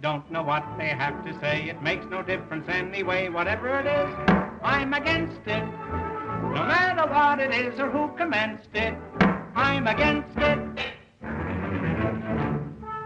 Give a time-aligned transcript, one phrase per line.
[0.00, 1.68] don't know what they have to say.
[1.68, 4.14] It makes no difference anyway, whatever it is,
[4.62, 5.64] I'm against it.
[6.56, 8.94] No matter what it is or who commenced it,
[9.54, 10.58] I'm against it.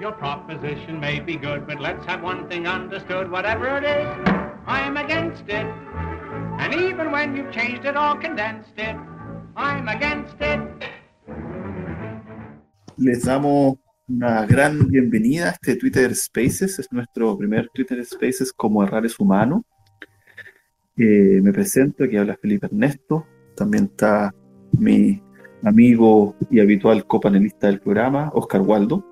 [0.01, 3.31] Your proposition may be good, but let's have one thing understood.
[3.31, 4.09] Whatever it is,
[4.67, 5.67] I'm against it.
[6.59, 8.97] And even when you've changed it or condensed it,
[9.57, 10.61] I'm against it.
[12.99, 13.79] Les damos
[14.11, 16.79] una gran bienvenida a este Twitter Spaces.
[16.79, 19.65] Es nuestro primer Twitter Spaces como Errares Humano.
[20.97, 23.25] Eh, me presento, aquí habla Felipe Ernesto.
[23.55, 24.35] También está
[24.73, 25.23] mi
[25.63, 29.07] amigo y habitual copanelista del programa, Oscar Waldo.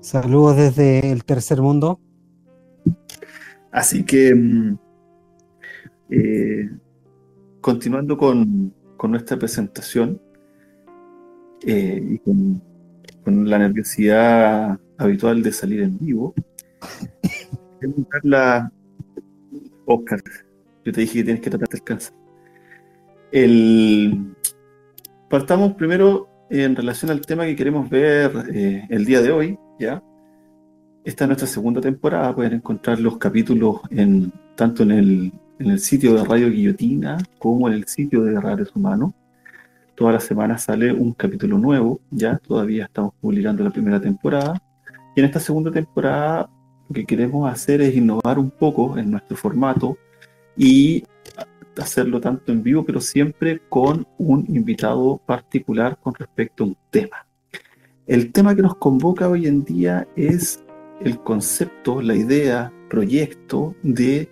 [0.00, 2.00] Saludos desde el tercer mundo.
[3.70, 4.78] Así que, mm,
[6.10, 6.70] eh,
[7.60, 10.20] continuando con, con, nuestra presentación
[11.66, 12.62] eh, y con,
[13.28, 16.34] con, la nerviosidad habitual de salir en vivo,
[18.22, 18.72] la
[19.84, 20.22] Oscar,
[20.84, 22.14] yo te dije que tienes que tratar de alcanzar.
[23.30, 24.34] El,
[25.28, 30.02] partamos primero en relación al tema que queremos ver eh, el día de hoy, ¿ya?
[31.04, 35.80] Esta es nuestra segunda temporada, pueden encontrar los capítulos en, tanto en el, en el
[35.80, 39.12] sitio de Radio Guillotina como en el sitio de Rares Humanos.
[39.98, 44.54] Toda la semana sale un capítulo nuevo, ya todavía estamos publicando la primera temporada.
[45.16, 46.48] Y en esta segunda temporada
[46.88, 49.98] lo que queremos hacer es innovar un poco en nuestro formato
[50.56, 51.02] y
[51.76, 57.26] hacerlo tanto en vivo, pero siempre con un invitado particular con respecto a un tema.
[58.06, 60.62] El tema que nos convoca hoy en día es
[61.00, 64.28] el concepto, la idea, proyecto de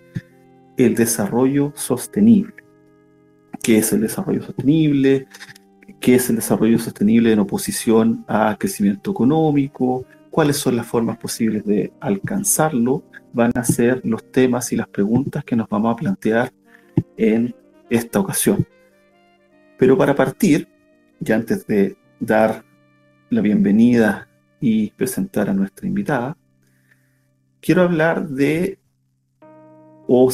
[0.77, 2.53] el desarrollo sostenible.
[3.61, 5.27] ¿Qué es el desarrollo sostenible?
[5.99, 10.05] ¿Qué es el desarrollo sostenible en oposición a crecimiento económico?
[10.29, 13.03] ¿Cuáles son las formas posibles de alcanzarlo?
[13.33, 16.53] Van a ser los temas y las preguntas que nos vamos a plantear
[17.17, 17.55] en
[17.89, 18.65] esta ocasión.
[19.77, 20.67] Pero para partir,
[21.19, 22.63] ya antes de dar
[23.29, 24.27] la bienvenida
[24.59, 26.37] y presentar a nuestra invitada,
[27.59, 28.79] quiero hablar de
[30.07, 30.29] o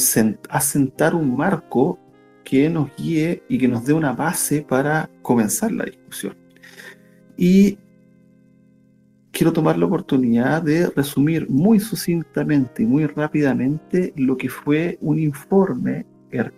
[0.50, 1.98] asentar un marco
[2.44, 6.36] que nos guíe y que nos dé una base para comenzar la discusión.
[7.36, 7.78] Y
[9.32, 15.18] quiero tomar la oportunidad de resumir muy sucintamente y muy rápidamente lo que fue un
[15.18, 16.06] informe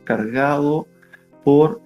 [0.05, 0.87] cargado
[1.45, 1.81] por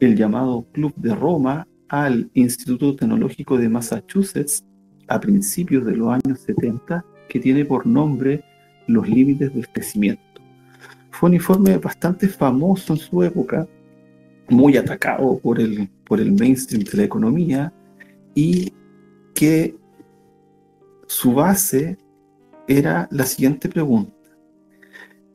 [0.00, 4.64] el llamado Club de Roma al Instituto Tecnológico de Massachusetts
[5.08, 8.42] a principios de los años 70, que tiene por nombre
[8.88, 10.25] Los Límites del Crecimiento.
[11.18, 13.66] Fue un informe bastante famoso en su época,
[14.50, 17.72] muy atacado por el, por el mainstream de la economía
[18.34, 18.70] y
[19.34, 19.74] que
[21.06, 21.96] su base
[22.68, 24.12] era la siguiente pregunta.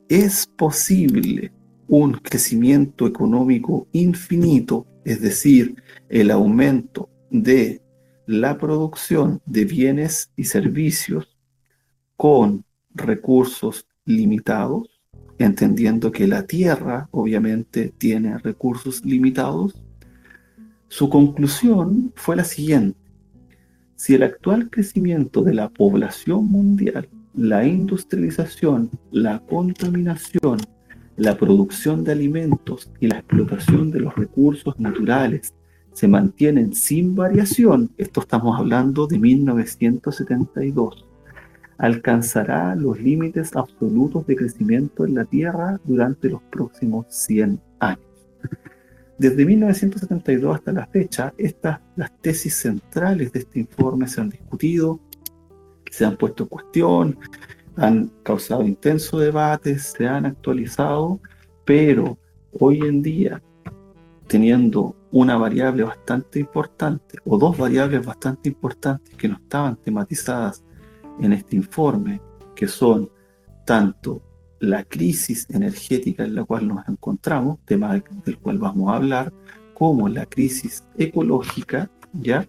[0.08, 1.50] ¿Es posible
[1.88, 7.82] un crecimiento económico infinito, es decir, el aumento de
[8.26, 11.36] la producción de bienes y servicios
[12.16, 12.64] con
[12.94, 14.91] recursos limitados,
[15.44, 19.74] entendiendo que la Tierra obviamente tiene recursos limitados,
[20.88, 22.98] su conclusión fue la siguiente.
[23.96, 30.58] Si el actual crecimiento de la población mundial, la industrialización, la contaminación,
[31.16, 35.54] la producción de alimentos y la explotación de los recursos naturales
[35.92, 41.06] se mantienen sin variación, esto estamos hablando de 1972,
[41.78, 48.06] alcanzará los límites absolutos de crecimiento en la Tierra durante los próximos 100 años.
[49.18, 55.00] Desde 1972 hasta la fecha, estas las tesis centrales de este informe se han discutido,
[55.90, 57.18] se han puesto en cuestión,
[57.76, 61.20] han causado intenso debate, se han actualizado,
[61.64, 62.18] pero
[62.58, 63.42] hoy en día,
[64.26, 70.64] teniendo una variable bastante importante o dos variables bastante importantes que no estaban tematizadas
[71.22, 72.20] en este informe,
[72.54, 73.10] que son
[73.64, 74.22] tanto
[74.60, 79.32] la crisis energética en la cual nos encontramos, tema del cual vamos a hablar,
[79.74, 82.46] como la crisis ecológica, ¿ya?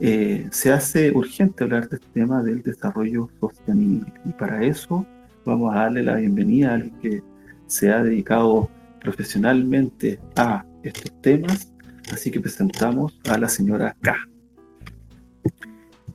[0.00, 4.12] Eh, se hace urgente hablar del tema del desarrollo sostenible.
[4.24, 5.06] Y para eso
[5.44, 7.22] vamos a darle la bienvenida al que
[7.66, 8.68] se ha dedicado
[9.00, 11.72] profesionalmente a estos temas.
[12.12, 14.16] Así que presentamos a la señora K.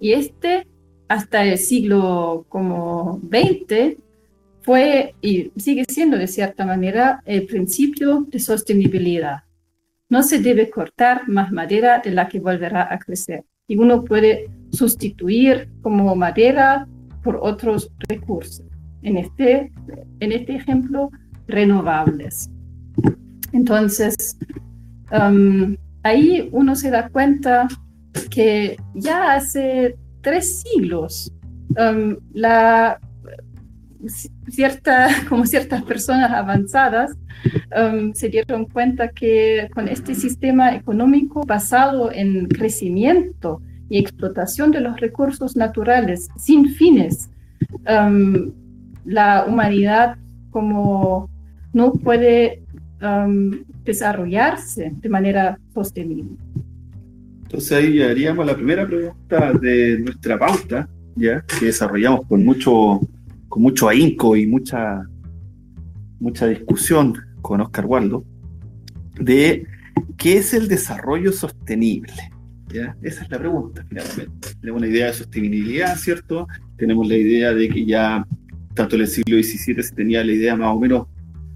[0.00, 0.66] Y este,
[1.08, 3.98] hasta el siglo como 20,
[4.62, 9.44] fue y sigue siendo de cierta manera el principio de sostenibilidad.
[10.10, 13.44] No se debe cortar más madera de la que volverá a crecer.
[13.66, 16.86] Y uno puede sustituir como madera
[17.22, 18.66] por otros recursos.
[19.02, 19.72] En este,
[20.20, 21.10] en este ejemplo,
[21.46, 22.50] renovables.
[23.52, 24.36] Entonces,
[26.02, 27.68] ahí uno se da cuenta
[28.30, 31.32] que ya hace tres siglos
[32.32, 33.00] la
[35.28, 37.16] como ciertas personas avanzadas
[38.14, 45.00] se dieron cuenta que con este sistema económico basado en crecimiento y explotación de los
[45.00, 47.30] recursos naturales sin fines,
[49.04, 50.16] la humanidad
[50.50, 51.30] como
[51.72, 52.62] no puede
[53.02, 56.36] um, desarrollarse de manera sostenible.
[57.42, 63.00] Entonces ahí haríamos la primera pregunta de nuestra pauta, ya que desarrollamos con mucho
[63.48, 65.02] con mucho ahínco y mucha,
[66.20, 68.24] mucha discusión con Oscar Waldo,
[69.18, 69.66] de
[70.16, 72.12] qué es el desarrollo sostenible.
[72.68, 72.94] ¿Ya?
[73.00, 74.48] Esa es la pregunta, finalmente.
[74.60, 76.46] Tenemos una idea de sostenibilidad, ¿cierto?
[76.76, 78.26] Tenemos la idea de que ya,
[78.74, 81.06] tanto en el siglo XVII se tenía la idea más o menos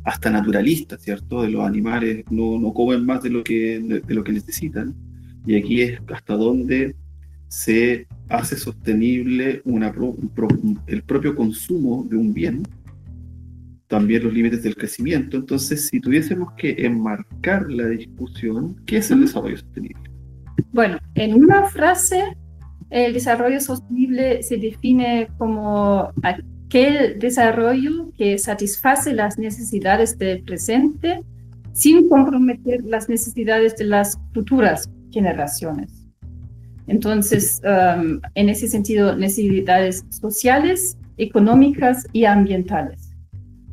[0.04, 1.42] hasta naturalista, ¿cierto?
[1.42, 4.94] De los animales no, no comen más de lo, que, de lo que necesitan.
[5.46, 6.94] Y aquí es hasta dónde
[7.48, 9.92] se hace sostenible una,
[10.86, 12.62] el propio consumo de un bien,
[13.88, 15.36] también los límites del crecimiento.
[15.36, 20.00] Entonces, si tuviésemos que enmarcar la discusión, ¿qué es el desarrollo sostenible?
[20.72, 22.22] Bueno, en una frase,
[22.88, 26.10] el desarrollo sostenible se define como
[26.72, 31.22] aquel desarrollo que satisface las necesidades del presente
[31.74, 35.90] sin comprometer las necesidades de las futuras generaciones.
[36.86, 43.10] Entonces, um, en ese sentido, necesidades sociales, económicas y ambientales.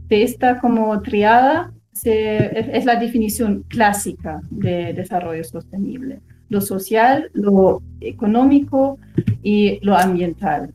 [0.09, 1.71] De esta como triada
[2.03, 6.19] es, la definición clásica de desarrollo sostenible.
[6.49, 8.99] Lo social, lo económico
[9.41, 10.71] y lo ambiental.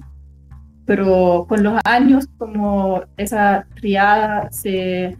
[0.86, 5.16] Pero con los años, como esa triada se,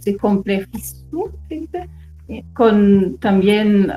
[0.00, 1.32] se complejizó,
[2.54, 3.90] con también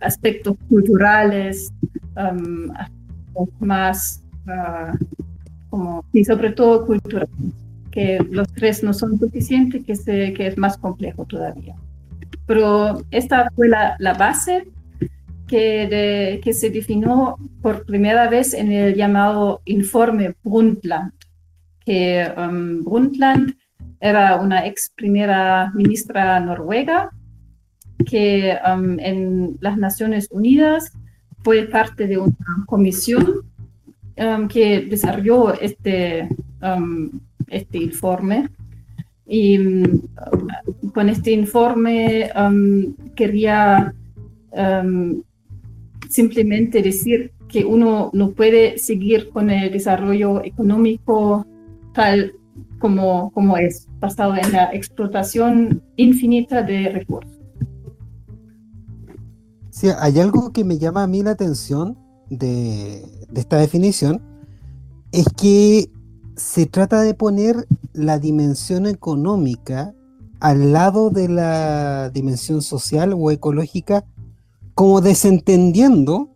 [0.00, 1.72] aspectos culturales,
[2.16, 2.70] um,
[3.60, 4.96] más uh,
[5.70, 7.30] como, y sobre todo culturales,
[7.90, 11.74] que los tres no son suficientes, que, se, que es más complejo todavía.
[12.46, 14.68] Pero esta fue la, la base
[15.46, 21.12] que, de, que se definió por primera vez en el llamado informe Brundtland,
[21.84, 23.54] que um, Brundtland
[24.00, 27.10] era una ex primera ministra noruega
[28.06, 30.92] que um, en las Naciones Unidas
[31.42, 33.42] fue parte de una comisión
[34.16, 36.28] um, que desarrolló este,
[36.62, 37.10] um,
[37.48, 38.48] este informe.
[39.26, 39.58] Y
[40.92, 42.30] con este informe
[43.14, 43.94] quería
[46.14, 51.44] simplemente decir que uno no puede seguir con el desarrollo económico
[51.92, 52.34] tal
[52.78, 57.32] como, como es, basado en la explotación infinita de recursos.
[59.70, 61.98] Sí, hay algo que me llama a mí la atención
[62.30, 64.22] de, de esta definición,
[65.10, 65.90] es que
[66.36, 69.94] se trata de poner la dimensión económica
[70.38, 74.04] al lado de la dimensión social o ecológica,
[74.74, 76.30] como desentendiendo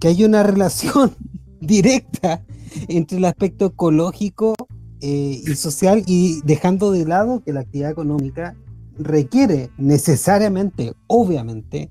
[0.00, 1.12] que hay una relación
[1.60, 2.44] directa
[2.88, 4.54] entre el aspecto ecológico
[5.00, 8.56] eh, y social y dejando de lado que la actividad económica
[8.98, 11.90] requiere necesariamente, obviamente,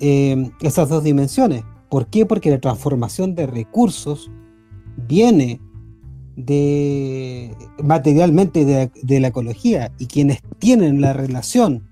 [0.00, 1.64] eh, esas dos dimensiones.
[1.88, 2.26] ¿Por qué?
[2.26, 4.30] Porque la transformación de recursos
[5.08, 5.60] viene
[6.36, 11.88] de materialmente de, la ecología y quienes tienen la relación,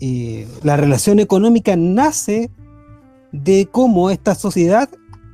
[0.00, 2.50] eh, la relación económica nace
[3.32, 4.88] de cómo esta sociedad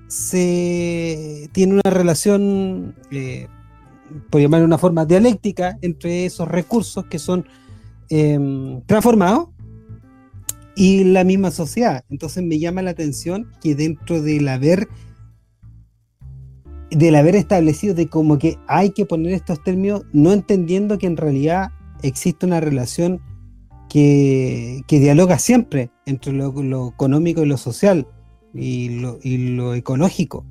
[0.08, 3.48] se tiene una relación, eh,
[4.30, 7.46] por llamar una forma dialéctica, entre esos recursos que son
[8.10, 9.48] em, transformados
[10.76, 12.04] y la misma sociedad.
[12.10, 14.88] Entonces me llama la atención que dentro del haber
[16.90, 21.16] del haber establecido de como que hay que poner estos términos, no entendiendo que en
[21.16, 21.70] realidad
[22.02, 23.20] existe una relación
[23.94, 26.48] que, dialoga siempre entre lo,
[26.88, 28.08] económico y lo social
[28.52, 30.44] y lo, ecológico.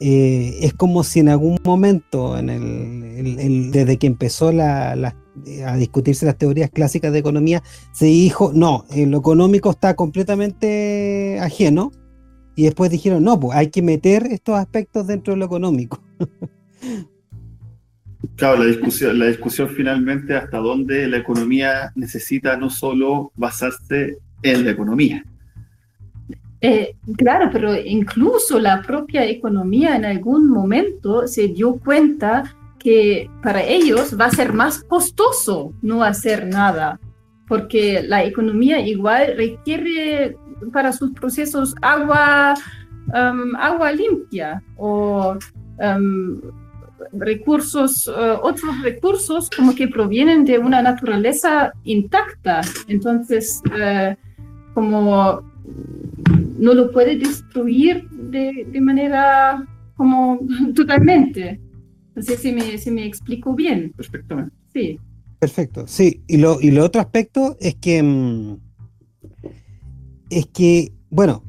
[0.00, 7.10] Eh, es como si en algún momento, desde que empezó a discutirse las teorías clásicas
[7.10, 7.62] de economía,
[7.92, 11.90] se dijo, no, lo económico está completamente ajeno
[12.54, 16.02] y después dijeron, no, pues hay que meter estos aspectos dentro de lo económico.
[18.36, 24.64] Claro, la discusión, la discusión finalmente hasta dónde la economía necesita no solo basarse en
[24.64, 25.24] la economía.
[26.60, 33.62] Eh, claro, pero incluso la propia economía en algún momento se dio cuenta que para
[33.62, 36.98] ellos va a ser más costoso no hacer nada,
[37.48, 40.36] porque la economía igual requiere
[40.72, 42.54] para sus procesos agua,
[43.08, 45.36] um, agua limpia o
[45.78, 46.40] um,
[47.18, 52.60] recursos, uh, otros recursos como que provienen de una naturaleza intacta.
[52.88, 54.14] Entonces, uh,
[54.74, 55.42] como
[56.58, 59.66] no lo puede destruir de, de manera
[59.96, 60.40] como
[60.74, 61.60] totalmente.
[62.14, 63.92] No sé si me, si me explico bien.
[63.96, 64.54] Perfectamente.
[64.72, 64.98] Sí.
[65.38, 66.22] Perfecto, sí.
[66.26, 68.56] Y lo, y lo otro aspecto es que mm,
[70.30, 71.44] es que, bueno,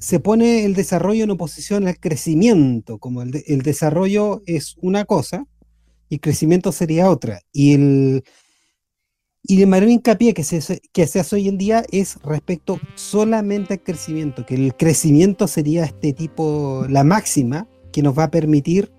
[0.00, 5.46] se pone el desarrollo en oposición al crecimiento, como el, desarrollo es una cosa
[6.08, 7.40] y el crecimiento sería otra.
[7.52, 8.24] Y el
[9.42, 13.82] y mayor hincapié que se, que se hace hoy en día es respecto solamente al
[13.82, 18.92] crecimiento, que el crecimiento sería este tipo, la máxima, que nos va a permitir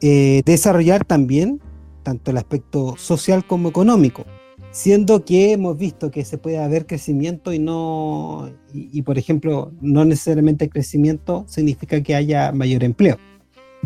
[0.00, 1.60] eh, desarrollar también
[2.04, 4.24] tanto el aspecto social como económico
[4.72, 10.04] siendo que hemos visto que se puede haber crecimiento y no, y, por ejemplo, no
[10.04, 13.18] necesariamente crecimiento significa que haya mayor empleo.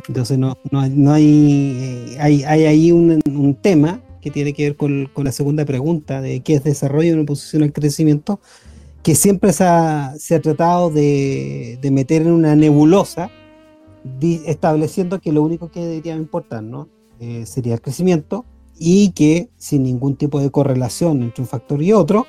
[0.09, 3.21] Entonces no, no, no hay, eh, hay, hay, ahí un,
[3.61, 7.21] tema que tiene que ver con, con, la segunda pregunta de qué es desarrollo en
[7.21, 8.40] oposición al crecimiento,
[9.02, 13.31] que siempre se ha, tratado de, de, meter en una nebulosa,
[14.21, 16.64] estableciendo que lo único que debería importar.
[17.19, 18.45] Eh, sería el crecimiento,
[18.78, 22.26] y que sin ningún tipo de correlación entre un factor y otro,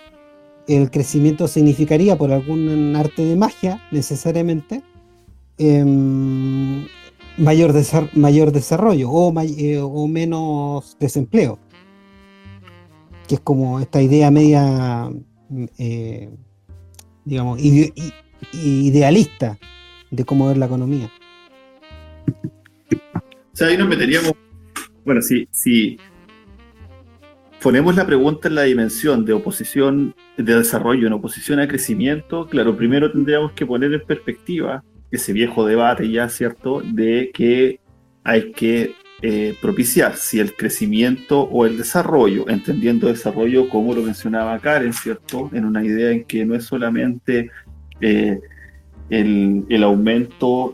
[0.68, 4.84] el crecimiento significaría por algún arte de magia necesariamente
[5.58, 6.86] em,
[7.38, 9.10] mayor, desarrollo
[9.58, 11.60] eh, o, menos desempleo,
[13.28, 15.10] que es como esta idea media,
[15.78, 16.30] eh,
[17.26, 17.60] digamos,
[18.54, 19.58] idealista
[20.12, 21.12] de cómo ver la economía.
[23.54, 24.34] O sea, ahí nos meteríamos,
[25.04, 25.98] bueno, sí, sí
[27.62, 32.76] ponemos la pregunta en la dimensión de oposición, de desarrollo en oposición a crecimiento, claro,
[32.76, 37.80] primero tendríamos que poner en perspectiva ese viejo debate ya, ¿cierto?, de que
[38.24, 44.60] hay que eh, propiciar si el crecimiento o el desarrollo, entendiendo desarrollo como lo mencionaba
[44.60, 47.50] Karen, ¿cierto?, en una idea en que no es solamente
[48.02, 48.40] eh,
[49.10, 50.74] el, el aumento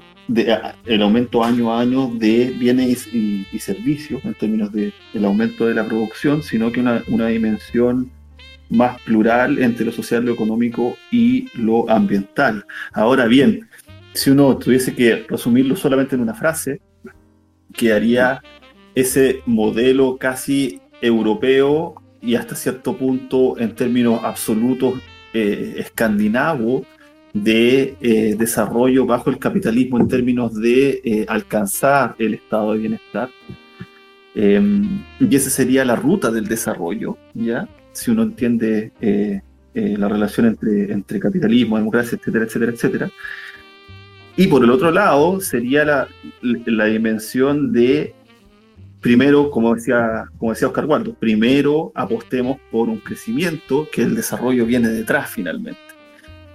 [0.86, 4.94] el aumento año a año de bienes y, servicios en términos del
[5.26, 8.12] aumento de la producción, sino que una, una, dimensión
[8.70, 12.66] más plural entre lo social, lo económico y lo ambiental.
[12.92, 13.70] Ahora bien,
[14.14, 16.82] si uno tuviese que resumirlo solamente en una frase,
[17.74, 18.42] quedaría
[18.96, 25.00] ese modelo casi europeo y hasta cierto punto en términos absolutos
[25.34, 26.86] eh, escandinavo
[27.34, 33.30] de eh, desarrollo bajo el capitalismo en términos de eh, alcanzar el estado de bienestar.
[34.36, 37.68] Em, y esa sería la ruta del desarrollo, ¿ya?
[37.92, 39.42] Si uno entiende eh,
[39.74, 43.12] la relación entre, entre capitalismo, democracia, etcétera, etcétera, etcétera.
[44.36, 46.08] Y por el otro lado sería la,
[46.42, 48.14] la dimensión de,
[49.00, 54.66] primero, como decía, como decía Oscar Waldo, primero apostemos por un crecimiento que el desarrollo
[54.66, 55.83] viene detrás finalmente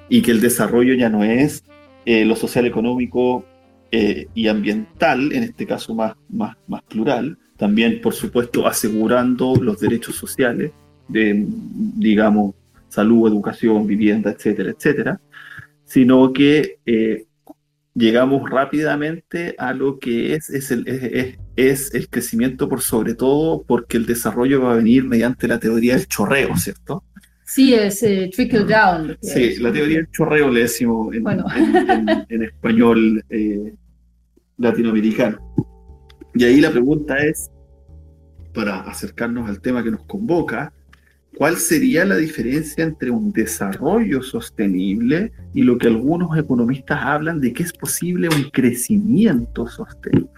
[0.08, 1.64] y que el desarrollo ya no es
[2.04, 3.44] eh, lo social, económico
[3.90, 9.80] eh, y ambiental, en este caso más, más, más plural, también, por supuesto, asegurando los
[9.80, 10.72] derechos sociales
[11.08, 12.54] de, digamos,
[12.88, 15.20] salud, educación, vivienda, etcétera, etcétera,
[15.84, 17.26] sino que eh,
[17.94, 23.64] llegamos rápidamente a lo que es, es, el, es, es, el crecimiento por sobre todo
[23.64, 27.04] porque el desarrollo va a venir mediante la teoría del chorreo, ¿cierto?
[27.48, 29.16] Sí, es eh, trickle down.
[29.22, 31.24] Sí, la teoría del chorreo le decimos en,
[32.28, 33.72] en, español eh,
[34.58, 35.38] latinoamericano.
[36.34, 37.50] Y ahí la pregunta es,
[38.52, 40.74] para acercarnos al tema que nos convoca,
[41.38, 47.54] ¿cuál sería la diferencia entre un desarrollo sostenible y lo que algunos economistas hablan de
[47.54, 50.28] que es posible un crecimiento sostenible?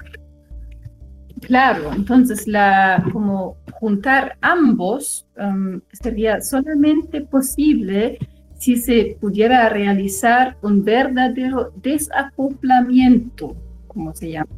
[1.41, 8.19] Claro, entonces la, como juntar ambos um, sería solamente posible
[8.59, 13.57] si se pudiera realizar un verdadero desacoplamiento,
[13.89, 14.51] como se llama.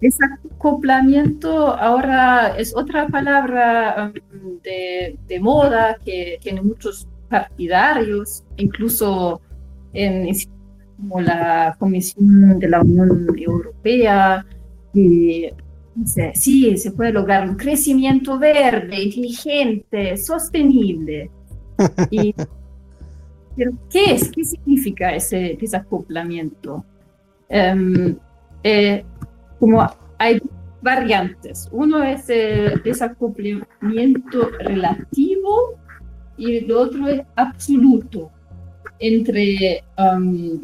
[0.00, 9.40] Desacoplamiento ahora es otra palabra um, de, de, moda que tiene muchos partidarios, incluso
[9.92, 10.28] en
[10.96, 14.44] como la Comisión de la Unión Europea
[14.92, 15.50] y
[16.34, 21.30] Sí, se puede lograr un crecimiento verde, inteligente, sostenible.
[22.10, 22.34] Y,
[23.56, 24.30] ¿Pero qué es?
[24.30, 26.84] ¿Qué significa ese desacoplamiento?
[27.48, 28.16] Em,
[28.62, 29.04] eh,
[29.58, 29.86] como
[30.18, 30.40] hay
[30.82, 31.68] variantes.
[31.72, 35.78] Uno es el desacoplamiento relativo
[36.36, 38.30] y el otro es absoluto.
[38.98, 40.60] Entre um,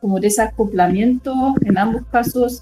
[0.00, 2.60] como desacoplamiento, en ambos casos,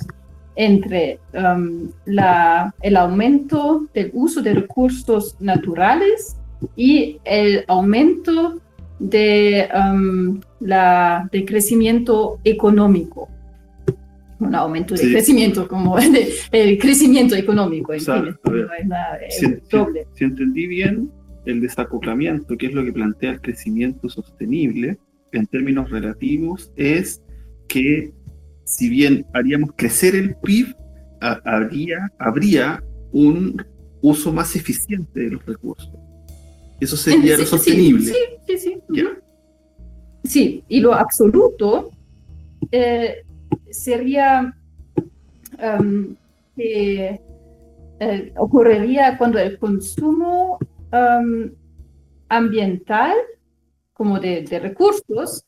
[0.58, 6.36] entre um, la, el aumento del uso de recursos naturales
[6.74, 8.60] y el aumento
[8.98, 13.28] de, um, la, de crecimiento económico.
[14.40, 15.96] Un aumento de crecimiento, como
[16.52, 17.92] el crecimiento económico.
[17.92, 18.36] En fin,
[20.14, 21.08] si, entendí bien,
[21.44, 24.98] el desacoplamiento, que es lo que plantea el crecimiento sostenible,
[25.30, 27.22] en términos relativos, es
[27.68, 28.12] que
[28.68, 30.76] si bien haríamos crecer el PIB,
[31.20, 33.64] habría, habría un
[34.02, 35.90] uso más eficiente de los recursos.
[36.78, 38.12] Eso sería lo sostenible.
[38.12, 39.04] Sí, sí, sí.
[40.24, 41.90] Sí, y lo absoluto
[42.70, 43.24] eh,
[43.70, 44.54] sería
[45.81, 46.14] um,
[46.54, 47.20] que
[48.00, 50.59] eh, ocurriría cuando el consumo
[50.92, 51.50] um,
[52.28, 53.14] ambiental,
[53.94, 55.44] como de, recursos,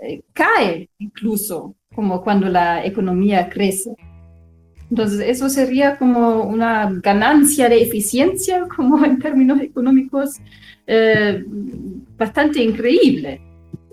[0.00, 3.94] eh, cae incluso como cuando la economía crece.
[4.90, 10.36] Entonces, eso sería como una ganancia de eficiencia, como en términos económicos,
[10.86, 11.44] eh,
[12.16, 13.40] bastante increíble.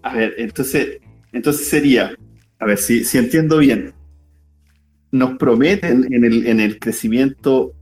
[0.03, 0.99] A ver, entonces,
[1.31, 2.15] entonces sería,
[2.59, 3.93] a ver si, si entiendo bien,
[5.11, 7.73] nos prometen en el, en el crecimiento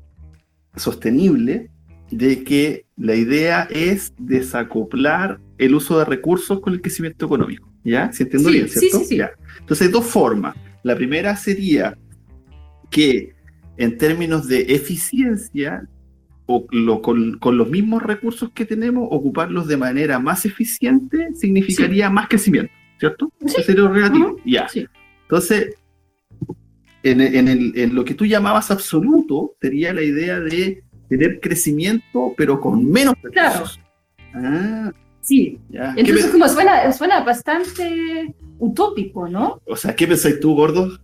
[0.75, 1.69] sostenible
[2.11, 7.74] de que la idea es desacoplar el uso de recursos con el crecimiento económico.
[7.85, 8.11] ¿Ya?
[8.11, 8.99] Si entiendo bien, ¿cierto?
[8.99, 9.21] Sí, sí,
[9.59, 10.55] Entonces, hay dos formas.
[10.83, 11.97] La primera sería
[12.89, 13.33] que
[13.77, 15.87] en términos de eficiencia,
[16.47, 16.67] o
[17.01, 23.31] con, los mismos recursos que tenemos, ocuparlos de manera más eficiente significaría más crecimiento, ¿cierto?
[23.45, 24.37] Sería relativo.
[24.45, 24.67] Ya.
[25.23, 25.75] Entonces,
[27.03, 32.89] en, en, lo que tú llamabas absoluto, sería la idea de tener crecimiento, pero con
[32.89, 33.79] menos recursos.
[34.31, 34.45] Claro.
[34.47, 34.93] Ah,
[35.25, 39.59] Sí, entonces como suena, suena bastante utópico, ¿no?
[39.65, 40.99] O sea, ¿qué pensáis tú, gordo?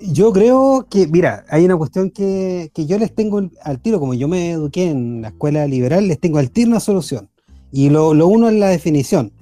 [0.00, 4.26] Yo creo que, mira, hay una cuestión que, yo les tengo al tiro, como yo
[4.26, 7.30] me eduqué en la escuela liberal, les tengo al tiro una solución.
[7.70, 9.32] Y lo, uno es la definición.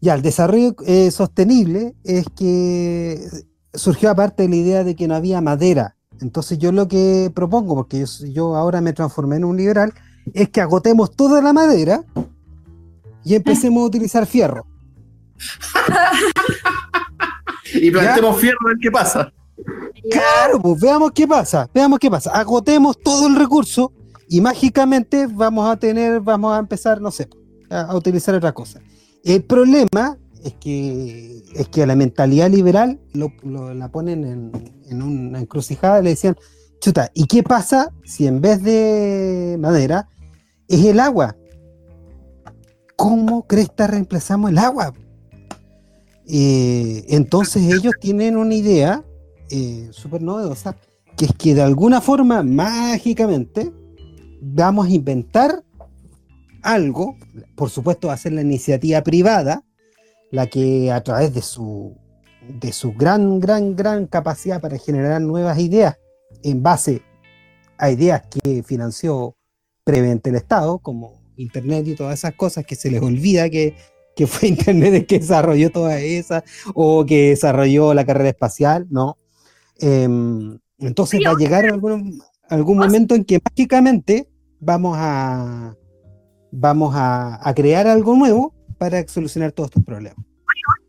[0.00, 3.18] Ya, el desarrollo eh, sostenible es que
[3.72, 5.96] surgió aparte de la idea de que no había madera.
[6.20, 9.92] Entonces yo lo que propongo, porque yo, yo ahora me transformé en un liberal,
[10.32, 12.04] es que agotemos toda la madera
[13.24, 14.66] y empecemos a utilizar fierro.
[17.74, 19.32] y plantemos fierro a ver qué pasa.
[20.10, 22.30] Claro, pues veamos qué pasa, veamos qué pasa.
[22.32, 23.92] Agotemos todo el recurso
[24.28, 27.28] y mágicamente vamos a tener, vamos a empezar, no sé,
[27.70, 28.80] a, utilizar otra cosa.
[29.24, 34.74] El problema es que, es que a la mentalidad liberal lo, lo- la ponen en,
[34.88, 36.36] en una encrucijada y le decían,
[36.80, 40.08] chuta, ¿y qué pasa si en vez de madera
[40.68, 41.34] es el agua?
[42.96, 44.94] ¿Cómo cresta reemplazamos el agua?
[46.26, 49.04] Eh, entonces ellos tienen una idea
[49.50, 50.76] eh, súper novedosa,
[51.16, 53.72] que es que de alguna forma, mágicamente,
[54.40, 55.62] vamos a inventar
[56.62, 57.16] algo,
[57.54, 59.64] por supuesto va a ser la iniciativa privada,
[60.30, 61.96] la que a través de su,
[62.48, 65.98] de su gran, gran, gran capacidad para generar nuevas ideas
[66.42, 67.02] en base
[67.78, 69.36] a ideas que financió
[69.84, 73.74] previamente el Estado, como Internet y todas esas cosas que se les olvida que,
[74.16, 76.42] que fue Internet el que desarrolló todas esas,
[76.74, 79.18] o que desarrolló la carrera espacial, no.
[79.80, 84.28] Em, entonces va a llegar algún, algún momento en que mágicamente
[84.60, 85.74] vamos a
[86.56, 90.24] vamos a, a crear algo nuevo para solucionar todos estos problemas.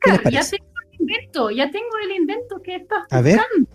[0.02, 3.38] ¿Qué les Ya tengo el invento, ya tengo el invento que estás A ver.
[3.38, 3.70] buscando.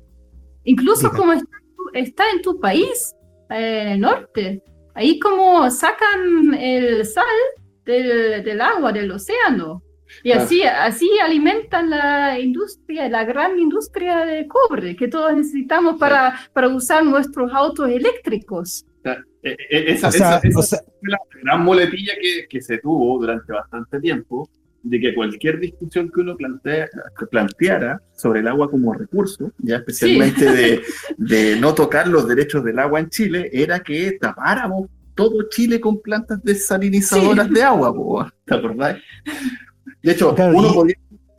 [0.64, 3.14] Incluso como está, en tu- está en tu país,
[3.48, 4.62] en el norte.
[5.00, 7.24] Ahí como sacan el sal
[7.86, 9.82] del, del agua, del océano.
[10.22, 10.42] Y Ah.
[10.42, 16.68] así, así alimentan la industria, la gran industria de cobre que todos necesitamos para, para
[16.68, 18.84] usar nuestros autos eléctricos.
[19.42, 22.60] Eh, eh, Esa, O sea, esa- esa o sea, fue la gran muletilla que, que
[22.60, 24.46] se tuvo durante bastante tiempo,
[24.82, 26.88] de que cualquier discusión que uno plantea,
[27.30, 30.82] planteara sobre el agua como recurso, ya especialmente de,
[31.18, 36.00] de no tocar los derechos del agua en Chile, era que tapáramos todo Chile con
[36.00, 37.54] plantas desalinizadoras Sí.
[37.54, 38.96] de agua, po, ¿te acordás?
[40.02, 40.94] De hecho, Claro, uno y- podía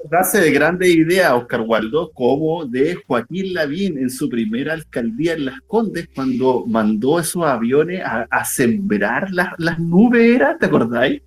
[0.10, 5.45] darse de grandes ideas, Oscar Waldo, como de Joaquín Lavín en su primera alcaldía en
[5.45, 10.58] Las Condes, cuando mandó esos aviones a, a sembrar las, las nubes, ¿era?
[10.58, 11.21] ¿te acordáis?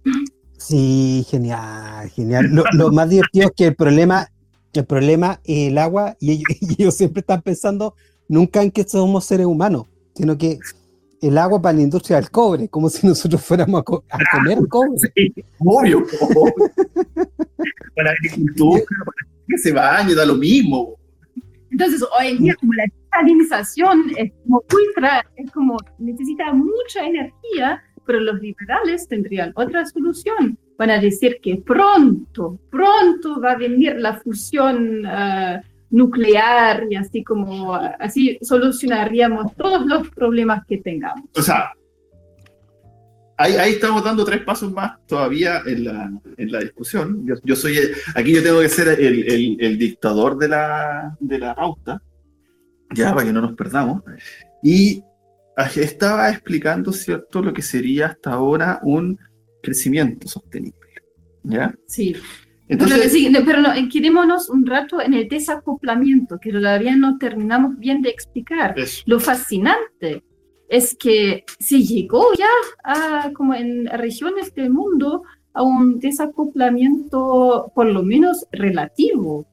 [0.66, 2.46] Sí, genial, genial.
[2.50, 4.29] Lo, lo más divertido es que el problema,
[4.72, 7.94] el problema es el agua y ellos, y ellos siempre están pensando
[8.29, 10.59] nunca en que somos seres humanos, sino que
[11.20, 14.59] el agua para la industria del cobre, como si nosotros fuéramos a, co- a comer
[14.68, 14.90] cobre.
[15.14, 16.05] Sí, obvio.
[16.33, 16.53] po.
[17.96, 20.94] para agricultura, para que se bañe, da lo mismo.
[21.70, 27.83] Entonces, hoy en día, como la desalinización es como ultra, es como necesita mucha energía,
[28.07, 30.59] pero los liberales tendrían otra solución.
[30.79, 37.23] Van a decir que pronto, pronto va a venir la fusión ah, nuclear y así
[37.23, 41.29] como, ah, así solucionaríamos todos los problemas que tengamos.
[41.37, 41.71] O sea,
[43.37, 47.25] ahí, ahí estamos dando tres pasos más todavía en la, en la discusión.
[47.27, 51.17] Yo, yo soy, el- aquí yo tengo que ser el, el- el dictador de la,
[51.21, 52.03] de la pauta,
[52.95, 54.03] ya para que no nos perdamos.
[54.62, 55.03] Y
[55.77, 59.19] estaba explicando, ¿cierto?, lo que sería hasta ahora un
[59.62, 60.79] crecimiento sostenible.
[61.43, 61.75] ¿Ya?
[61.87, 62.17] Sí.
[62.69, 67.19] Entonces, pero sí, no, pero no, quedémonos un rato en el desacoplamiento, que todavía no
[67.19, 68.79] terminamos bien de explicar.
[68.79, 69.03] eso.
[69.07, 70.25] Lo fascinante
[70.69, 72.49] es que se llegó ya
[72.83, 79.47] a, como en regiones del mundo, a un desacoplamiento por lo menos relativo.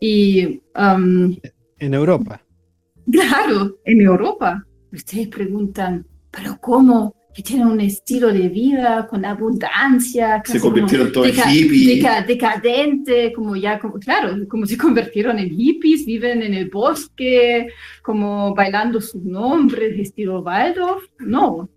[0.00, 1.36] Y um,
[1.78, 2.40] En Europa.
[3.10, 7.14] claro, en Europa, ustedes preguntan, ¿pero cómo?
[7.34, 12.02] Que tienen un estilo de vida con abundancia, se convirtieron todos en hippies.
[12.02, 17.68] deca- decadente, como ya, como, claro, como se convirtieron en hippies, viven en el bosque,
[18.02, 21.04] como bailando sus nombres, estilo Waldorf.
[21.20, 21.68] No,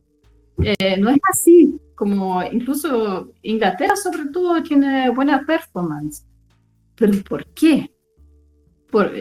[0.64, 1.76] Eh, no es así.
[1.96, 6.24] Como incluso Inglaterra, sobre todo, tiene buena performance.
[6.96, 7.92] ¿Pero por qué?
[8.90, 9.12] Por,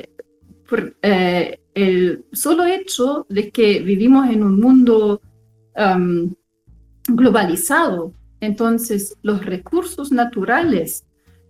[0.69, 5.21] por eh, el solo hecho de que vivimos en un mundo
[5.77, 6.35] um,
[7.09, 8.13] globalizado.
[8.41, 11.07] Entonces, los recursos naturales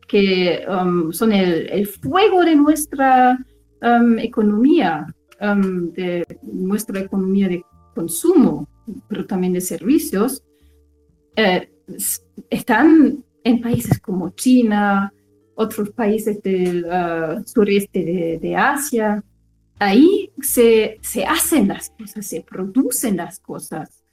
[0.08, 3.38] que um, son el, fuego de nuestra
[3.82, 5.06] um, economía,
[5.40, 7.64] de nuestra economía de
[7.94, 8.68] consumo,
[9.08, 10.42] pero también de servicios,
[11.36, 11.70] eh,
[12.50, 15.12] están en países como China,
[15.54, 19.22] otros países del ah, sureste de Asia.
[19.80, 24.04] Ahí se, se hacen las cosas, se producen las cosas.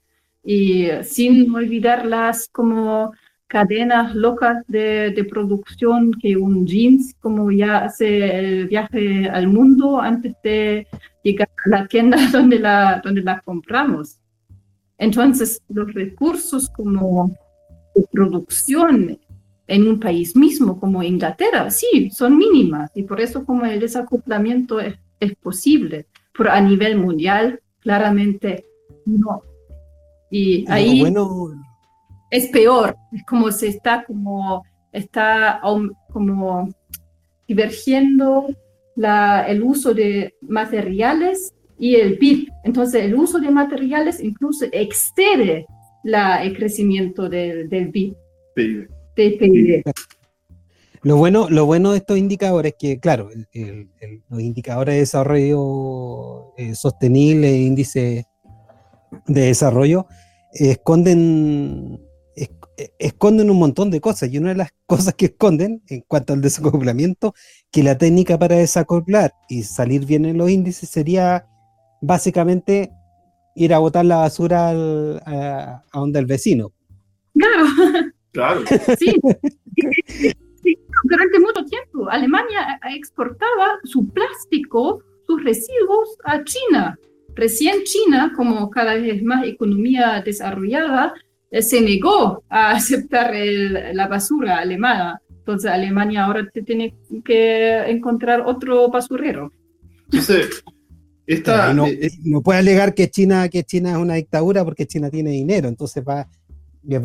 [0.43, 3.11] Y sin olvidar las como
[3.47, 9.99] cadenas locas de, de producción que un jeans como ya hace el viaje al mundo
[9.99, 10.87] antes de
[11.21, 14.19] llegar a la tienda donde la, donde la compramos.
[14.97, 17.37] Entonces, los recursos como
[17.93, 19.19] de producción
[19.67, 24.79] en un país mismo como Inglaterra, sí, son mínimas y por eso como el desacoplamiento
[24.79, 28.65] es, es posible, pero a nivel mundial claramente
[29.05, 29.41] no.
[30.29, 31.51] Y ahí bueno,
[32.29, 35.61] es peor, es como se está como está
[36.11, 36.69] como
[37.47, 38.47] divergiendo
[38.95, 42.49] la, el uso de materiales y el PIB.
[42.63, 45.65] Entonces, el uso de materiales incluso excede
[46.03, 48.15] la, el crecimiento del, del PIB.
[51.03, 53.29] Lo bueno, lo bueno de estos indicadores es que, claro,
[54.29, 58.25] los indicadores de desarrollo eh, sostenible, índice
[59.27, 60.07] de desarrollo,
[60.51, 61.99] esconden,
[62.97, 64.31] esconden un montón de cosas.
[64.31, 67.33] Y una de las cosas que esconden en cuanto al desacoplamiento,
[67.71, 71.47] que la técnica para desacoplar y salir bien en los índices sería
[72.01, 72.91] básicamente
[73.55, 76.73] ir a botar la basura a, a donde el vecino.
[77.33, 78.11] Claro.
[78.31, 78.61] Claro.
[78.99, 79.15] Sí.
[81.03, 86.97] Durante mucho tiempo, Alemania exportaba su plástico, sus residuos a China.
[87.35, 91.13] Recién China, como cada vez más economía desarrollada,
[91.51, 95.21] eh, se negó a aceptar la basura alemana.
[95.29, 99.51] Entonces Alemania ahora tiene que encontrar otro basurero.
[100.05, 100.63] Entonces,
[101.25, 105.09] esta, no, eh, no, puede alegar que China, que China es una dictadura porque China
[105.09, 106.27] tiene dinero, entonces va,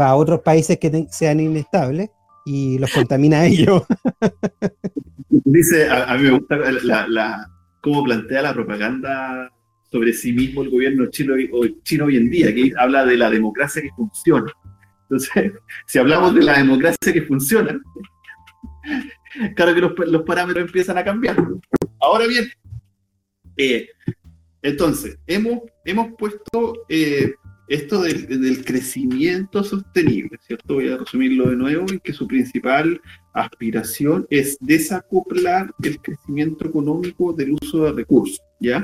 [0.00, 2.10] va a otros países que sean inestables
[2.44, 3.82] y los contamina a ellos.
[5.28, 7.50] Dice, a, mí me gusta la, la,
[7.80, 9.50] cómo plantea la propaganda
[9.90, 11.34] sobre sí mismo el gobierno chino,
[11.82, 14.50] chino hoy en día, que habla de la democracia que funciona.
[15.02, 15.52] Entonces,
[15.86, 17.78] si hablamos de la democracia que funciona,
[19.56, 21.36] claro que los, los parámetros empiezan a cambiar.
[22.00, 22.50] Ahora bien,
[23.56, 23.88] eh,
[24.62, 27.34] entonces, hemos, hemos puesto eh,
[27.72, 30.74] esto del, crecimiento sostenible, ¿cierto?
[30.74, 33.00] Voy a resumirlo de nuevo, en que su principal
[33.32, 38.82] aspiración es desacoplar el crecimiento económico del uso de recursos, ¿ya?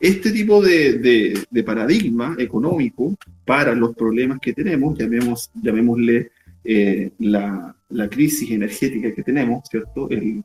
[0.00, 3.14] Este tipo de, paradigma económico
[3.46, 6.32] para los problemas que tenemos, llamemos, llamémosle
[6.64, 7.76] eh, la,
[8.10, 10.10] crisis energética que tenemos, ¿cierto?
[10.10, 10.42] El,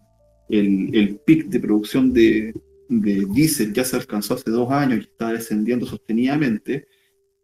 [0.50, 2.54] el, el pic de producción de,
[2.88, 6.88] de diésel ya se alcanzó hace dos años y está descendiendo sostenidamente,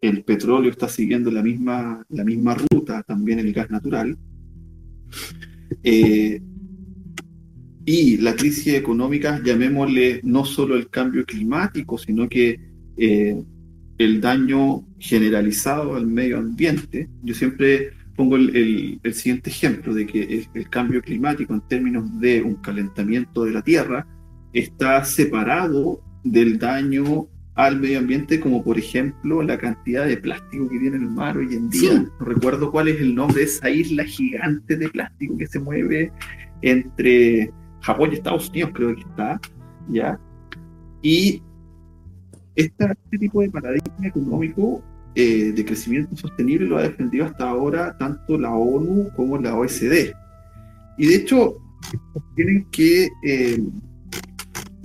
[0.06, 4.18] el petróleo está siguiendo la misma, la misma ruta, también el gas natural.
[5.84, 6.42] Eh,
[7.86, 12.60] y la crisis económica, llamémosle no solo el cambio climático, sino que
[12.98, 13.44] eh,
[13.98, 17.10] el daño generalizado al medio ambiente.
[17.24, 22.56] Yo siempre pongo el, siguiente ejemplo de que el, cambio climático en términos de un
[22.56, 24.08] calentamiento de la Tierra
[24.54, 30.80] está separado del daño al medio ambiente, como por ejemplo la cantidad de plástico que
[30.80, 32.06] tiene el mar hoy en día.
[32.20, 36.12] No recuerdo cuál es el nombre de esa isla gigante de plástico que se mueve
[36.62, 39.40] entre Japón y Estados Unidos, creo que está,
[39.90, 40.20] ¿ya?
[41.02, 41.42] Y
[42.56, 48.38] este tipo de paradigma económico eh, de crecimiento sostenible lo ha defendido hasta ahora tanto
[48.38, 50.14] la ONU como la OECD.
[50.98, 51.58] Y de hecho,
[52.36, 53.64] tienen que eh,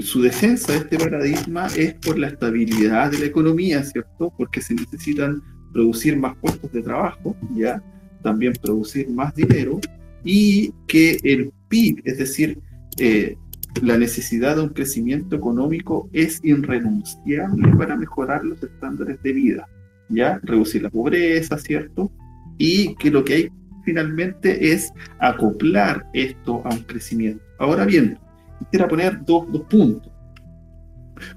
[0.03, 4.33] su defensa de este paradigma es por la estabilidad de la economía, ¿cierto?
[4.37, 7.83] Porque se necesitan producir más puestos de trabajo, ¿ya?
[8.23, 9.81] También producir más dinero
[10.25, 12.59] y que el PIB, es decir,
[12.99, 13.37] eh,
[13.83, 19.69] la necesidad de un crecimiento económico es irrenunciable para mejorar los estándares de vida,
[20.09, 20.41] ¿ya?
[20.43, 22.11] Reducir la pobreza, ¿cierto?
[22.59, 23.49] Y que lo que hay
[23.85, 27.43] finalmente es acoplar esto a un crecimiento.
[27.59, 28.19] Ahora bien,
[28.61, 30.13] quisiera poner dos, puntos.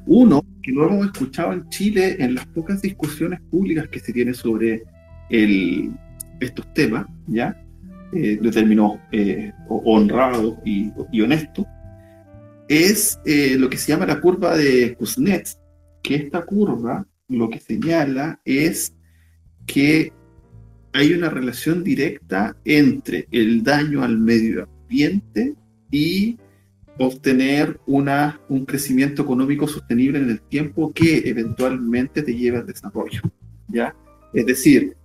[0.05, 4.33] Uno, que lo hemos escuchado en Chile en las pocas discusiones públicas que se tienen
[4.33, 4.83] sobre
[6.39, 7.59] estos temas, ¿ya?
[8.13, 11.65] Eh, de términos eh, honrados y, y honestos,
[12.67, 15.59] es eh, lo que se llama la curva de Kuznets,
[16.01, 18.93] que esta curva lo que señala es
[19.65, 20.12] que
[20.93, 25.55] hay una relación directa entre el daño al medio ambiente
[25.91, 26.38] y
[26.99, 33.21] obtener una, un crecimiento económico sostenible en el tiempo que eventualmente te lleve al desarrollo.
[33.67, 33.95] ¿ya?
[34.34, 34.95] Es decir,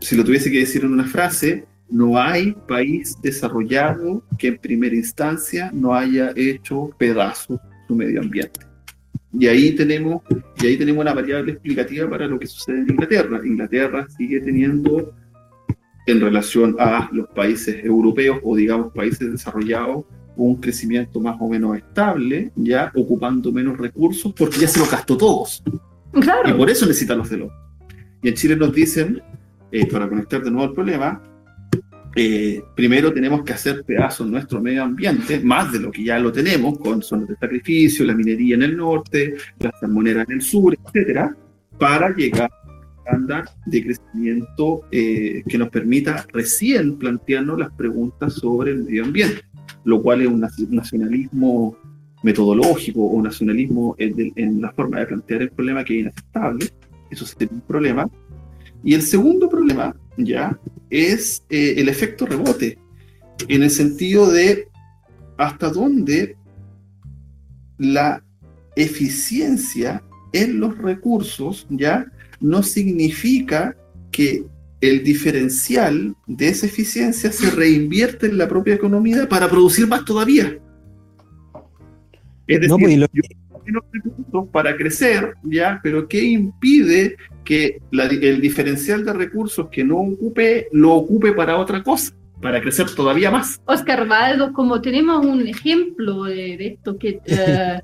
[0.00, 4.94] si lo tuviese que decir en una frase, no hay país desarrollado que en primera
[4.94, 8.60] instancia no haya hecho pedazos su medio ambiente.
[9.38, 10.22] Y ahí tenemos,
[10.62, 13.40] y ahí tenemos una variable explicativa para lo que sucede en Inglaterra.
[13.44, 15.14] Inglaterra sigue teniendo,
[16.06, 20.04] en relación a los países europeos o digamos países desarrollados,
[20.36, 25.16] un crecimiento más o menos estable, ya ocupando menos recursos, porque ya se los gastó
[25.16, 25.62] todos.
[26.44, 27.52] Y por eso necesitan los de los.
[28.22, 29.22] Y en Chile nos dicen,
[29.70, 31.22] eh, para conectar de nuevo el problema,
[32.14, 36.30] eh, primero tenemos que hacer pedazos nuestro medio ambiente, más de lo que ya lo
[36.30, 40.76] tenemos, con zonas de sacrificio, la minería en el norte, las salmoneras en el sur,
[40.84, 41.34] etcétera,
[41.78, 42.50] para llegar
[43.04, 49.42] estándar de crecimiento eh, que nos permita recién plantearnos las preguntas sobre el medio ambiente,
[49.84, 51.76] lo cual es un nacionalismo
[52.22, 56.66] metodológico o nacionalismo en, la forma de plantear el problema que es inaceptable.
[57.10, 58.08] Eso sería un problema.
[58.84, 60.58] Y el segundo problema, ya,
[60.90, 62.78] es eh, el efecto rebote,
[63.48, 64.68] en el sentido de
[65.36, 66.36] hasta dónde
[67.78, 68.22] la
[68.76, 72.06] eficiencia en los recursos, ya,
[72.40, 73.76] no significa
[74.10, 74.44] que
[74.82, 80.58] el diferencial de esa eficiencia se reinvierte en la propia economía para producir más todavía.
[82.48, 83.08] Es decir,
[83.48, 85.78] pues, recursos para crecer, ¿ya?
[85.84, 91.80] Pero ¿qué impide que el diferencial de recursos que no ocupe, lo ocupe para otra
[91.84, 92.12] cosa?
[92.40, 93.62] Para crecer todavía más.
[93.66, 97.80] Oscar Valdo, como tenemos un ejemplo de, esto que eh,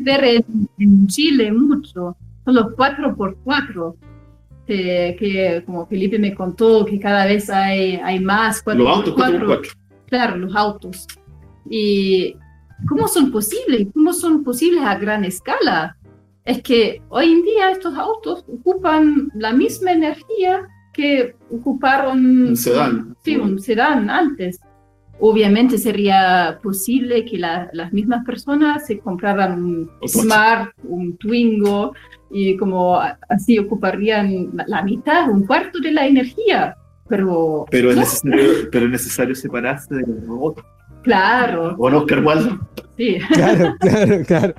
[0.00, 0.44] ver
[0.78, 3.94] en, Chile mucho, son los 4x4.
[4.66, 8.76] Que como Felipe me contó que cada vez hay, hay más 4x4.
[8.76, 9.76] Los autos 4x4.
[10.06, 11.06] Claro, los autos.
[11.68, 12.36] Y
[12.88, 13.88] ¿Cómo son posibles?
[13.94, 15.96] ¿Cómo son posibles a gran escala?
[16.44, 23.16] Es que hoy en día estos autos ocupan la misma energía que ocuparon un sedán,
[23.24, 24.60] sí, un sedán antes.
[25.18, 31.94] Obviamente sería posible que las mismas personas se compraran un Smart, un Twingo,
[32.30, 36.76] y como así ocuparían la, mitad, un cuarto de la energía.
[37.08, 40.62] Pero, pero, es, necesario, pero es necesario separarse del robot.
[41.02, 41.76] Claro.
[41.78, 42.58] ¿O Oscar Waldo?
[42.96, 43.18] Sí.
[43.32, 44.54] Claro, claro, claro.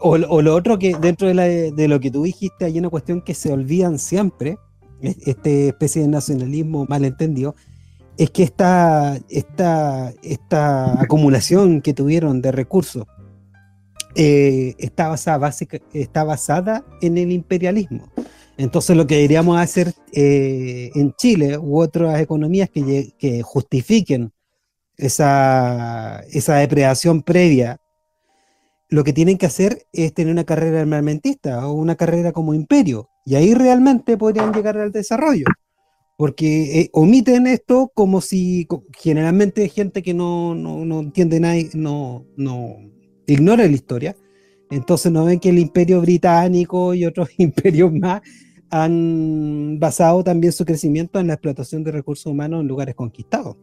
[0.00, 3.52] o, lo otro que dentro de, lo que tú dijiste hay una cuestión que se
[3.52, 4.58] olvidan siempre,
[5.00, 7.54] este especie de nacionalismo malentendido,
[8.18, 13.06] es que esta, esta, esta acumulación que tuvieron de recursos
[14.14, 15.52] eh, está, basada,
[15.92, 18.10] está basada en el imperialismo.
[18.56, 24.32] Entonces lo que deberíamos hacer eh, en Chile u otras economías que, que justifiquen
[24.96, 27.78] esa, esa depredación previa,
[28.88, 33.10] lo que tienen que hacer es tener una carrera armamentista o una carrera como imperio.
[33.26, 35.46] Y ahí realmente podrían llegar al desarrollo.
[36.16, 38.66] Porque eh, omiten esto como si
[38.98, 42.76] generalmente gente que no, no, no entiende nada, no, no
[43.26, 44.16] ignora la historia.
[44.70, 48.22] Entonces no ven que el imperio británico y otros imperios más
[48.70, 53.56] han basado también su crecimiento en la explotación de recursos humanos en lugares conquistados.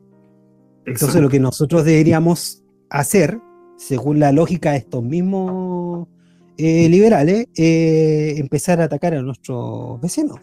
[0.86, 3.40] Entonces lo que nosotros deberíamos hacer,
[3.78, 6.08] según la lógica de estos mismos
[6.58, 10.40] eh, liberales, eh, empezar a atacar a nuestros vecinos.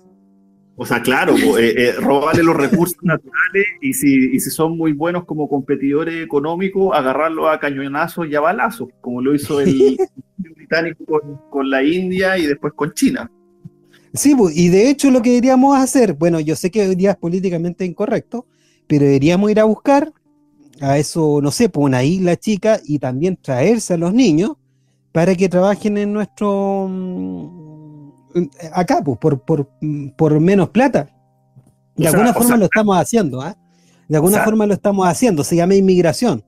[0.77, 5.25] O sea, claro, eh, robarle los recursos naturales y si, y si son muy buenos
[5.25, 9.99] como competidores económicos, agarrarlos a cañonazos y a balazos, como lo hizo el
[10.39, 13.31] británico con, con, la India y después con China.
[14.15, 17.17] Sí, y de hecho lo que deberíamos hacer, bueno, yo sé que hoy día es
[17.17, 18.47] políticamente incorrecto,
[18.87, 20.13] pero deberíamos ir a buscar
[20.81, 24.53] a eso, no sé, por una isla chica y también traerse a los niños
[25.13, 26.89] para que trabajen en nuestro.
[28.35, 29.69] Mm, acá, pues, por, por,
[30.17, 31.09] por menos plata.
[31.97, 33.57] De alguna forma lo estamos haciendo, ¿ah?
[34.09, 36.45] De alguna forma lo estamos haciendo, se llama inmigración.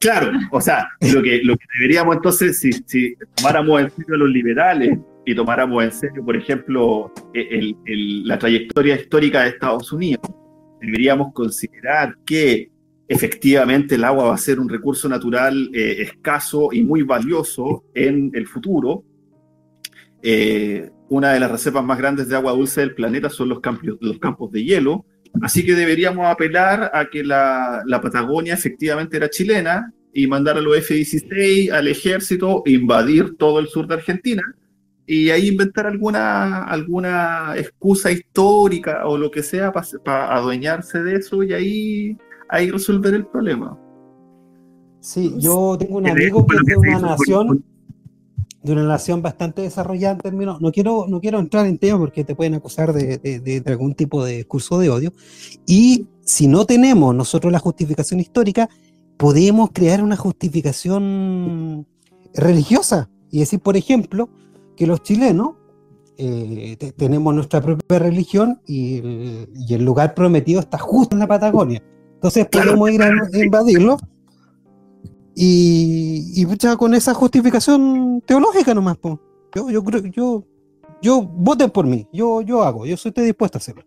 [0.00, 4.18] Claro, o sea, lo que, lo que deberíamos entonces, si, si tomáramos en serio a
[4.18, 7.72] los liberales y tomáramos en serio, por ejemplo, e,
[8.24, 10.28] la trayectoria histórica de Estados Unidos,
[10.80, 12.70] deberíamos considerar que
[13.08, 18.30] efectivamente el agua va a ser un recurso natural eh, escaso y muy valioso en
[18.34, 19.04] el futuro.
[20.22, 23.96] Eh, una de las reservas más grandes de agua dulce del planeta son los campos,
[24.00, 25.04] los campos de hielo,
[25.42, 30.76] así que deberíamos apelar a que la, Patagonia efectivamente era chilena y mandar a los
[30.78, 34.42] F-16 al ejército, invadir todo el sur de Argentina
[35.06, 41.42] y ahí inventar alguna, alguna excusa histórica o lo que sea para adueñarse de eso
[41.44, 42.16] y ahí
[42.48, 43.78] ahí resolver el problema.
[45.00, 47.64] Sí, yo tengo un amigo que es de una nación,
[48.66, 52.24] de una nación bastante desarrollada en términos, no quiero, no quiero entrar en tema porque
[52.24, 55.12] te pueden acusar de, de, algún tipo de discurso de odio,
[55.66, 58.68] y si no tenemos nosotros la justificación histórica,
[59.16, 61.86] podemos crear una justificación
[62.34, 63.08] religiosa.
[63.30, 64.28] Y decir, por ejemplo,
[64.76, 65.54] que los chilenos
[66.18, 68.98] eh, tenemos nuestra propia religión y
[69.68, 71.82] el, lugar prometido está justo en la Patagonia.
[72.14, 73.98] Entonces podemos ir a, invadirlo
[75.38, 78.96] y, y con esa justificación teológica nomás.
[79.54, 80.44] Yo, yo creo, yo,
[81.02, 83.84] yo voten por mí, yo, yo hago, yo estoy dispuesto a hacerlo.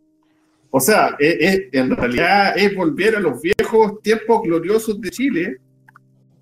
[0.69, 5.57] O sea, en realidad es volver a los viejos tiempos gloriosos de Chile,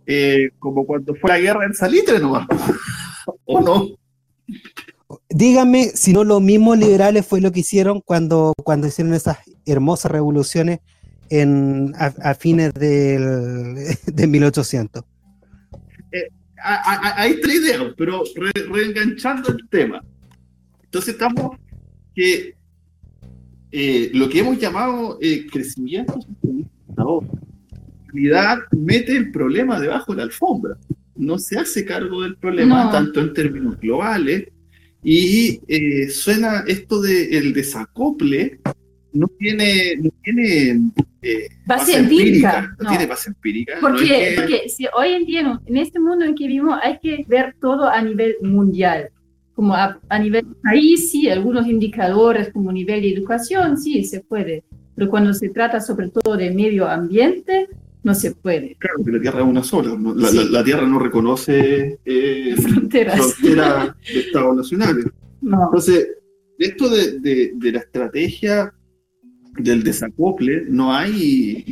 [0.06, 2.46] eh, como cuando fue la guerra en Salitre nomás.
[3.46, 3.88] ¿O no?
[5.30, 10.12] díganme si no los mismos liberales fue lo que hicieron cuando, cuando hicieron esas hermosas
[10.12, 10.80] revoluciones
[11.30, 15.04] en, a, fines del, de 1800.
[16.64, 18.24] Ahí está la idea, pero
[18.72, 20.04] reenganchando el tema.
[20.84, 21.58] Entonces estamos
[22.16, 22.56] que
[23.72, 26.70] eh, lo que hemos llamado eh, crecimiento en
[28.08, 30.78] realidad mete el problema debajo de la alfombra.
[31.16, 34.48] No se hace cargo del problema, tanto en términos globales,
[35.04, 38.60] y eh, suena esto del el desacople,
[39.18, 40.80] no tiene, no tiene
[41.66, 42.76] base, empírica.
[42.80, 43.74] No, tiene base empírica.
[43.82, 47.56] Porque, porque si hoy en día, en este mundo en que vivimos, hay que ver
[47.60, 49.10] todo a nivel mundial
[49.58, 54.64] como a, nivel país, sí, algunos indicadores como nivel de educación, sí, se puede,
[54.94, 57.68] pero cuando se trata sobre todo de medio ambiente,
[58.04, 58.76] no se puede.
[58.78, 64.20] Claro, que la Tierra es una sola, la, Tierra no reconoce eh, fronteras, fronteras de
[64.20, 65.06] Estados nacionales.
[65.42, 66.08] Entonces,
[66.60, 68.72] esto de, de, la estrategia
[69.58, 71.64] del desacople, no hay,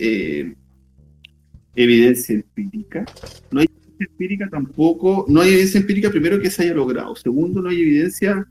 [0.00, 0.54] eh,
[1.74, 3.04] evidencia empírica,
[3.50, 7.68] no hay empírica tampoco, no hay evidencia empírica primero que se haya logrado, segundo no
[7.68, 8.46] hay evidencia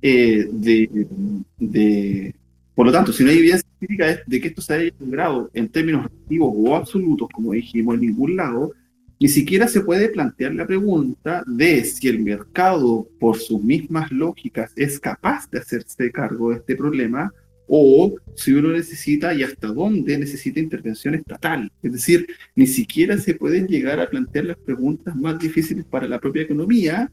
[0.00, 2.34] eh, de,
[2.74, 5.68] por lo tanto, si no hay evidencia empírica de que esto se haya logrado en
[5.68, 8.72] términos relativos o absolutos, como dijimos, en ningún lado,
[9.20, 14.72] ni siquiera se puede plantear la pregunta de si el mercado, por sus mismas lógicas,
[14.74, 17.32] es capaz de hacerse cargo de este problema
[17.74, 21.72] o si uno necesita y hasta dónde necesita intervención estatal.
[21.82, 26.20] Es decir, ni siquiera se pueden llegar a plantear las preguntas más difíciles para la
[26.20, 27.10] propia economía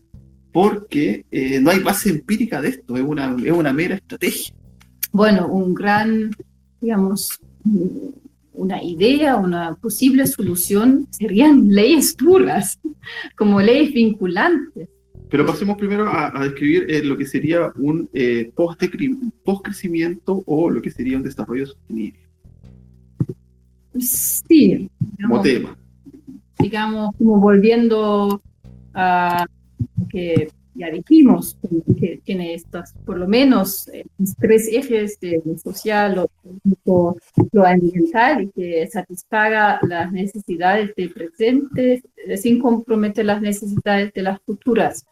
[0.51, 4.53] porque eh, no hay base empírica de esto, es una, es una mera estrategia.
[5.14, 6.32] Bueno, un gran,
[6.82, 7.39] digamos,
[8.51, 12.78] una idea, una posible solución serían leyes duras,
[13.38, 14.89] como leyes vinculantes
[15.30, 20.89] pero pasemos primero a, describir eh, lo que sería un eh, post-crecimiento o lo que
[20.89, 22.19] sería un desarrollo sostenible.
[23.99, 24.89] Sí.
[25.21, 25.77] como tema.
[26.57, 28.41] Digamos, como volviendo
[28.93, 29.45] a
[30.09, 31.57] que ya dijimos,
[31.99, 34.05] que tiene estas, por lo menos, eh,
[34.39, 37.17] tres ejes de lo social, lo,
[37.51, 42.01] lo ambiental, y que satisfaga las necesidades del presente
[42.38, 45.05] sin comprometer las necesidades de las futuras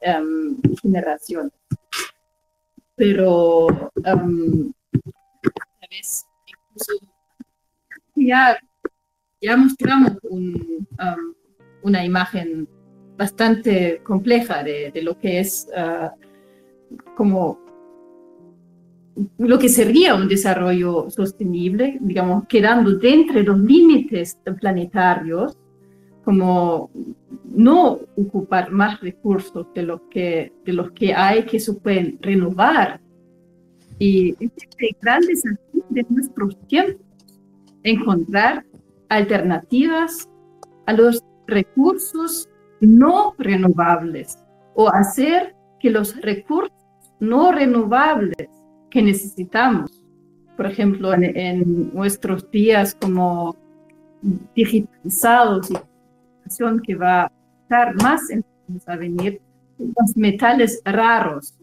[0.00, 1.52] um, generaciones.
[2.96, 4.72] Pero um,
[6.46, 6.92] incluso
[8.16, 8.58] ya,
[9.40, 10.86] ya mostramos un,
[11.82, 12.68] una imagen
[13.16, 16.10] bastante compleja de, de lo que es uh,
[17.16, 17.58] como
[19.38, 25.56] lo que sería un desarrollo sostenible, digamos, quedando dentro de los límites planetarios,
[26.28, 26.90] como
[27.46, 33.00] no ocupar más recursos de los que, de los que hay que se pueden renovar.
[33.98, 37.00] Y es el gran desafío de nuestros tiempos,
[37.82, 38.62] encontrar
[39.08, 40.28] alternativas
[40.84, 42.46] a los recursos
[42.82, 44.38] no renovables
[44.74, 46.76] o hacer que los recursos
[47.20, 48.50] no renovables
[48.90, 50.04] que necesitamos,
[50.58, 53.56] por ejemplo, en, en nuestros días como
[54.54, 55.87] digitalizados y
[56.84, 57.32] que va a
[57.62, 58.22] estar más
[58.86, 59.40] a venir
[59.78, 61.54] los metales raros.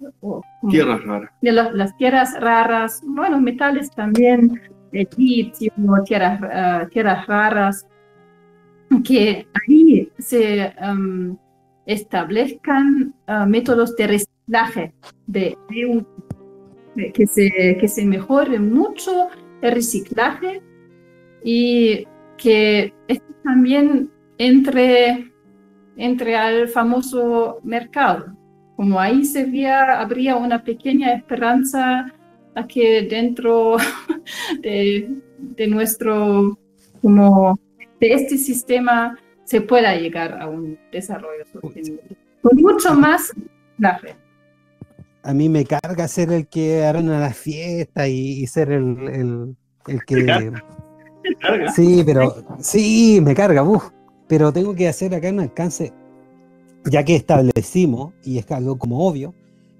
[0.69, 1.31] tierras raras.
[1.41, 4.61] De las, tierras raras, bueno, metales también,
[4.91, 5.71] litio,
[6.05, 7.87] tierras, uh, tierras raras,
[9.03, 11.37] que ahí se um,
[11.85, 14.93] establezcan uh, métodos de reciclaje,
[15.27, 15.57] de,
[17.13, 19.27] que, se, que se mejore mucho
[19.61, 20.61] el reciclaje
[21.43, 22.07] y
[22.37, 25.31] que esto también entre,
[25.97, 28.35] entre al famoso mercado.
[28.75, 32.13] Como ahí se veía, habría una pequeña esperanza
[32.55, 33.77] a que dentro
[34.61, 36.57] de, de nuestro,
[37.01, 37.59] como
[37.99, 42.17] de este sistema se pueda llegar a un desarrollo sostenible.
[42.41, 43.33] Con mucho más
[43.77, 44.15] la fe.
[45.23, 49.55] A mí me carga ser el que arruina la fiesta y, ser el,
[49.87, 50.25] el, que...
[50.25, 51.71] carga?
[51.73, 53.89] Sí, pero sí, me carga, uf
[54.27, 55.93] pero tengo que hacer acá un alcance,
[56.85, 59.33] ya que establecimos, y es algo como obvio,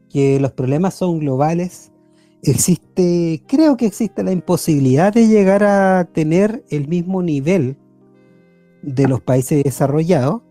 [0.10, 1.92] que los problemas son globales,
[2.42, 7.78] existe, creo que existe la imposibilidad de llegar a tener el mismo nivel
[8.82, 10.42] de los países desarrollados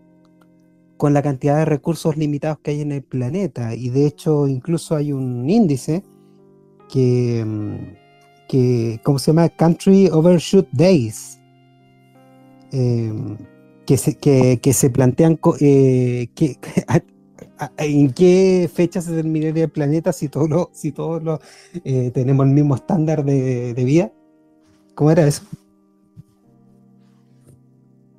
[0.97, 3.75] con la cantidad de recursos limitados que hay en el planeta.
[3.75, 6.03] Y de hecho, incluso hay un índice
[6.89, 7.45] que,
[8.47, 9.49] que ¿cómo se llama?
[9.49, 11.39] Country Overshoot Days.
[12.71, 13.13] Eh,
[13.85, 16.57] que se, que, se plantean, eh, que,
[17.77, 21.39] ¿En qué fecha se terminaría el planeta si todos los, si todos los,
[21.85, 24.11] eh, tenemos el mismo estándar de, de, vida?
[24.93, 25.43] ¿Cómo era eso?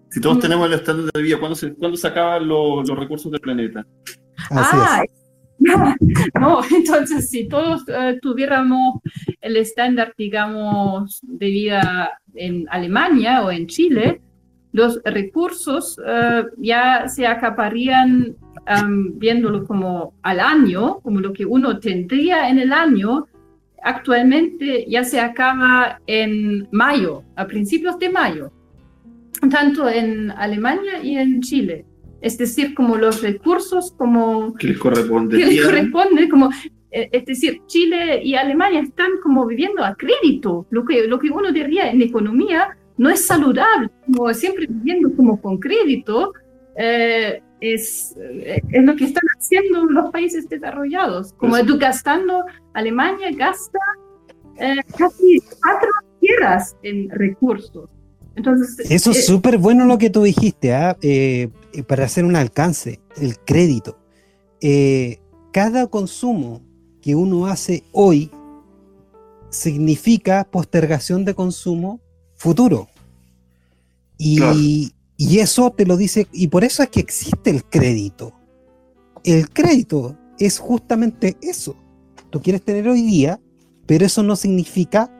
[0.09, 3.31] Si todos tenemos el estándar de vida, ¿cuándo se, ¿cuándo se acaban los, los recursos
[3.31, 3.87] del planeta?
[4.51, 5.27] Así ah, es.
[6.41, 9.01] No, entonces si todos uh, tuviéramos
[9.41, 14.21] el estándar, digamos, de vida en Alemania o en Chile,
[14.77, 18.37] los recursos uh, ya se acaparían
[18.69, 23.27] um, viéndolo como al año, como lo que uno tendría en el año,
[23.83, 28.53] actualmente ya se acaba en mayo, a principios de mayo,
[29.51, 31.87] tanto en Alemania y en Chile.
[32.21, 36.51] Es decir, como los recursos como que les corresponde, que les corresponde como
[36.91, 41.31] eh, es decir, Chile y Alemania están como viviendo a crédito, lo que, lo que
[41.31, 46.33] uno diría en economía no es saludable, como siempre viviendo como con crédito,
[46.77, 52.45] eh, es, eh, es, lo que están haciendo los países desarrollados, como pues, gastando,
[52.75, 53.79] Alemania gasta
[54.97, 55.91] casi cuatro
[56.21, 57.91] tierras en recursos.
[58.37, 60.97] Entonces, Eso es súper bueno lo que tú dijiste, ¿ah?
[61.01, 61.49] eh,
[61.89, 63.99] para hacer un alcance, el crédito.
[64.61, 65.21] Eh,
[65.53, 66.63] cada consumo
[67.01, 68.31] que uno hace hoy
[69.49, 72.01] significa postergación de consumo
[72.37, 72.89] futuro.
[74.19, 78.33] Y, y, eso te lo dice, y por eso es que existe el crédito.
[79.25, 81.77] El crédito es justamente eso.
[82.31, 83.41] Tú quieres tener hoy día,
[83.87, 85.11] pero eso no significa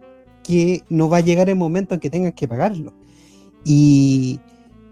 [0.43, 2.95] que no va a llegar el momento en que tengas que pagarlo.
[3.65, 4.41] Y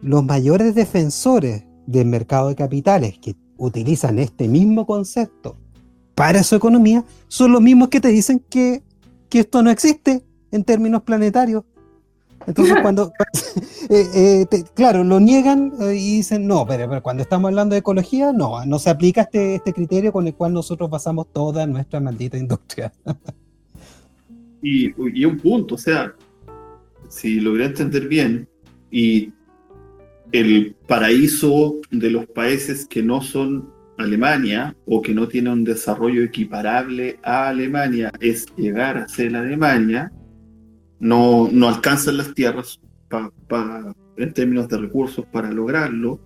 [0.02, 5.56] los mayores defensores del mercado de capitales que utilizan este mismo concepto
[6.14, 8.82] para su economía son los mismos que te dicen que,
[9.28, 11.64] que esto no existe en términos planetarios.
[12.46, 13.12] Entonces, cuando,
[13.90, 18.32] eh, eh, claro, lo niegan eh, y dicen, no, pero, cuando estamos hablando de ecología,
[18.32, 22.36] no, no se aplica este, este criterio con el cual nosotros basamos toda nuestra maldita
[22.36, 22.92] industria.
[24.62, 26.14] y, y un punto, o sea,
[27.08, 28.48] si logré entender bien,
[28.90, 29.32] y
[30.32, 36.22] el paraíso de los países que no son Alemania o que no tienen un desarrollo
[36.22, 40.12] equiparable a Alemania es llegar a ser Alemania,
[41.00, 42.80] no, no alcanzan las tierras
[44.16, 46.20] en términos de recursos para lograrlo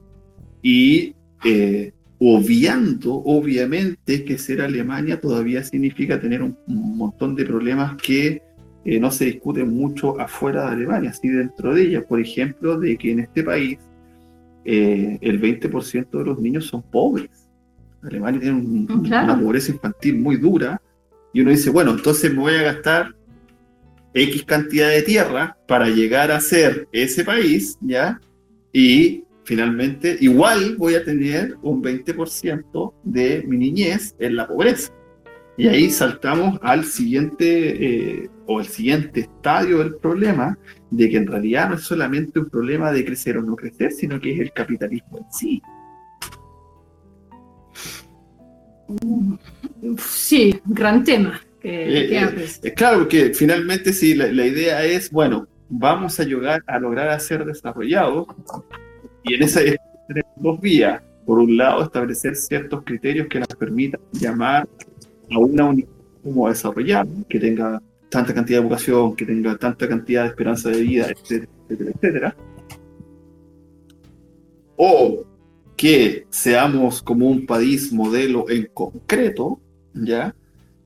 [0.63, 1.15] y
[1.45, 8.43] eh, obviando obviamente que ser Alemania todavía significa tener un montón de problemas que
[8.85, 12.07] eh, no se discute mucho afuera de Alemania, sí dentro de ella.
[12.07, 13.79] Por ejemplo, de que en este país
[14.65, 17.51] eh, el 20% de los niños son pobres.
[18.03, 20.81] Alemania tiene mm, una pobreza infantil muy dura.
[21.35, 23.15] Y uno dice, bueno, entonces me voy a gastar
[24.15, 28.21] X cantidad de tierra para llegar a ser ese país, ¿ya?
[28.73, 34.93] Y finalmente, igual voy a tener un 20% de mi niñez en la pobreza.
[35.57, 40.57] Y ahí saltamos al siguiente eh, o el siguiente estadio del problema,
[40.91, 44.21] de que en realidad no es solamente un problema de crecer o no crecer, sino
[44.21, 45.63] que es el capitalismo en sí.
[49.99, 51.41] Sí, gran tema.
[51.61, 56.79] Que, eh, eh, claro, que finalmente sí, la, idea es, bueno, vamos a, llegar, a
[56.79, 58.27] lograr a ser desarrollados
[59.25, 59.61] y en esa
[60.09, 61.03] tenemos dos vías.
[61.27, 64.67] Por un lado, establecer ciertos criterios que nos permitan llamar
[65.31, 65.89] a una unidad
[66.23, 70.81] como desarrollar, que tenga tanta cantidad de vocación, que tenga tanta cantidad de esperanza de
[70.81, 72.37] vida, etcétera, etcétera, etcétera.
[74.77, 75.25] O
[75.77, 79.61] que seamos como un país modelo en concreto,
[79.95, 80.35] ¿ya?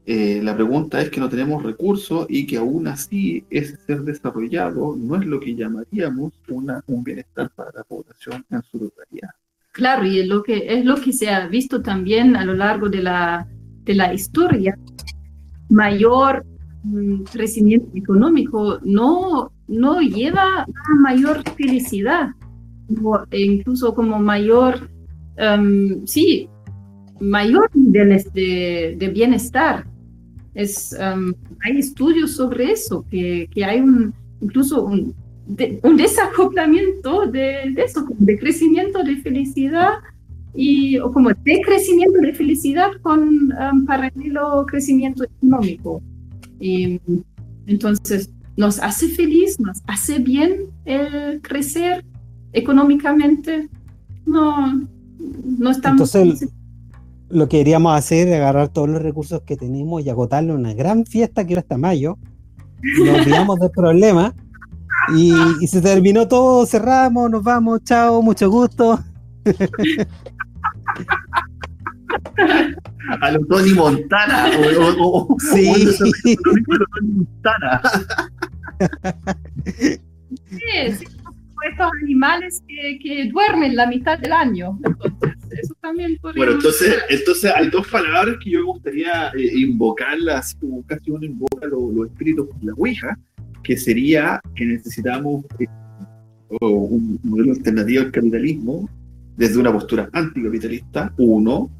[0.04, 4.96] Eh, la pregunta es que no tenemos recursos y que aún así ese ser desarrollado
[4.96, 9.30] no es lo que llamaríamos una, un bienestar para la población en su totalidad.
[9.70, 12.88] Claro, y es lo que, es lo que se ha visto también a lo largo
[12.88, 13.46] de la
[13.84, 14.78] de la historia,
[15.68, 16.44] mayor
[16.84, 22.30] mm, crecimiento económico no, no lleva a mayor felicidad,
[23.30, 24.90] e incluso como mayor,
[25.36, 26.48] em, sí,
[27.20, 29.86] mayor de, de bienestar.
[30.54, 31.34] Es, em,
[31.64, 35.14] hay estudios sobre eso, que, que hay un, incluso un,
[35.82, 39.94] un desacoplamiento de, de, eso, de crecimiento de felicidad
[40.54, 46.02] y o como de crecimiento de felicidad con um, paralelo crecimiento económico.
[46.60, 47.00] Y,
[47.66, 52.04] entonces, nos hace feliz, nos hace bien el crecer
[52.52, 53.68] económicamente.
[54.26, 54.86] No,
[55.18, 56.14] no estamos.
[56.14, 56.48] Entonces,
[57.32, 60.74] lo que queríamos hacer es agarrar todos los recursos que tenemos y agotarlo en una
[60.74, 62.18] gran fiesta que era hasta mayo.
[62.82, 64.34] Nos olvidamos del problema
[65.16, 69.02] y, y se terminó todo, cerramos, nos vamos, chao, mucho gusto.
[73.20, 74.50] a lo Tony Montana.
[74.58, 75.88] O, o, o, Sí.
[77.02, 77.80] Montana.
[80.50, 84.78] Sí, sí, como estos animales que, que duermen la mitad del año.
[84.84, 89.50] Entonces, eso también podría Bueno, entonces, entonces hay dos palabras que yo me gustaría eh,
[89.58, 93.18] invocarlas, como casi uno invoca lo- los espíritus por la Ouija,
[93.62, 95.66] que sería que necesitamos eh,
[96.60, 98.88] un modelo alternativo al capitalismo
[99.36, 101.70] desde una postura anticapitalista, uno,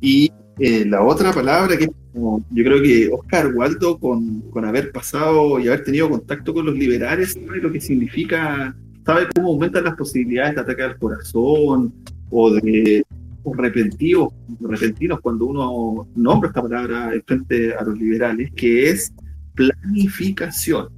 [0.00, 4.64] y eh, la otra palabra que es como, yo creo que Oscar Waldo, con, con
[4.64, 8.74] haber pasado y haber tenido contacto con los liberales, sabe lo que significa,
[9.04, 11.94] sabe cómo aumentan las posibilidades de ataque al corazón
[12.30, 13.04] o de
[13.42, 19.12] o repentinos, repentinos cuando uno nombra esta palabra frente a los liberales, que es
[19.54, 20.88] planificación.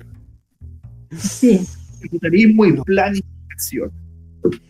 [1.17, 1.61] Sí,
[2.01, 3.91] Capitalismo y planificación.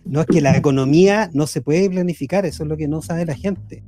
[0.05, 3.27] No es que la economía no se puede planificar, eso es lo que no sabe
[3.27, 3.85] la gente.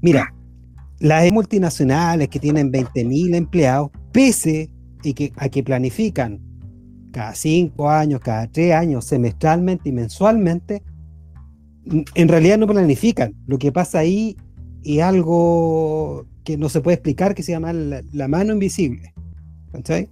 [0.00, 0.32] Mira,
[1.00, 4.70] las multinacionales que tienen 20.000 empleados, pese
[5.02, 6.40] y que, a que planifican
[7.10, 10.82] cada cinco años, cada tres años, semestralmente y mensualmente,
[12.14, 13.34] en realidad no planifican.
[13.46, 14.36] Lo que pasa ahí
[14.84, 19.12] es algo que no se puede explicar, que se llama la, la mano invisible.
[19.72, 20.08] ¿cachai?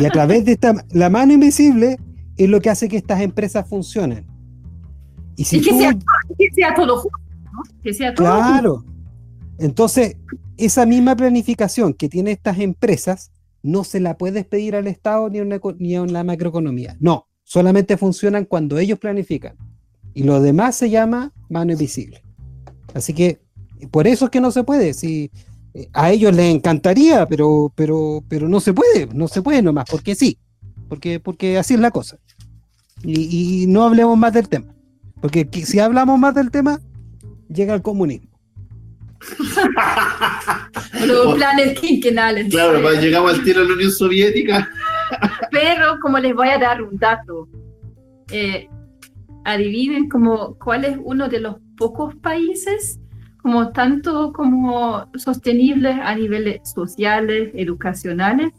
[0.00, 1.98] Y a través de esta, la mano invisible
[2.36, 4.26] es lo que hace que estas empresas funcionen.
[5.36, 5.92] Y si Y que tú- sea-
[6.38, 7.18] que sea todo junto,
[7.52, 7.62] ¿no?
[7.82, 8.26] Que sea todo.
[8.26, 8.84] Claro.
[9.58, 10.16] Entonces,
[10.56, 13.32] esa misma planificación que tienen estas empresas
[13.62, 16.96] no se la puedes pedir al Estado ni a, una ni a la macroeconomía.
[17.00, 19.56] No, solamente funcionan cuando ellos planifican.
[20.16, 22.22] Y lo demás se llama mano invisible.
[22.94, 23.38] Así que
[23.90, 24.94] por eso es que no se puede.
[24.94, 25.30] Si,
[25.74, 29.84] eh, a ellos les encantaría, pero, pero, pero no se puede, no se puede nomás,
[29.90, 30.38] porque sí,
[30.88, 32.16] porque, porque así es la cosa.
[33.02, 34.72] Y, y no hablemos más del tema,
[35.20, 36.80] porque que- si hablamos más del tema,
[37.50, 38.30] llega el comunismo.
[41.06, 42.48] Los planes quinquenales.
[42.48, 44.66] Claro, cuando llegamos al tiro de la Unión Soviética,
[45.50, 47.48] Pero como les voy a dar un dato,
[48.30, 48.66] eh,
[49.46, 53.00] adivinen como cuál es uno de los pocos países
[53.40, 58.52] como tanto como sostenibles a niveles sociales, educacionales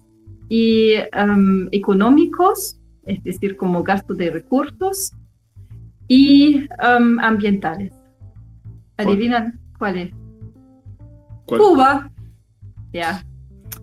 [0.47, 5.11] y um, económicos, es decir, como gasto de recursos
[6.07, 7.91] y um, ambientales.
[8.95, 10.13] ¿Adivinan cuál es?
[11.45, 11.59] ¿Cuál?
[11.61, 12.11] Cuba.
[12.93, 13.25] Ya.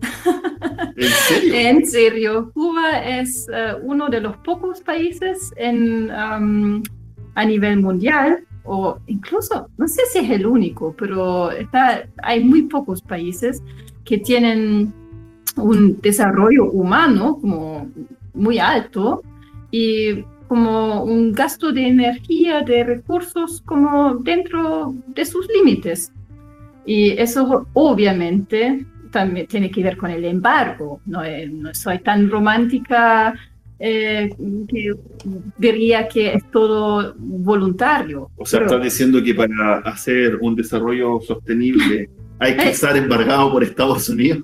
[0.95, 2.51] ¿en serio?
[2.53, 9.87] Cuba es eh, uno de los pocos países en, a nivel mundial, o incluso, no
[9.87, 13.61] sé si es el único, pero está, hay muy pocos países
[14.03, 14.93] que tienen
[15.55, 17.87] un desarrollo humano como
[18.33, 19.21] muy alto
[19.71, 26.11] y como un gasto de energía, de recursos como dentro de sus límites.
[26.85, 28.85] Y eso obviamente
[29.15, 30.99] también tiene que ver con el embargo.
[31.05, 33.33] No, Eh, no soy tan romántica
[33.79, 34.29] eh,
[34.69, 34.93] que
[35.57, 38.29] diría que es todo voluntario.
[38.35, 42.09] O sea, Pero- estás diciendo que para hacer un desarrollo sostenible
[42.39, 42.71] hay que Eh.
[42.71, 44.43] estar embargado por Estados Unidos.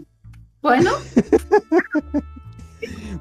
[0.62, 0.92] bueno,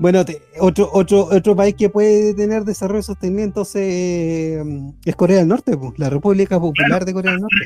[0.00, 4.64] Bueno, te- otro, otro, otro país que puede tener desarrollo sostenible entonces eh,
[5.04, 7.56] es Corea del Norte, pues, la República Popular de Corea del Norte.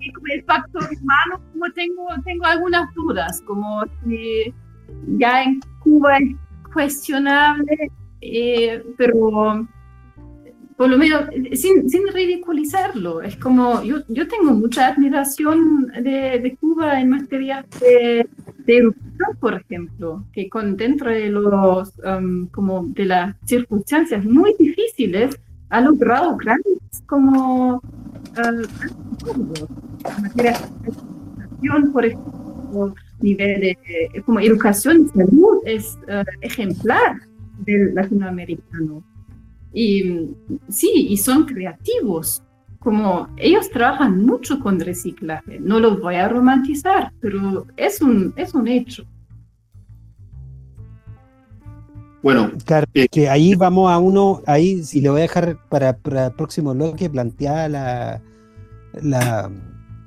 [0.00, 4.54] que con el factor humano, como tengo, tengo algunas dudas, como si
[5.18, 6.36] ya en Cuba es
[6.72, 7.90] cuestionable,
[8.20, 9.66] eh, pero
[10.76, 16.56] por lo menos sin, sin ridiculizarlo, es como yo, yo tengo mucha admiración de, de
[16.60, 18.28] Cuba en materia de,
[18.68, 18.92] de
[19.40, 25.40] por ejemplo, que con dentro de los um, como de las circunstancias muy difíciles
[25.70, 27.82] ha logrado grandes como uh,
[31.92, 37.22] por ejemplo, nivel de eh, como educación y salud es uh, ejemplar
[37.64, 39.02] del latinoamericano.
[39.72, 40.28] Y
[40.68, 42.42] sí, y son creativos.
[42.88, 45.60] Como ellos trabajan mucho con reciclaje.
[45.60, 49.04] No los voy a romantizar, pero es un, es un hecho.
[52.22, 53.06] Bueno, Claro, Eh.
[53.10, 56.72] que ahí vamos a uno, ahí si le voy a dejar para, para el próximo
[56.72, 58.22] bloque planteada la,
[59.02, 59.50] la,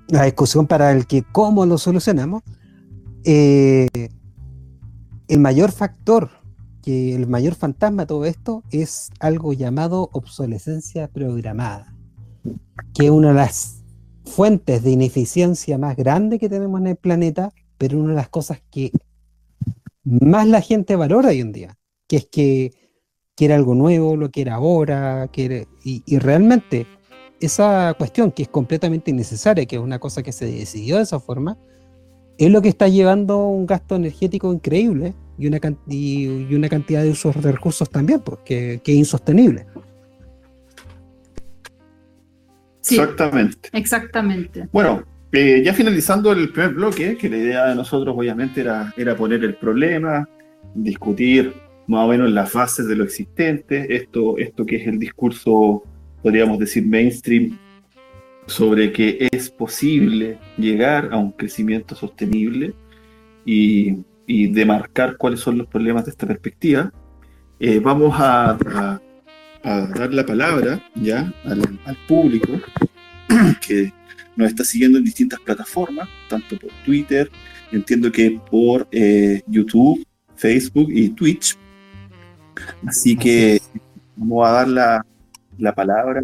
[0.07, 2.41] la discusión para el que cómo lo solucionamos.
[3.25, 4.09] Eh,
[5.27, 6.31] el mayor factor,
[6.81, 11.90] que el mayor fantasma de todo esto es algo llamado obsolescencia programada,
[12.93, 13.83] que es una de las
[14.25, 18.61] fuentes de ineficiencia más grande que tenemos en el planeta, pero una de las cosas
[18.71, 18.91] que
[20.03, 21.77] más la gente valora hoy en día
[22.11, 22.73] que es que
[23.37, 26.85] quiere algo nuevo, lo quiere ahora, quiere, y, realmente
[27.39, 31.21] esa cuestión que es completamente innecesaria, que es una cosa que se decidió de esa
[31.21, 31.57] forma,
[32.37, 37.11] es lo que está llevando un gasto energético increíble y una, y, una cantidad de
[37.11, 39.67] usos de recursos también, porque pues, que es insostenible.
[42.91, 43.69] Exactamente.
[43.73, 44.67] Exactamente.
[44.71, 49.15] Bueno, eh, ya finalizando el primer bloque, que la idea de nosotros obviamente era, era
[49.15, 50.27] poner el problema,
[50.75, 51.53] discutir
[51.87, 55.83] más o menos las fases de lo existente, esto, esto que es el discurso,
[56.21, 57.57] podríamos decir, mainstream,
[58.47, 62.73] sobre que es posible llegar a un crecimiento sostenible
[63.45, 66.91] y, y demarcar cuáles son los problemas de esta perspectiva.
[67.59, 69.01] Eh, vamos a, a,
[69.63, 72.59] dar la palabra ya al, al público
[73.67, 73.93] que
[74.35, 77.29] nos está siguiendo en distintas plataformas, tanto por Twitter,
[77.71, 80.05] entiendo que por eh, YouTube,
[80.35, 81.57] Facebook y Twitch.
[82.85, 83.61] Así que
[84.15, 85.05] vamos a dar la,
[85.57, 86.21] la palabra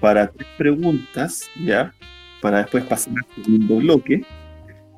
[0.00, 1.92] para tres preguntas, ¿ya?
[2.40, 4.24] Para después pasar al segundo bloque.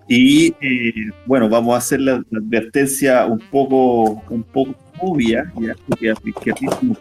[0.08, 5.74] Y eh, bueno, vamos a hacer la, la, advertencia un poco, un poco obvia, ¿ya?
[5.88, 6.14] Porque
[6.78, 6.96] como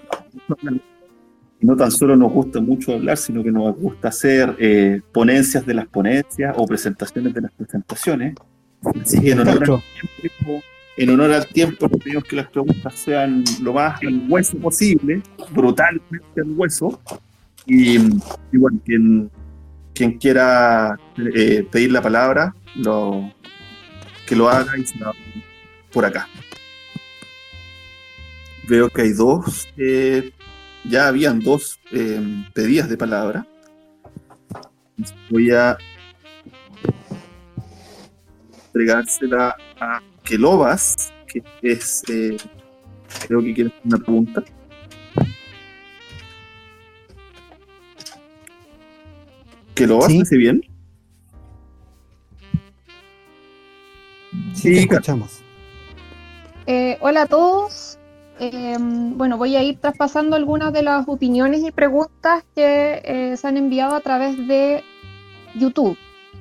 [1.63, 5.73] no tan solo nos gusta mucho hablar, sino que nos gusta hacer eh, ponencias de
[5.73, 8.35] las ponencias o presentaciones de las presentaciones.
[9.01, 9.81] Así que en honor, al
[10.19, 10.63] tiempo,
[10.97, 15.21] en honor al tiempo, pedimos que las preguntas sean lo más al hueso posible,
[15.51, 17.01] brutalmente al hueso.
[17.65, 19.31] Y, y bueno, quien,
[19.93, 20.97] quien quiera
[21.33, 23.31] eh, pedir la palabra, lo,
[24.27, 25.13] que lo haga y se la
[25.93, 26.27] por acá.
[28.67, 30.31] Veo que hay dos eh,
[30.85, 32.19] ya habían dos eh,
[32.53, 33.47] pedidas de palabra.
[35.29, 35.77] Voy a
[38.67, 42.37] entregársela a Quelobas, que es, eh,
[43.27, 44.43] creo que quiere hacer una pregunta.
[49.75, 50.23] Quelobas, ¿Sí?
[50.31, 50.61] ¿me bien?
[54.53, 55.41] Sí, te escuchamos.
[56.65, 57.92] Eh, hola a todos.
[58.39, 63.47] Eh, bueno, voy a ir traspasando algunas de las opiniones y preguntas que eh, se
[63.47, 64.83] han enviado a través de
[65.55, 65.97] YouTube.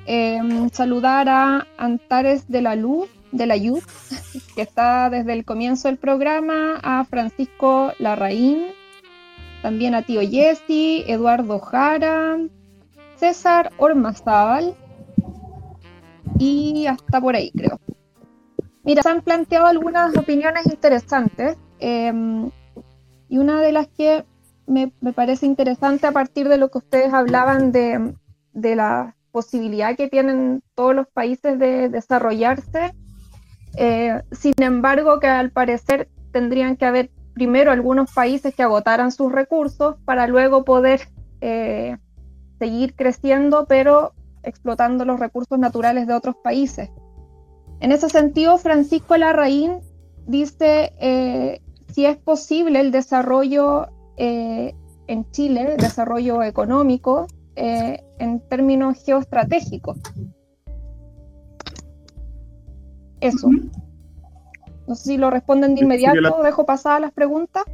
[0.07, 0.40] Eh,
[0.72, 3.84] saludar a Antares de la Luz, de la Luz,
[4.55, 8.64] que está desde el comienzo del programa, a Francisco Larraín,
[9.62, 12.38] también a Tío Jesse, Eduardo Jara,
[13.16, 14.74] César Ormazábal
[16.38, 17.78] y hasta por ahí, creo.
[18.84, 21.57] Mira, se han planteado algunas opiniones interesantes.
[21.85, 22.12] Eh,
[23.28, 24.24] y una de las que
[24.68, 28.14] me, me, parece interesante a partir de lo que ustedes hablaban de,
[28.53, 32.95] de, la posibilidad que tienen todos los países de desarrollarse,
[33.76, 39.33] eh, sin embargo que al parecer tendrían que haber primero algunos países que agotaran sus
[39.33, 41.09] recursos para luego poder
[41.41, 41.97] eh,
[42.61, 44.12] seguir creciendo, pero
[44.45, 46.91] explotando los recursos naturales de otros países.
[47.80, 49.80] En ese sentido, Francisco Larraín
[50.26, 51.61] dice eh,
[51.93, 54.74] si es posible el desarrollo eh,
[55.07, 57.26] en Chile, el desarrollo económico,
[57.57, 59.99] eh, en términos geoestratégicos.
[63.20, 63.49] Eso.
[64.88, 67.64] No sé si lo responden de inmediato, dejo pasadas las preguntas.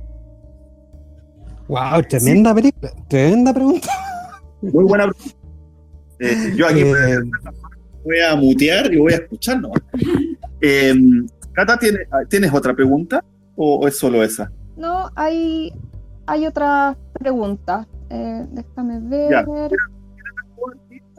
[1.69, 2.75] Wow, tremenda, sí.
[3.09, 3.89] tremenda pregunta.
[4.63, 5.37] Muy buena pregunta.
[6.21, 6.83] Eh, yo aquí
[8.05, 9.61] voy a mutear y voy a escuchar.
[10.61, 10.95] Eh,
[11.53, 13.25] Cata, ¿tienes, ¿tienes otra pregunta?
[13.61, 14.53] ¿O es solo esa?
[14.77, 15.73] No, hay,
[16.27, 17.89] hay otra pregunta.
[18.09, 19.31] Eh, déjame ver.
[19.33, 19.45] Ya.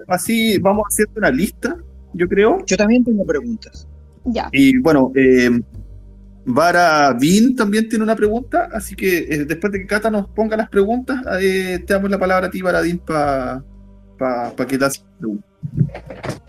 [0.08, 1.76] Así vamos haciendo una lista,
[2.14, 2.60] yo creo.
[2.66, 3.86] Yo también tengo preguntas.
[4.24, 4.48] Ya.
[4.54, 5.60] Y bueno, eh,
[6.46, 10.56] Vara Vin también tiene una pregunta, así que eh, después de que Cata nos ponga
[10.56, 13.64] las preguntas, eh, te damos la palabra a ti, Varadín, para
[14.18, 16.42] pa, pa que te hagas preguntas.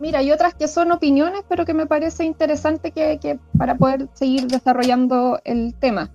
[0.00, 4.08] Mira, hay otras que son opiniones, pero que me parece interesante que, que para poder
[4.14, 6.10] seguir desarrollando el tema.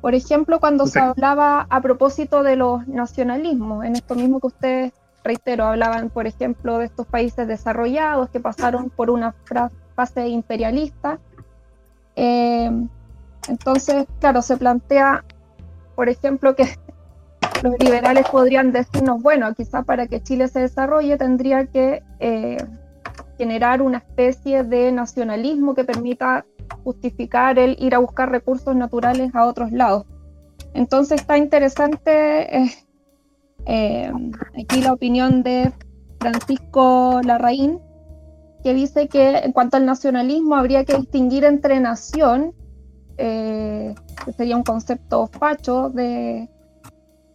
[0.00, 0.92] Por ejemplo, cuando okay.
[0.92, 4.92] se hablaba a propósito de los nacionalismos, en esto mismo que ustedes,
[5.22, 9.34] reitero, hablaban, por ejemplo, de estos países desarrollados que pasaron por una
[9.94, 11.18] fase imperialista.
[12.16, 12.70] Eh,
[13.48, 15.24] entonces, claro, se plantea,
[15.94, 16.68] por ejemplo, que
[17.62, 22.58] los liberales podrían decirnos, bueno, quizá para que Chile se desarrolle tendría que eh,
[23.36, 26.44] generar una especie de nacionalismo que permita
[26.82, 30.06] justificar el ir a buscar recursos naturales a otros lados.
[30.72, 32.70] Entonces está interesante eh,
[33.66, 34.12] eh,
[34.58, 35.72] aquí la opinión de
[36.20, 37.80] Francisco Larraín,
[38.62, 42.54] que dice que en cuanto al nacionalismo habría que distinguir entre nación,
[43.18, 46.48] eh, que sería un concepto facho de,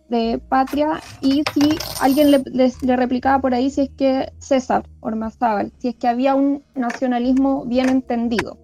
[0.10, 2.44] de patria y si alguien le,
[2.82, 7.66] le, replicaba por ahí si es que César Ormazábal, si es que había un nacionalismo
[7.66, 8.58] bien entendido.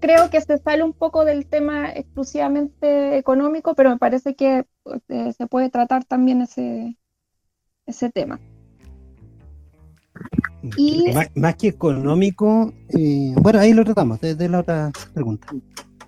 [0.00, 4.64] Creo que se sale un poco del tema exclusivamente económico, pero me parece que
[5.08, 6.96] eh, se puede tratar también ese,
[7.84, 8.40] ese tema.
[10.76, 15.48] Y, más, que económico, eh, bueno, ahí lo tratamos, desde la otra pregunta.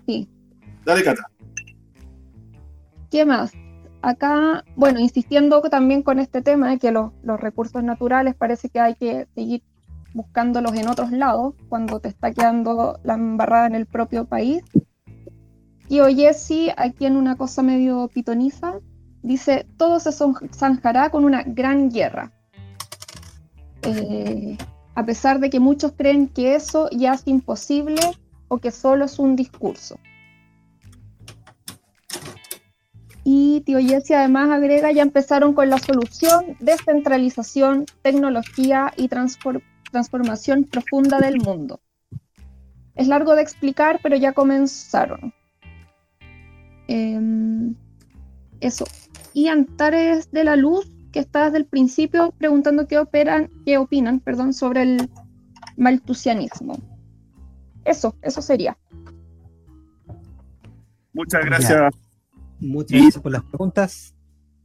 [0.07, 0.27] Sí.
[0.85, 1.27] Dale, Cata.
[3.09, 3.51] ¿Qué más?
[4.03, 8.95] Acá, bueno, insistiendo también con este tema de que los, recursos naturales parece que hay
[8.95, 9.63] que seguir
[10.13, 14.61] buscándolos en otros lados cuando te está quedando la embarrada en el propio país.
[15.87, 18.73] Y oye, sí, aquí en una cosa medio pitoniza,
[19.21, 20.11] dice, todo se
[20.53, 22.33] zanjará con una gran guerra.
[23.83, 24.57] Eh,
[24.95, 28.01] a pesar de que muchos creen que eso ya es imposible
[28.49, 29.97] o que solo es un discurso.
[33.53, 41.19] Y Tío Jesse además agrega, ya empezaron con la solución, descentralización, tecnología y transformación profunda
[41.19, 41.79] del mundo.
[42.95, 45.35] Es largo de explicar, pero ya comenzaron.
[46.87, 47.75] Em,
[48.59, 48.85] eso.
[49.33, 54.19] Y Antares de la Luz, que está desde el principio preguntando qué, operan, qué opinan
[54.19, 55.09] perdón, sobre el
[55.77, 56.79] maltusianismo.
[57.85, 58.75] Eso, eso sería.
[61.13, 61.93] Muchas gracias.
[62.63, 64.15] Muchas gracias por las preguntas.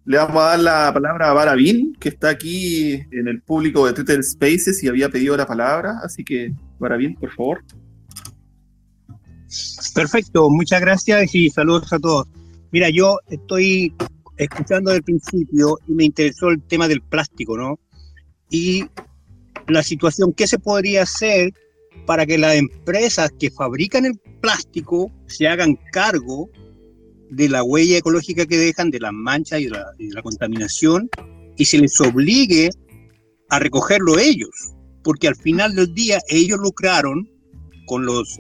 [0.05, 3.93] Le vamos a dar la palabra a Barabín, que está aquí en el público de
[3.93, 5.99] Twitter Spaces y había pedido la palabra.
[6.03, 7.65] Así que, Barabín, por favor.
[9.95, 12.29] Perfecto, muchas gracias y saludos a todos.
[12.71, 13.93] Mira, yo estoy
[14.37, 17.81] escuchando del principio y me interesó el tema del plástico, ¿no?
[18.49, 18.85] Y
[19.67, 21.53] la situación, ¿qué se podría hacer
[22.07, 26.49] para que las empresas que fabrican el plástico se hagan cargo
[27.31, 29.71] de la huella ecológica que dejan, de las manchas y de
[30.15, 31.09] la, contaminación,
[31.57, 32.71] y se les obligue
[33.51, 37.29] a recogerlo ellos, porque al final del día ellos lucraron
[37.87, 38.39] con los,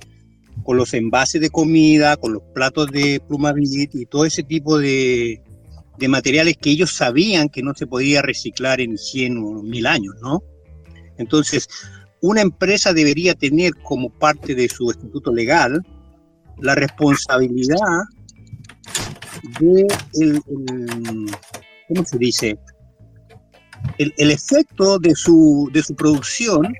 [0.64, 5.42] con los envases de comida, con los platos de plumavit y todo ese tipo de,
[5.98, 10.14] de materiales que ellos sabían que no se podía reciclar en 100 o 1000 años,
[10.22, 10.42] ¿no?
[11.16, 11.68] Entonces,
[12.20, 15.84] una empresa debería tener como parte de su estatuto legal
[16.60, 17.78] la responsabilidad
[19.60, 20.42] de el,
[21.88, 22.58] ¿cómo se dice?
[23.96, 26.72] El, el, efecto de su, de su producción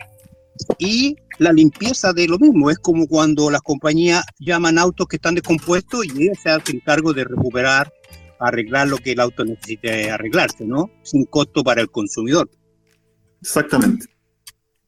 [0.79, 2.71] y la limpieza de lo mismo.
[2.71, 7.13] Es como cuando las compañías llaman autos que están descompuestos y ellos se hacen cargo
[7.13, 7.93] de recuperar,
[8.39, 10.91] arreglar lo que el auto necesite arreglarse, ¿no?
[11.03, 12.51] Sin costo para el consumidor.
[13.41, 14.07] Exactamente.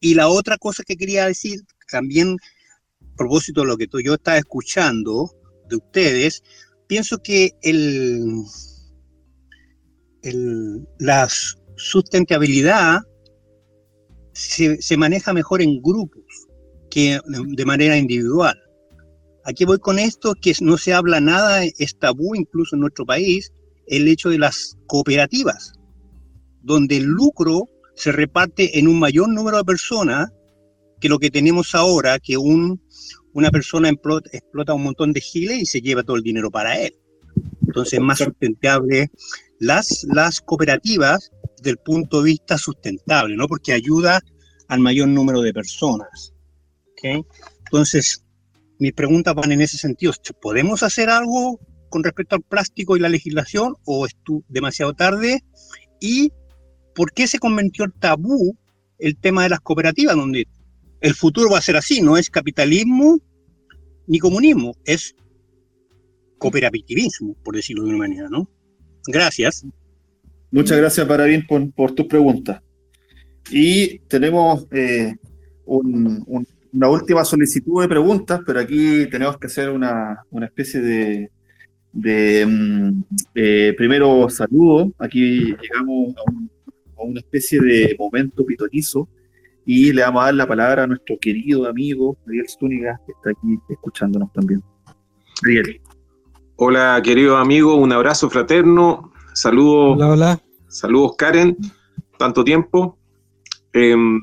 [0.00, 1.60] Y la otra cosa que quería decir,
[1.90, 2.36] también
[3.00, 5.30] a propósito de lo que yo estaba escuchando
[5.68, 6.42] de ustedes,
[6.91, 8.43] pienso que el,
[10.99, 11.28] la
[11.76, 12.99] sustentabilidad
[14.32, 16.24] se, maneja mejor en grupos
[16.91, 18.59] que de manera individual.
[19.45, 23.53] Aquí voy con esto, que no se habla nada, es tabú incluso en nuestro país,
[23.86, 25.74] el hecho de las cooperativas,
[26.61, 30.28] donde el lucro se reparte en un mayor número de personas
[31.01, 32.82] que lo que tenemos ahora, que un,
[33.33, 36.97] una persona explota, un montón de giles y se lleva todo el dinero para él.
[37.66, 39.11] Entonces es más sustentable
[39.59, 41.31] las, las cooperativas
[41.62, 43.47] del punto de vista sustentable, ¿no?
[43.47, 44.20] Porque ayuda
[44.68, 46.35] al mayor número de personas.
[46.93, 47.24] ¿okay?
[47.66, 48.24] Entonces,
[48.78, 50.12] mis preguntas van en ese sentido.
[50.41, 54.16] ¿Podemos hacer algo con respecto al plástico y la legislación o es
[54.49, 55.45] demasiado tarde?
[56.01, 56.33] ¿Y
[56.95, 58.57] por qué se convirtió tabú
[58.99, 60.47] el tema de las cooperativas, donde
[61.01, 63.18] el futuro va a ser así, no es capitalismo
[64.07, 65.14] ni comunismo, es
[66.38, 68.48] cooperativismo, por decirlo de una manera, ¿no?
[69.07, 69.64] Gracias.
[70.51, 72.62] Muchas gracias, Parabín, por, por tu pregunta.
[73.51, 75.14] Y tenemos eh,
[75.64, 81.30] una última solicitud de preguntas, pero aquí tenemos que hacer una, especie de,
[81.92, 83.03] de mm,
[83.34, 84.92] eh, primero saludo.
[84.98, 89.09] Aquí llegamos a, a, una especie de momento pitonizo
[89.66, 93.30] y le vamos a dar la palabra a nuestro querido amigo Ariel Zúñiga, que está
[93.30, 94.62] aquí escuchándonos también.
[95.44, 95.80] Ariel.
[96.56, 99.12] Hola, querido amigo, un abrazo fraterno.
[99.32, 99.96] Saludos.
[99.96, 100.40] Hola, hola.
[100.68, 101.56] Saludos, Karen.
[102.18, 102.98] Tanto tiempo.
[103.72, 104.20] Em,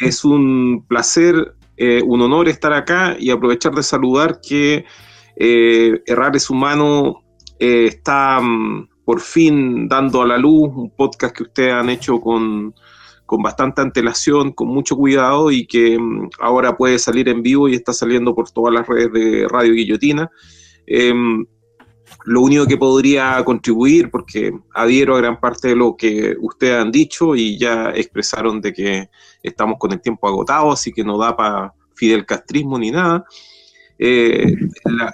[0.00, 4.84] es un placer, eh, un honor estar acá y aprovechar de saludar que
[5.36, 7.22] eh, Errar es Humano
[7.58, 12.20] eh, está mm, por fin dando a la luz un podcast que ustedes han hecho
[12.20, 12.72] con,
[13.34, 17.74] con bastante antelación, con mucho cuidado y que mm, ahora puede salir en vivo y
[17.74, 20.30] está saliendo por todas las redes de Radio Guillotina.
[20.86, 21.44] Em,
[22.26, 26.92] lo único que podría contribuir, porque adhiero a gran parte de lo que ustedes han
[26.92, 29.08] dicho y ya expresaron de que
[29.42, 33.24] estamos con el tiempo agotado, así que no da para Fidel Castrismo ni nada.
[33.98, 34.54] Eh,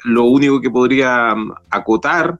[0.04, 2.38] lo único que podría mm, acotar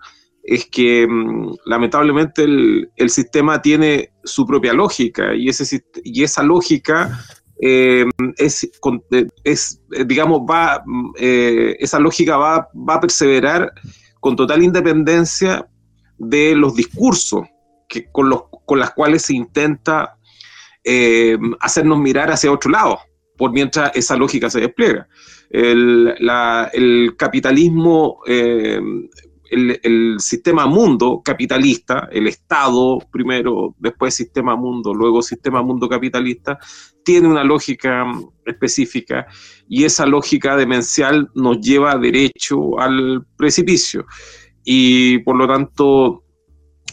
[0.51, 7.21] es que mm, lamentablemente el, sistema tiene su propia lógica y, ese, y esa lógica
[7.63, 8.05] eh,
[8.37, 8.69] es,
[9.45, 13.73] es, digamos, va, mm, eh, esa lógica va, va, a perseverar
[14.19, 15.69] con total independencia
[16.19, 17.47] de los discursos
[17.89, 20.17] que, con, los, con las cuales se intenta
[20.83, 22.99] eh, hacernos mirar hacia otro lado,
[23.37, 25.07] por mientras esa lógica se despliega.
[25.49, 26.13] El,
[26.73, 28.21] el capitalismo
[29.51, 36.59] el, sistema mundo capitalista, el Estado primero, después sistema mundo, luego sistema mundo capitalista,
[37.05, 38.07] tiene una lógica
[38.47, 39.27] específica
[39.69, 44.07] y esa lógica demencial nos lleva derecho al precipicio.
[44.65, 46.25] Y por lo tanto,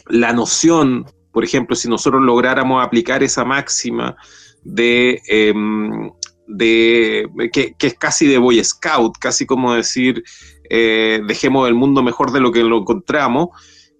[0.08, 4.16] la noción, por ejemplo, si nosotros lográramos aplicar esa máxima
[4.64, 5.20] de...
[5.28, 6.10] Em,
[6.50, 10.24] de que, que, es casi de Boy Scout, casi como decir
[10.70, 13.48] eh, dejemos el mundo mejor de lo que lo encontramos,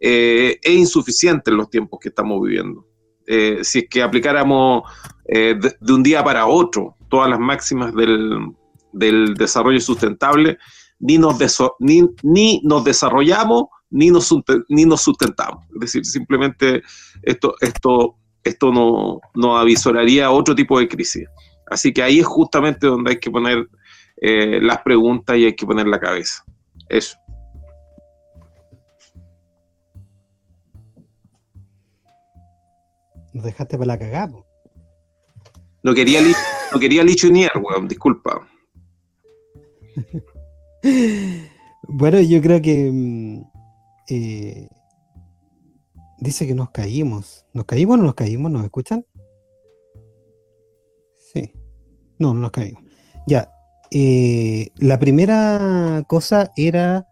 [0.01, 2.87] eh, es insuficiente en los tiempos que estamos viviendo.
[3.27, 4.83] Eh, si es que aplicáramos
[5.27, 8.55] de, un día para otro todas las máximas del,
[9.35, 10.59] desarrollo sustentable,
[10.99, 11.37] ni nos,
[11.79, 14.35] ni, ni nos desarrollamos ni nos,
[14.69, 15.64] ni nos sustentamos.
[15.75, 16.83] Es decir, simplemente
[17.23, 21.27] esto, esto, esto no, nos avisoraría otro tipo de crisis.
[21.71, 23.69] Así que ahí es justamente donde hay que poner
[24.21, 26.45] las preguntas y hay que poner la cabeza.
[26.89, 27.18] Eso.
[33.32, 34.45] Nos dejaste para la cagada.
[35.82, 36.20] No quería,
[36.72, 38.49] no quería Lichunier, weón, disculpa.
[41.89, 43.43] bueno, yo creo que mm,
[44.09, 44.68] eh,
[46.18, 47.47] dice que nos caímos.
[47.53, 48.51] ¿Nos caímos o no nos caímos?
[48.51, 49.07] ¿Nos escuchan?
[51.32, 51.53] Sí.
[52.18, 52.82] No, no nos caímos.
[53.26, 53.51] Ya,
[53.91, 57.07] eh, la primera cosa era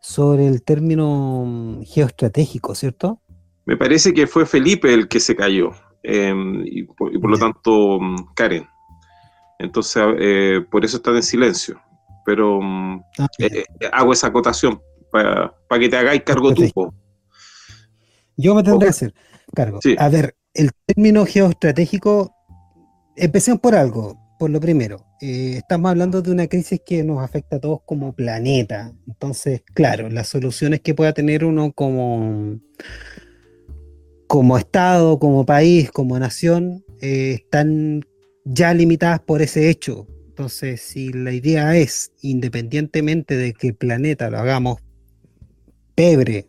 [0.00, 3.20] sobre el término mm, geoestratégico, ¿cierto?
[3.64, 5.70] Me parece que fue Felipe el que se cayó
[6.02, 8.66] em, y, por, lo tanto mm, Karen.
[9.58, 11.80] Entonces, eh, por eso están en silencio.
[12.26, 14.80] Pero mm, ah, eh, hago esa acotación
[15.12, 16.92] para, que te hagáis cargo tú.
[18.36, 19.14] Yo me tendré que hacer
[19.54, 19.78] cargo.
[19.98, 22.34] A ver, el término geoestratégico,
[23.16, 27.54] empecemos por algo por lo primero, eh, estamos hablando de una crisis que nos afecta
[27.54, 28.92] a todos como planeta.
[29.06, 32.58] Entonces, claro, las soluciones que pueda tener uno como,
[34.26, 38.04] como Estado, como país, como nación, eh, están
[38.44, 40.08] ya limitadas por ese hecho.
[40.30, 44.80] Entonces, si la idea es, independientemente de que el planeta lo hagamos
[45.94, 46.46] pebre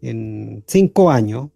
[0.00, 1.50] en cinco años,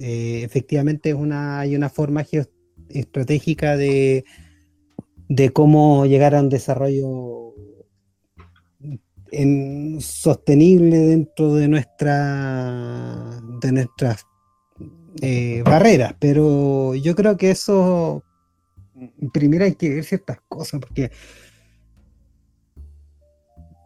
[0.00, 4.24] eh, efectivamente hay una forma geoestratégica de
[5.30, 7.54] de cómo llegar a un desarrollo
[10.00, 14.26] sostenible dentro de nuestra de nuestras
[15.22, 16.16] eh, barreras.
[16.18, 18.24] Pero yo creo que eso
[19.32, 21.12] primero hay que ver ciertas cosas porque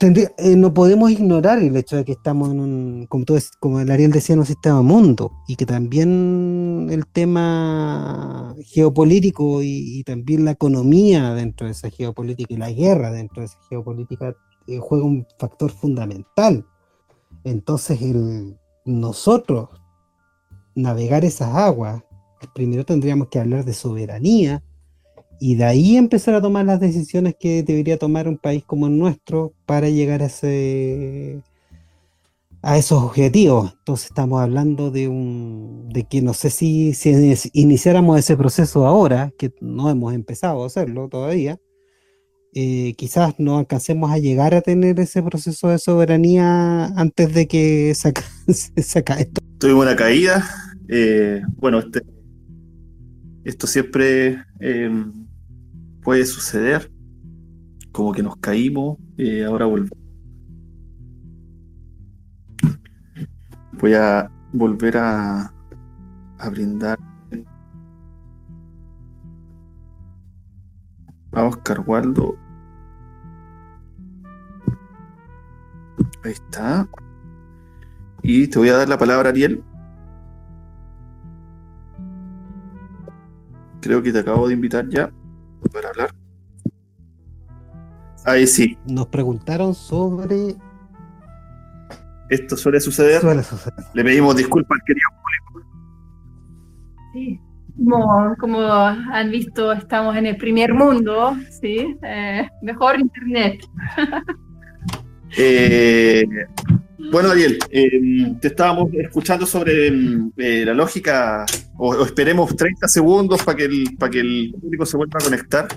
[0.01, 3.90] eh, no podemos ignorar el hecho de que estamos en un, como, todo, como el
[3.90, 10.51] Ariel decía, en un sistema mundo y que también el tema geopolítico y, también la
[10.51, 14.34] economía dentro de esa geopolítica y la guerra dentro de esa geopolítica
[14.66, 16.66] eh, juega un factor fundamental.
[17.45, 18.01] Entonces,
[18.84, 19.68] nosotros
[20.74, 22.03] navegar esas aguas,
[22.55, 24.62] primero tendríamos que hablar de soberanía,
[25.47, 28.97] y de ahí empezar a tomar las decisiones que debería tomar un país como el
[28.97, 31.42] nuestro para llegar a ese
[32.62, 33.74] a esos objetivos.
[33.80, 39.34] Entonces estamos hablando de un de que no sé si, si iniciáramos ese proceso ahora,
[39.36, 41.59] que no hemos empezado a hacerlo todavía,
[42.55, 47.95] eh, quizás no alcancemos a llegar a tener ese proceso de soberanía antes de que
[47.95, 48.14] se,
[48.82, 49.42] se, esto.
[49.59, 50.42] Tuvimos una caída.
[50.88, 52.01] Eh, bueno, este,
[53.45, 54.90] esto siempre eh,
[56.05, 56.93] puede suceder,
[57.91, 59.99] como que nos caímos, y ahora volvemos.
[63.73, 65.53] Voy a volver a,
[66.39, 66.99] a brindar
[71.33, 72.37] a Oscar Waldo.
[76.23, 76.87] Ahí está.
[78.23, 79.63] Y te voy a dar la palabra, Ariel.
[83.81, 85.11] Creo que te acabo de invitar ya
[85.75, 86.11] para hablar.
[88.25, 88.79] Ahí sí.
[88.87, 90.55] Nos preguntaron sobre
[92.31, 93.20] Esto suele suceder.
[93.20, 93.85] Suele suceder.
[93.93, 95.09] Le pedimos disculpas al querido
[97.12, 97.41] Sí.
[97.77, 101.97] Como, como han visto, estamos en el primer mundo, ¿sí?
[102.03, 103.61] Eh, mejor internet.
[105.37, 106.25] Eh,
[107.11, 111.45] bueno, Ariel, eh, te estábamos escuchando sobre mm, eh, la lógica,
[111.77, 115.69] o, esperemos 30 segundos para que, el, para que el público se vuelva a conectar,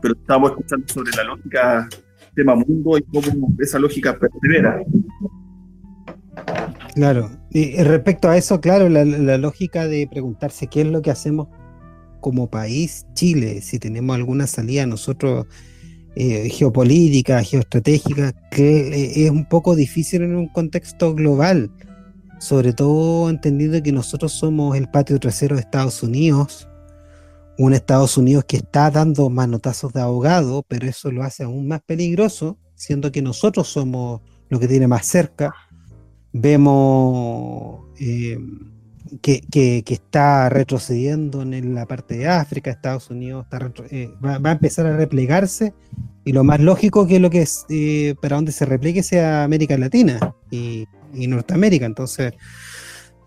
[0.00, 1.88] pero estábamos escuchando sobre la lógica
[2.34, 4.80] tema mundo y cómo esa lógica persevera.
[6.94, 7.30] Claro.
[7.50, 11.48] Y respecto a eso, claro, la, la lógica de preguntarse qué es lo que hacemos
[12.20, 15.46] como país, Chile, si tenemos alguna salida nosotros
[16.16, 21.70] eh, geopolítica, geoestratégica, que eh, es un poco difícil en un contexto global,
[22.40, 26.68] sobre todo entendiendo que nosotros somos el patio trasero de Estados Unidos,
[27.58, 31.80] un Estados Unidos que está dando manotazos de ahogado, pero eso lo hace aún más
[31.82, 35.52] peligroso, siendo que nosotros somos lo que tiene más cerca.
[36.32, 38.38] Vemos eh,
[39.22, 44.38] que, que- está retrocediendo en la parte de África, Estados Unidos está retro- eh, va,
[44.50, 45.74] a empezar a replegarse
[46.24, 49.76] y lo más lógico que lo que es eh, para donde se replegue sea América
[49.78, 51.86] Latina y, Norteamérica.
[51.86, 52.34] Entonces,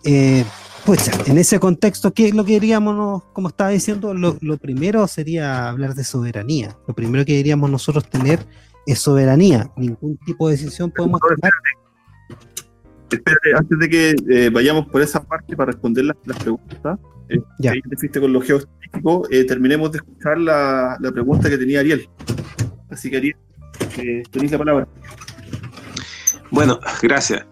[0.04, 0.46] eh,
[0.86, 4.14] pucha, en ese contexto, ¿qué es lo que diríamos, como estaba diciendo?
[4.14, 6.78] Lo, lo primero sería hablar de soberanía.
[6.88, 8.46] Lo primero que deberíamos nosotros tener
[8.86, 9.72] es soberanía.
[9.78, 11.52] Ningún tipo de decisión podemos tomar.
[13.12, 17.00] Espérate, antes de que eh, vayamos por esa parte para responder las, las preguntas,
[17.30, 17.72] eh, Ya.
[17.72, 21.58] que ahí te fuiste con lo geoestético, eh, terminemos de escuchar la, la pregunta que
[21.58, 22.08] tenía Ariel.
[22.90, 23.36] Así que Ariel,
[23.98, 24.88] eh, tenéis la palabra.
[26.50, 27.46] Bueno, gracias.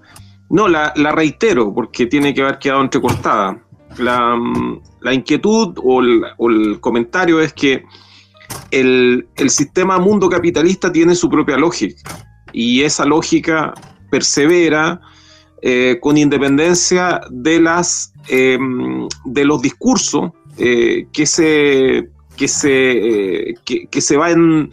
[0.49, 3.61] No, la, la reitero porque tiene que haber quedado entrecortada.
[3.97, 4.37] La,
[5.01, 7.83] la inquietud o el, o el comentario es que
[8.71, 12.01] el, el sistema mundo capitalista tiene su propia lógica
[12.53, 13.73] y esa lógica
[14.09, 14.99] persevera
[15.61, 18.57] eh, con independencia de las eh,
[19.25, 24.69] de los discursos eh, que se que se eh, que, se van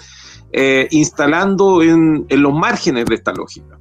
[0.91, 3.79] instalando en, en los márgenes de esta lógica.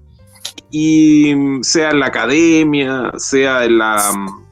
[0.72, 4.45] Y mm, sea en la academia sea en la mm,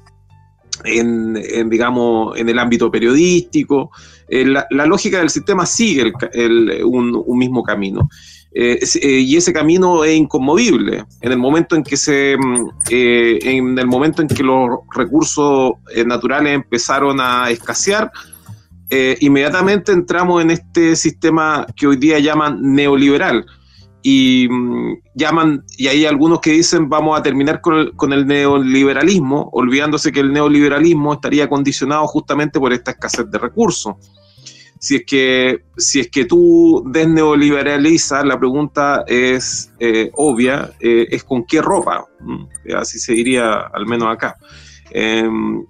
[0.85, 3.89] en, digamos en el ámbito periodístico
[4.29, 8.07] la, la lógica del sistema sigue el el- un, un mismo camino
[8.55, 11.05] eh, eh, y ese camino es inconmovible.
[11.21, 15.73] En el momento en que se, mm, eh, en el momento en que los recursos
[16.05, 18.11] naturales empezaron a escasear,
[19.21, 23.43] inmediatamente entramos en este sistema que hoy día llaman neoliberal.
[24.03, 30.11] Y mm, llaman, y hay algunos que dicen vamos a terminar con el neoliberalismo, olvidándose
[30.11, 33.95] que el neoliberalismo estaría condicionado justamente por esta escasez de recursos
[34.83, 41.23] si es que, si es que tú desneoliberalizas, la pregunta es eh, obvia, eh, es
[41.23, 42.49] con qué ropa, ¿m?
[42.75, 44.35] así se diría al menos acá.
[44.91, 45.23] Eh,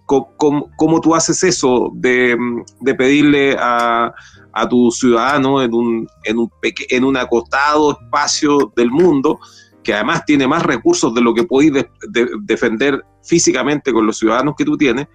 [0.08, 2.36] ¿cómo, cómo- cómo tú haces eso de,
[2.82, 4.12] de pedirle a,
[4.52, 6.50] a tu ciudadano en un, en, un
[6.90, 9.38] en un acotado espacio del mundo,
[9.84, 14.18] que además tiene más recursos de lo que podéis de- de- defender físicamente con los
[14.18, 15.06] ciudadanos que tú tienes,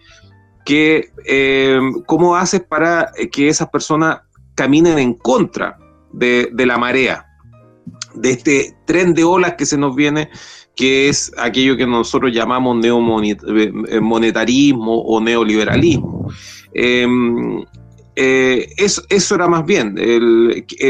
[0.65, 4.21] que eh, cómo haces para eh, que esas personas
[4.55, 5.79] caminen en contra
[6.13, 7.25] de, la marea,
[8.15, 10.31] de este tren de olas que se nos viene,
[10.75, 16.29] que es aquello que nosotros llamamos neomonetarismo o neoliberalismo.
[16.75, 17.07] Eh,
[18.17, 19.95] eh, eso, eso era más bien,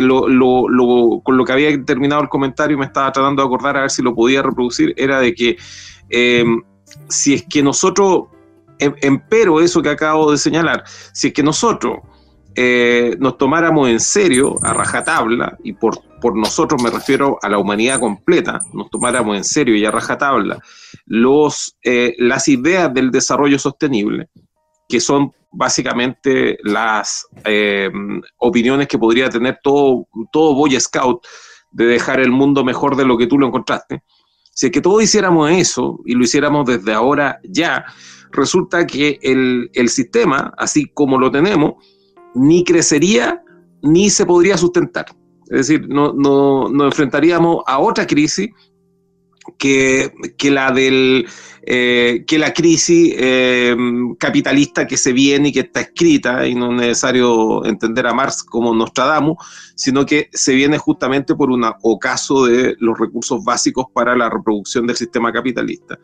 [0.01, 3.77] lo- lo- lo- con lo que había terminado el comentario, me estaba tratando de acordar
[3.77, 5.57] a ver si lo podía reproducir, era de que
[6.09, 6.45] eh,
[7.09, 8.38] si es que nosotros em-
[8.79, 11.99] empero eso que acabo de señalar, si es que nosotros
[12.55, 17.59] eh, nos tomáramos en serio, a rajatabla, y por, por nosotros me refiero a la
[17.59, 20.59] humanidad completa, nos tomáramos en serio y a rajatabla
[21.07, 24.29] los, eh, las ideas del desarrollo sostenible,
[24.89, 27.91] que son básicamente las eh,
[28.39, 31.25] opiniones que podría tener todo, todo Boy Scout
[31.71, 34.03] de dejar el mundo mejor de lo que tú lo encontraste.
[34.53, 37.85] Si es que todos hiciéramos eso y lo hiciéramos desde ahora ya,
[38.33, 41.75] resulta que el, el sistema, así como lo tenemos,
[42.35, 43.43] ni crecería
[43.83, 45.07] ni se podría sustentar.
[45.51, 48.51] Es decir, no, no, nos enfrentaríamos a otra crisis
[49.57, 51.27] que, que la del
[51.71, 53.77] eh, que la crisis eh,
[54.19, 58.43] capitalista que se viene y que está escrita, y no es necesario entender a Marx
[58.43, 59.37] como Nostradamus,
[59.75, 64.87] sino que se viene justamente por un ocaso de los recursos básicos para la reproducción
[64.87, 65.99] del sistema capitalista.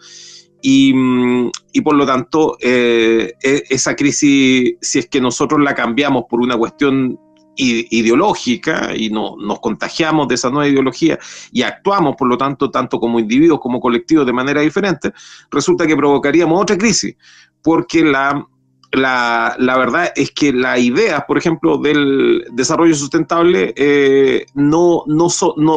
[0.67, 5.75] Y, mm, y por lo tanto, eh, e- esa crisis, si es que nosotros la
[5.75, 7.21] cambiamos por una cuestión
[7.57, 11.19] ideológica y no, nos contagiamos de esa nueva ideología
[11.53, 15.13] y actuamos, por lo tanto, tanto como individuos como colectivos de manera diferente,
[15.51, 17.15] resulta que provocaríamos otra crisis,
[17.63, 18.49] porque la,
[18.93, 25.29] la, verdad es que las ideas, por ejemplo, del desarrollo sustentable eh, no, no,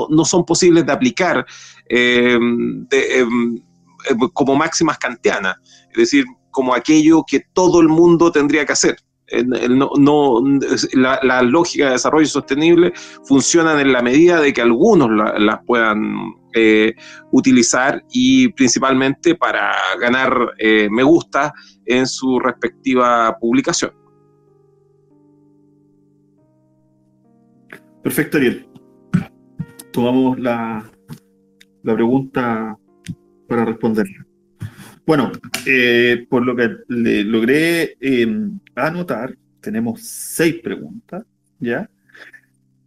[0.09, 1.45] no, son posibles de aplicar
[1.89, 3.66] eh, em, em,
[4.33, 5.55] como máximas kantianas,
[5.91, 8.97] es decir, como aquello que todo el mundo tendría que hacer.
[9.99, 10.41] No,
[10.93, 12.93] la, lógica de desarrollo sostenible
[13.25, 16.93] funciona en la medida de que algunos las puedan eh,
[17.31, 20.53] utilizar y principalmente para ganar
[20.89, 21.53] me gusta
[21.85, 23.91] en su respectiva publicación.
[28.07, 28.65] Perfecto, Ariel.
[29.91, 30.89] Tomamos la,
[31.83, 32.77] la pregunta
[33.47, 34.25] para responderla.
[35.05, 35.31] Bueno,
[35.65, 41.23] eh, por lo que le logré em, anotar, tenemos seis preguntas,
[41.59, 41.89] ¿ya?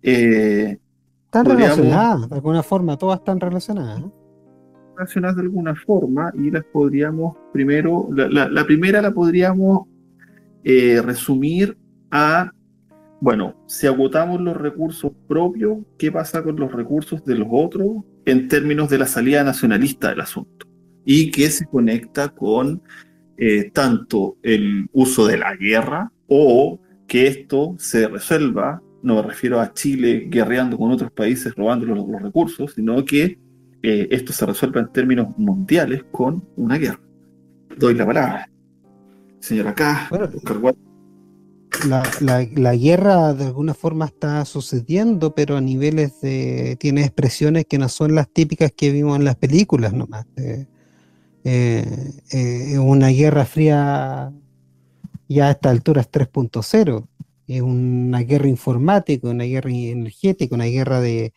[0.02, 0.78] Eh,
[1.24, 4.04] están relacionadas, de alguna forma, todas están relacionadas
[5.00, 9.86] relacionadas de alguna forma y las podríamos primero, la, primera la podríamos
[10.62, 11.76] eh, resumir
[12.10, 12.52] a,
[13.20, 18.48] bueno, si agotamos los recursos propios, ¿qué pasa con los recursos de los otros en
[18.48, 20.66] términos de la salida nacionalista del asunto?
[21.04, 22.82] Y que se conecta con
[23.36, 29.60] eh, tanto el uso de la guerra o que esto se resuelva, no me refiero
[29.60, 33.38] a Chile guerreando con otros países robando los recursos, sino que
[33.82, 37.00] eh, esto se resuelva en términos mundiales con una guerra.
[37.78, 38.50] Doy la palabra.
[39.38, 40.08] Señor acá,
[41.86, 46.76] la, la, guerra de alguna forma está sucediendo, pero a niveles de.
[46.78, 50.26] tiene expresiones que no son las típicas que vimos en las películas nomás.
[50.36, 50.66] Eh,
[51.44, 54.32] eh, una guerra fría
[55.28, 57.06] ya a esta altura es 3.0.
[57.46, 61.32] Es una guerra informática, una guerra energética, una guerra de,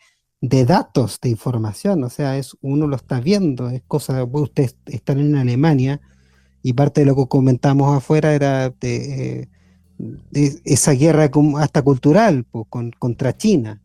[0.46, 5.18] de datos, de información, o sea, es uno lo está viendo, es cosa, ustedes están
[5.18, 6.02] en Alemania
[6.62, 9.48] y parte de lo que comentamos afuera era de,
[10.32, 13.80] esa guerra hasta cultural con, contra China,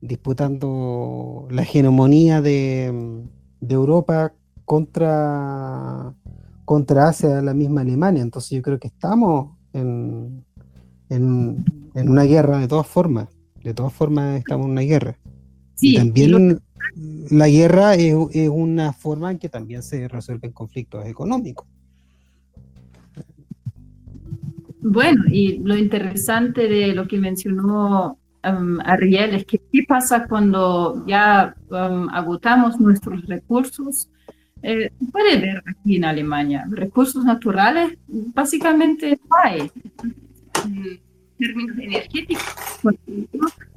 [0.00, 3.24] disputando la hegemonía de,
[3.68, 4.32] Europa
[4.64, 6.14] contra,
[6.64, 10.44] contra Asia, la misma Alemania, entonces yo creo que estamos en,
[11.08, 11.64] en,
[11.94, 13.28] en una guerra de todas formas,
[13.62, 15.18] de todas formas estamos en una guerra.
[15.96, 16.60] También
[17.30, 18.14] la guerra es,
[18.48, 21.66] una forma en que también se resuelven conflictos económicos.
[24.88, 31.04] Bueno, y lo interesante de lo que mencionó um, Ariel es que qué pasa cuando
[31.08, 34.08] ya um, agotamos nuestros recursos.
[34.62, 39.72] Eh, puede ver aquí en Alemania, recursos naturales básicamente hay.
[40.64, 41.00] En
[41.36, 42.44] términos energéticos,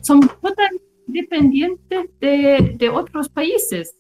[0.02, 3.96] son totalmente dependientes de, de otros países.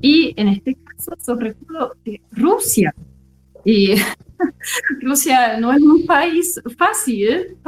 [0.00, 2.92] Y en este caso, sobre todo de Rusia.
[3.68, 3.96] Y
[5.02, 7.58] Rusia no es un país fácil,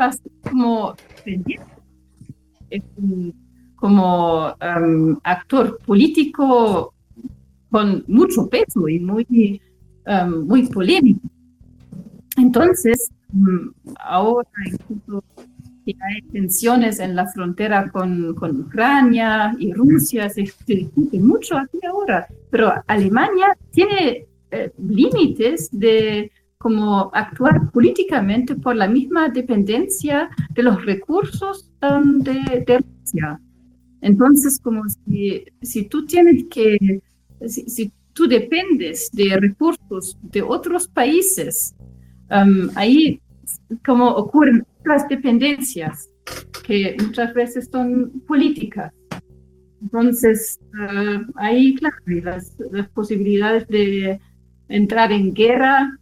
[3.76, 6.94] como um, actor político
[7.70, 9.60] con mucho peso y muy,
[10.06, 11.20] um, muy polémico.
[12.38, 14.48] Entonces, um, ahora
[15.86, 22.26] hay tensiones en la frontera con, con Ucrania y Rusia, se, discute mucho aquí ahora,
[22.50, 30.84] pero Alemania tiene eh, límites de cómo actuar políticamente por la misma dependencia de los
[30.84, 33.40] recursos de, de, Rusia.
[34.02, 37.00] Entonces, como si, si tú tienes que,
[37.46, 41.74] si, si, tú dependes de recursos de otros países,
[42.30, 43.20] um, ahí
[43.86, 46.10] como ocurren otras dependencias
[46.66, 48.92] que muchas veces son políticas.
[49.80, 54.20] Entonces, uh, ahí, claro, las, las, posibilidades de
[54.70, 55.98] entrar en guerra,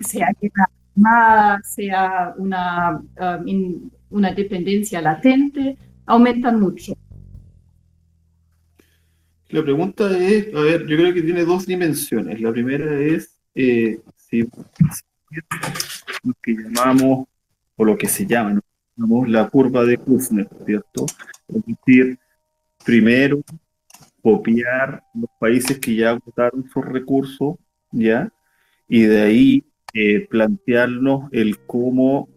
[0.00, 6.94] sea guerra armada, sea una, uh, una dependencia latente, aumentan mucho.
[9.48, 12.40] La pregunta es, a ver, yo creo que tiene dos dimensiones.
[12.40, 17.26] La primera es eh, si, lo que llamamos,
[17.76, 18.60] o lo que se llama,
[19.26, 21.06] la curva de Kuffner, ¿cierto?
[21.48, 22.18] Decir,
[22.84, 23.42] primero
[24.22, 27.56] copiar los países que ya agotaron sus recursos,
[27.90, 28.32] ¿ya?
[28.88, 29.64] Y de ahí
[29.94, 32.28] eh, plantearnos el cómo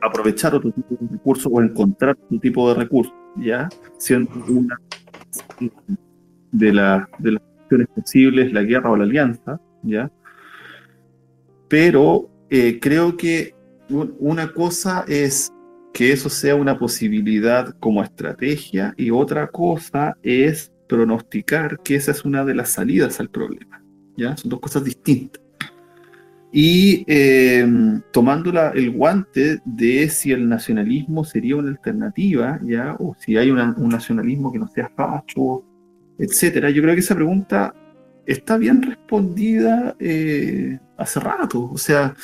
[0.00, 3.68] aprovechar otro tipo de recursos o encontrar otro tipo de recursos, ¿ya?
[3.98, 4.80] Siendo una
[6.50, 10.10] de, la, de las opciones posibles la guerra o la alianza, ¿ya?
[11.72, 13.54] pero eh, creo que
[13.88, 15.50] una cosa es
[15.92, 22.24] que eso sea una posibilidad como estrategia y otra cosa es pronosticar que esa es
[22.24, 23.82] una de las salidas al problema.
[24.16, 24.36] ¿ya?
[24.36, 25.42] Son dos cosas distintas.
[26.54, 27.66] Y eh,
[28.12, 32.94] tomando la- el guante de si el nacionalismo sería una alternativa, ¿ya?
[32.98, 35.64] o si hay una- un nacionalismo que no sea facho,
[36.18, 37.74] etcétera, yo creo que esa pregunta
[38.26, 41.70] está bien respondida eh, hace rato.
[41.72, 42.14] O sea,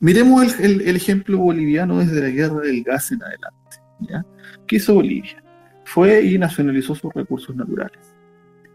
[0.00, 4.24] miremos el, ejemplo boliviano desde la guerra del gas en adelante.
[4.66, 5.42] ¿Qué hizo Bolivia?
[5.84, 8.14] Fue y nacionalizó sus recursos naturales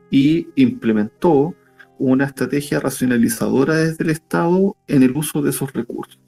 [0.10, 1.56] y implementó
[1.98, 6.20] una estrategia racionalizadora desde el Estado en el uso de esos recursos.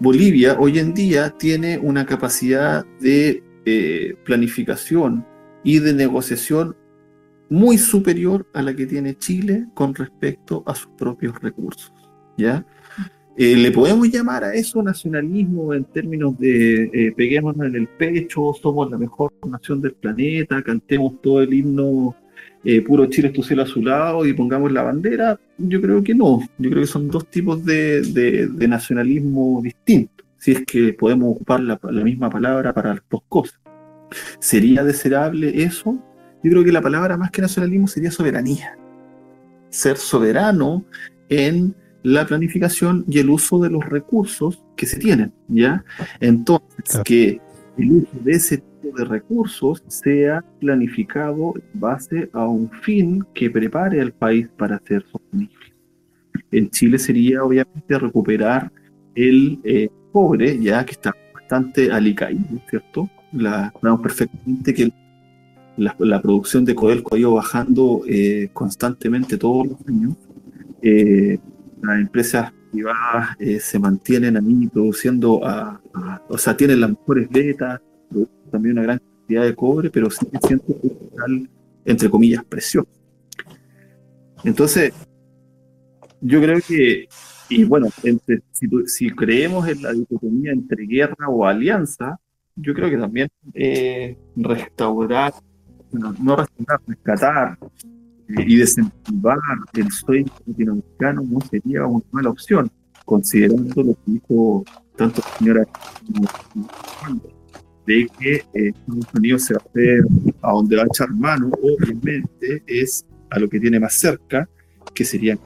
[0.00, 5.24] Bolivia hoy en día tiene una capacidad de eh, planificación
[5.62, 6.76] y de negociación
[7.48, 11.92] muy superior a la que tiene Chile con respecto a sus propios recursos.
[12.36, 12.64] ¿Ya?
[13.36, 18.52] Eh, ¿Le podemos llamar a eso nacionalismo en términos de eh, peguémonos en el pecho,
[18.60, 22.14] somos la mejor nación del planeta, cantemos todo el himno
[22.64, 25.40] eh, puro Chile es tu cielo azulado y pongamos la bandera?
[25.56, 26.40] Yo creo que no.
[26.58, 31.34] Yo creo que son dos tipos de, de- de nacionalismo distintos, si es que podemos
[31.34, 33.58] ocupar la, la misma palabra para las dos cosas.
[34.40, 35.98] ¿Sería deseable eso?
[36.44, 38.76] Yo creo que la palabra más que nacionalismo sería soberanía.
[39.70, 40.84] Ser soberano
[41.30, 45.84] en la planificación y el uso de los recursos que se tienen, ¿ya?
[46.20, 47.04] Entonces, Claro.
[47.04, 47.40] que
[47.78, 53.50] el uso de ese tipo de recursos sea planificado en base a un fin que
[53.50, 55.54] prepare al país para ser sostenible.
[56.50, 58.70] En Chile sería, obviamente, recuperar
[59.14, 63.08] el eh, cobre, ya que está bastante alicaído, ¿cierto?
[63.32, 64.92] La, sabemos perfectamente que
[65.76, 70.14] la, la producción de Codelco ha ido bajando eh, constantemente todos los años.
[70.82, 71.38] Eh,
[71.82, 75.40] las empresas privadas eh, se mantienen ahí produciendo,
[76.28, 80.64] o sea, tienen las mejores producen también una gran cantidad de cobre, pero sigue siendo
[80.66, 81.50] un metal,
[81.84, 82.88] entre comillas, precioso.
[84.44, 84.92] Entonces,
[86.20, 87.08] yo creo que,
[87.48, 92.18] y bueno, entre- si, si creemos en la dicotomía entre guerra o alianza,
[92.56, 95.32] yo creo que también eh, restaurar,
[95.92, 97.58] no, no restaurar, rescatar
[98.46, 99.38] y desincentivar
[99.74, 102.70] el sueño latinoamericano no sería una mala opción,
[103.04, 104.64] considerando lo que dijo
[104.96, 105.66] tanto la señora
[107.86, 110.04] de que eh, Estados Unidos se va a hacer
[110.42, 114.48] a donde va a echar mano, obviamente, es a lo que tiene más cerca,
[114.94, 115.38] que serían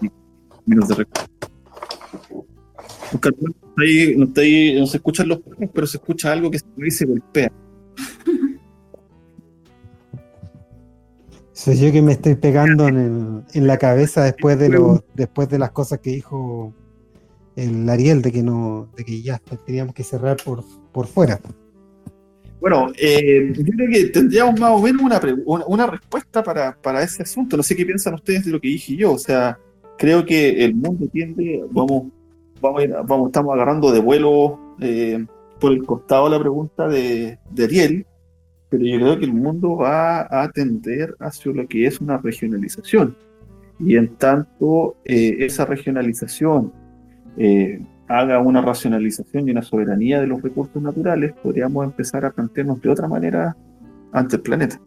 [0.66, 1.30] menos de recursos.
[3.12, 3.20] No
[3.82, 6.90] ahí- no, está ahí- no se escuchan los perros, pero se escucha algo que se
[6.90, 7.50] se golpea.
[11.56, 15.48] Soy yo que me estoy pegando en, el- en la cabeza después de lo, después
[15.48, 16.74] de las cosas que dijo
[17.56, 20.62] el Ariel de que no, de que ya teníamos que cerrar por,
[20.92, 21.40] por fuera.
[22.60, 25.18] Bueno, eh, yo creo que tendríamos más o menos una,
[25.66, 27.56] una, respuesta para, para ese asunto.
[27.56, 29.12] No sé qué piensan ustedes de lo que dije yo.
[29.12, 29.58] O sea,
[29.96, 32.12] creo que el mundo tiende, vamos,
[32.60, 35.24] vamos, vamos estamos agarrando de vuelo eh,
[35.58, 38.06] por el costado la pregunta de, de Ariel,
[38.68, 43.16] pero yo creo que el mundo va a tender hacia lo que es una regionalización.
[43.78, 46.72] Y en tanto eh, esa regionalización
[47.36, 52.80] eh, haga una racionalización y una soberanía de los recursos naturales, podríamos empezar a plantearnos
[52.80, 53.56] de otra manera
[54.12, 54.80] ante el planeta.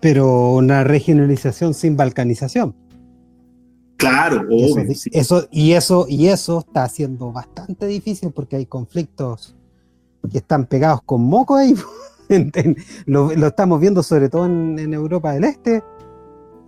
[0.00, 2.74] Pero una regionalización sin balcanización.
[3.96, 5.10] Claro, obvio, sí.
[5.12, 9.54] eso- y eso y eso está siendo bastante difícil porque hay conflictos
[10.30, 11.74] que están pegados con moco ahí.
[13.06, 15.82] Lo, estamos viendo sobre todo en, Europa del Este.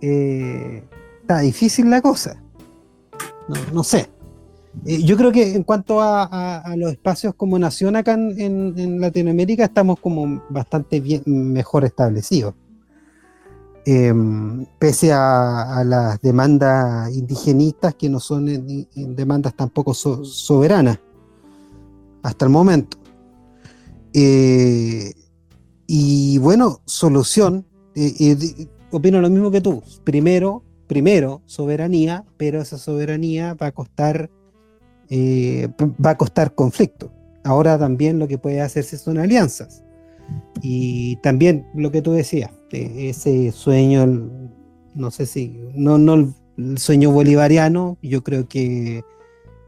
[0.01, 0.83] Eh,
[1.21, 2.41] está difícil la cosa.
[3.47, 4.09] No, no sé.
[4.85, 9.99] Eh, yo creo que en cuanto a, los espacios como nación acá en, Latinoamérica estamos
[9.99, 12.53] como bastante bien, mejor establecidos.
[13.87, 20.99] Em, pese a, las demandas indigenistas que no son en- demandas tampoco so- soberanas
[22.23, 22.97] hasta el momento.
[24.13, 25.13] Eh,
[25.87, 29.83] y bueno, solución, eh, eh, opino lo mismo que tú.
[30.03, 34.29] Primero, primero soberanía, pero esa soberanía va a costar,
[35.09, 35.69] eh,
[36.03, 37.11] va a costar conflicto.
[37.43, 39.83] Ahora también lo que puede hacerse son alianzas.
[40.61, 44.07] Y también lo que tú decías, ese sueño,
[44.95, 49.03] no sé si, no, no el sueño bolivariano, yo creo que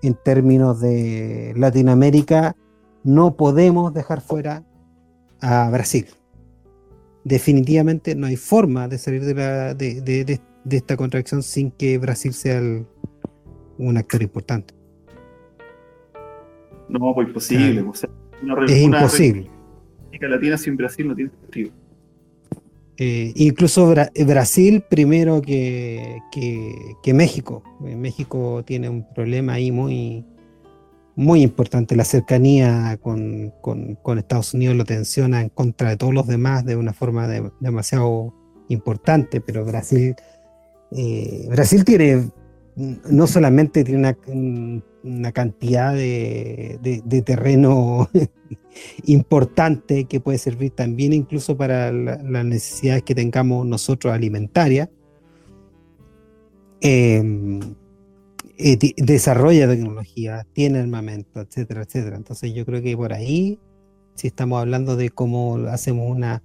[0.02, 2.56] en términos de Latinoamérica
[3.03, 4.64] no podemos dejar fuera
[5.41, 6.05] a Brasil.
[7.23, 11.72] Definitivamente no hay forma de salir de, la, de, de- de- de esta contracción sin
[11.72, 12.85] que Brasil sea el,
[13.77, 14.73] un actor importante.
[16.89, 17.81] No, pues imposible.
[17.81, 18.09] O sea,
[18.41, 19.49] una Es una imposible.
[20.07, 21.72] América Latina sin Brasil no tiene sentido.
[22.97, 27.61] Eh, incluso Bra- Brasil primero que, que- que México.
[27.85, 30.26] Eh, México tiene un problema ahí muy,
[31.18, 31.95] muy importante.
[31.95, 36.76] La cercanía con, con- Estados Unidos lo tensiona en contra de todos los demás de
[36.76, 38.34] una forma de- demasiado
[38.69, 40.15] importante, pero Brasil,
[40.91, 42.30] eh, Brasil tiene,
[43.10, 44.15] no solamente tiene
[45.03, 48.10] una, cantidad de terreno
[49.06, 54.89] importante que puede servir también incluso para la- las necesidades que tengamos nosotros alimentarias.
[56.81, 57.60] Eh,
[58.58, 62.18] eh, desarrolla tecnología, tiene armamento, etcétera, etcétera.
[62.18, 63.60] Entonces yo creo que por ahí,
[64.16, 66.42] si estamos hablando de cómo hacemos una,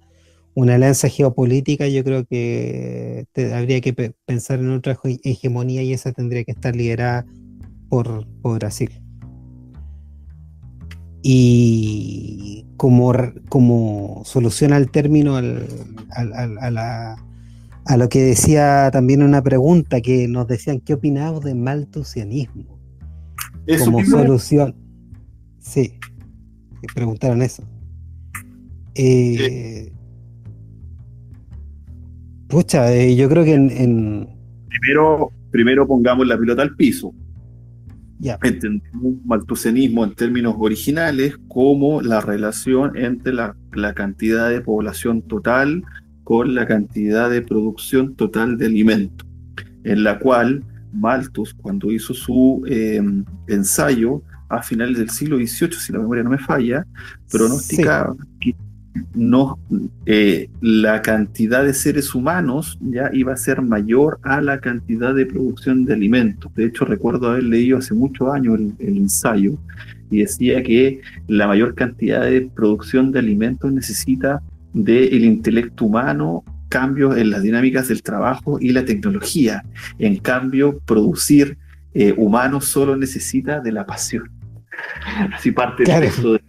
[0.53, 5.93] una alianza geopolítica, yo creo que habría que pe- pensar en otra hege- hegemonía y
[5.93, 7.25] esa tendría que estar liderada
[7.89, 8.91] por, por Brasil.
[11.25, 13.13] Y como,
[13.49, 15.67] como solución al término al-
[16.11, 17.25] al- al- a, la-
[17.85, 22.79] a lo que decía también una pregunta que nos decían, ¿qué opinamos de maltusianismo?
[23.65, 24.75] Eso como mismo, solución.
[25.59, 25.93] Sí,
[26.81, 27.63] me preguntaron eso.
[28.95, 29.91] Eh,
[32.47, 34.29] pucha, eh, yo creo que en, en-
[34.69, 37.13] primero, primero pongamos la pelota al piso.
[38.19, 45.21] ya, Entendemos maltusianismo en términos originales como la relación entre la, la cantidad de población
[45.23, 45.83] total
[46.23, 49.25] con la cantidad de producción total de alimento,
[49.83, 50.63] en la cual
[50.93, 53.01] Malthus, cuando hizo su eh,
[53.47, 56.85] ensayo a finales del siglo XVIII, si la memoria no me falla,
[57.31, 58.55] pronosticaba que
[59.15, 59.57] no,
[60.05, 65.25] eh, la cantidad de seres humanos ya iba a ser mayor a la cantidad de
[65.25, 66.53] producción de alimentos.
[66.53, 69.57] De hecho, recuerdo haber leído hace muchos años el, el ensayo
[70.11, 74.43] y decía que la mayor cantidad de producción de alimentos necesita
[74.73, 79.63] del intelecto humano, cambios en las dinámicas del trabajo y la tecnología.
[79.99, 81.57] En cambio, producir
[81.93, 84.29] eh, humanos solo necesita de la pasión.
[85.33, 86.07] Así parte Claro.
[86.33, 86.41] de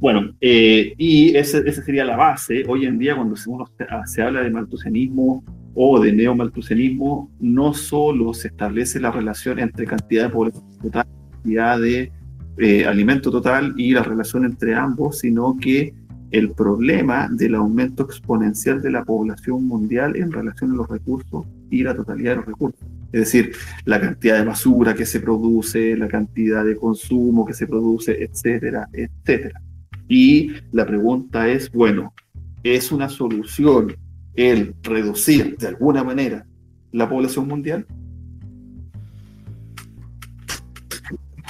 [0.00, 2.64] bueno, eh, y esa sería la base.
[2.66, 5.44] Hoy en día, cuando se- uno se, ah, se habla de maltusianismo
[5.74, 11.78] o de neomaltusianismo, no solo se establece la relación entre cantidad de población total, cantidad
[11.80, 12.10] de
[12.58, 15.94] eh, alimento total y la relación entre ambos, sino que
[16.32, 21.82] el problema del aumento exponencial de la población mundial en relación a los recursos y
[21.82, 22.80] la totalidad de los recursos.
[23.12, 23.52] Es decir,
[23.84, 28.88] la cantidad de basura que se produce, la cantidad de consumo que se produce, etcétera,
[28.92, 29.60] etcétera.
[30.08, 32.14] Y la pregunta es, bueno,
[32.62, 33.94] ¿es una solución
[34.34, 36.46] el reducir de alguna manera
[36.92, 37.86] la población mundial?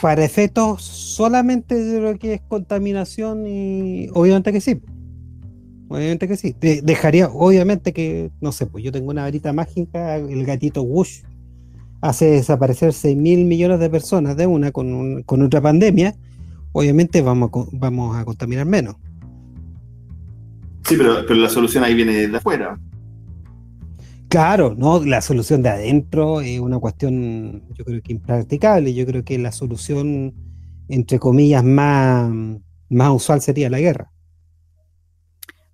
[0.02, 4.80] Para efectos solamente de lo que es contaminación y obviamente que sí.
[5.86, 6.56] Obviamente que sí.
[6.60, 11.20] De- dejaría, obviamente que, no sé, pues yo tengo una varita mágica, el gatito Wush
[12.00, 16.16] hace desaparecer 6 mil millones de personas de una con, con otra pandemia,
[16.72, 18.96] obviamente vamos a, vamos a contaminar menos.
[20.84, 22.76] Sí, pero, pero la solución ahí viene de afuera.
[24.32, 28.94] Claro, no, la solución de adentro es una cuestión, yo creo que impracticable.
[28.94, 30.32] Yo creo que la solución,
[30.88, 32.32] entre comillas, más,
[32.88, 34.10] más usual sería la guerra.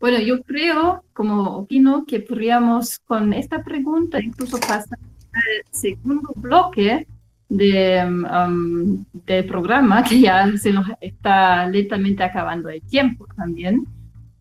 [0.01, 4.98] Bueno, yo creo, como opino, que podríamos con esta pregunta incluso pasar
[5.32, 7.06] al segundo bloque
[7.48, 13.86] de, um, del programa, que ya se nos está lentamente acabando el tiempo también.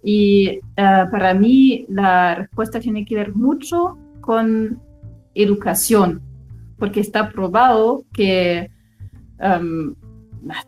[0.03, 3.95] Y uh, para mí la respuesta tiene que ver mucho
[4.27, 4.81] con
[5.35, 6.21] educación,
[6.77, 8.69] porque está probado que
[9.39, 9.95] um,
[10.43, 10.67] las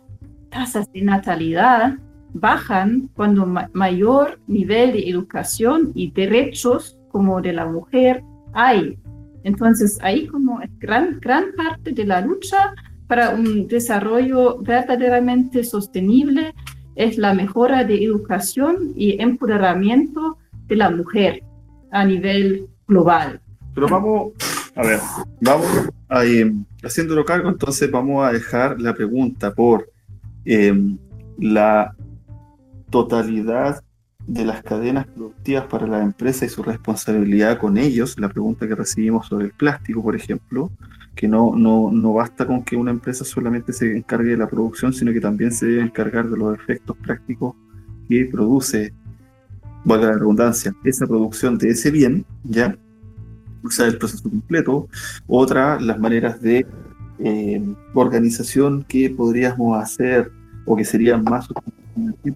[0.50, 2.00] tasas de natalidad
[2.32, 8.24] bajan cuando ma mayor nivel de educación y derechos como de la mujer
[8.54, 8.98] hay.
[9.44, 12.74] Entonces, ahí como gran, gran parte de la lucha
[13.08, 16.54] para un desarrollo verdaderamente sostenible
[16.96, 20.38] es la mejora de educación y empoderamiento
[20.68, 21.44] de la mujer
[21.92, 23.42] a nivel global.
[23.74, 24.34] Pero vamos,
[24.76, 25.00] a ver,
[25.42, 25.68] vamos
[26.08, 26.52] a, eh,
[26.84, 29.90] haciéndolo cargo, entonces vamos a dejar la pregunta por
[30.46, 30.74] eh,
[31.38, 31.96] la
[32.90, 33.84] totalidad
[34.28, 38.76] de las cadenas productivas para la empresa y su responsabilidad con ellos, la pregunta que
[38.76, 40.72] recibimos sobre el plástico, por ejemplo,
[41.16, 44.94] que no, no, no basta con que una empresa solamente se encargue de la producción,
[44.94, 47.56] sino que también se debe encargar de los efectos prácticos
[48.08, 48.94] que produce,
[49.84, 52.78] valga la redundancia, esa producción de ese bien, ¿ya?
[53.70, 54.88] Sea, el proceso completo.
[55.28, 56.66] Otra, las maneras de
[57.20, 60.32] eh, organización que podríamos hacer
[60.66, 61.48] o que sería más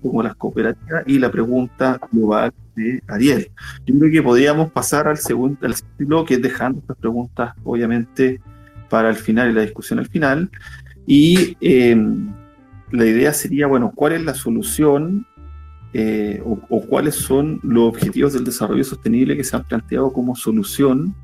[0.02, 3.50] como las cooperativas y la pregunta global de Ariel.
[3.86, 8.42] Yo creo que podríamos pasar al segundo al que es dejando estas preguntas obviamente
[8.90, 10.50] para el final y la discusión al final
[11.06, 11.96] y eh,
[12.92, 15.26] la idea sería bueno cuál es la solución
[15.94, 21.16] eh, o, cuáles son los objetivos del desarrollo sostenible que se han planteado como solución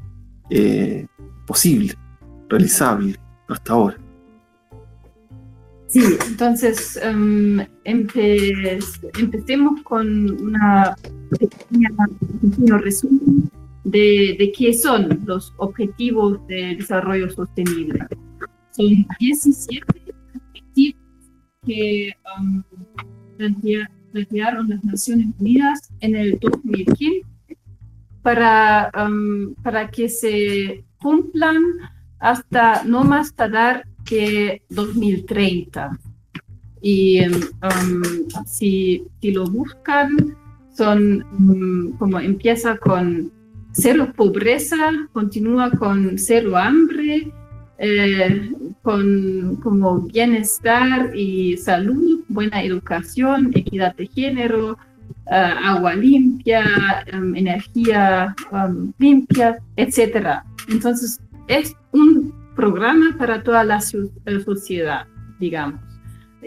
[0.51, 1.07] eh,
[1.47, 1.95] posible,
[2.47, 3.15] realizable
[3.47, 3.97] hasta ahora.
[5.87, 10.95] Sí, entonces um, empecemos con una
[11.31, 11.89] pequeña,
[12.43, 13.49] un pequeño resumen
[13.85, 18.05] de, de, qué son los objetivos de desarrollo sostenible.
[18.69, 19.83] Son 17
[20.35, 21.01] objetivos
[21.65, 22.63] que um,
[24.11, 27.25] plantearon las Naciones Unidas en el 2015
[28.21, 31.61] para, um, para que se cumplan
[32.19, 35.97] hasta no más tardar que 2030.
[36.81, 38.01] Y um,
[38.45, 40.35] si, si, lo buscan,
[40.75, 43.31] son um, como empieza con
[43.71, 47.31] cero pobreza, continúa con cero hambre,
[47.77, 48.51] eh,
[48.89, 54.71] con como bienestar y salud, buena educación, equidad de género,
[55.27, 56.63] uh, agua limpia,
[57.13, 60.39] um, energía um, limpia, etc.
[60.69, 65.05] Entonces, es un programa para toda la sociedad,
[65.39, 65.81] digamos,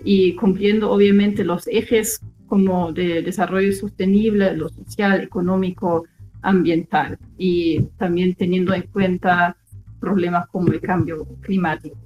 [0.04, 6.06] y cumpliendo obviamente los ejes como de desarrollo sostenible, lo social, económico,
[6.42, 9.56] ambiental, y también teniendo en cuenta
[10.00, 11.96] problemas como el cambio climático.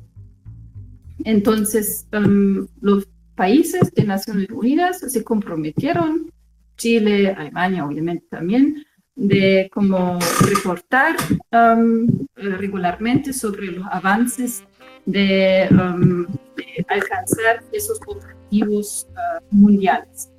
[1.24, 6.30] Entonces, um, los países de Naciones Unidas se comprometieron,
[6.76, 8.84] Chile, Alemania obviamente también,
[9.14, 11.16] de como reportar
[11.52, 14.62] um, regularmente sobre los avances
[15.06, 16.26] de, um,
[16.88, 20.30] alcanzar esos objetivos uh, mundiales.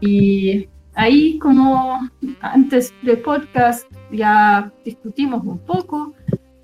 [0.00, 2.10] Y ahí, como
[2.40, 6.14] antes del podcast ya discutimos un poco,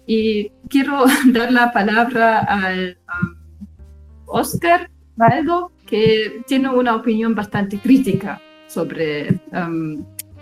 [0.07, 3.67] y quiero dar la palabra al um,
[4.27, 9.29] Oscar Valdo, que tiene una opinión bastante crítica sobre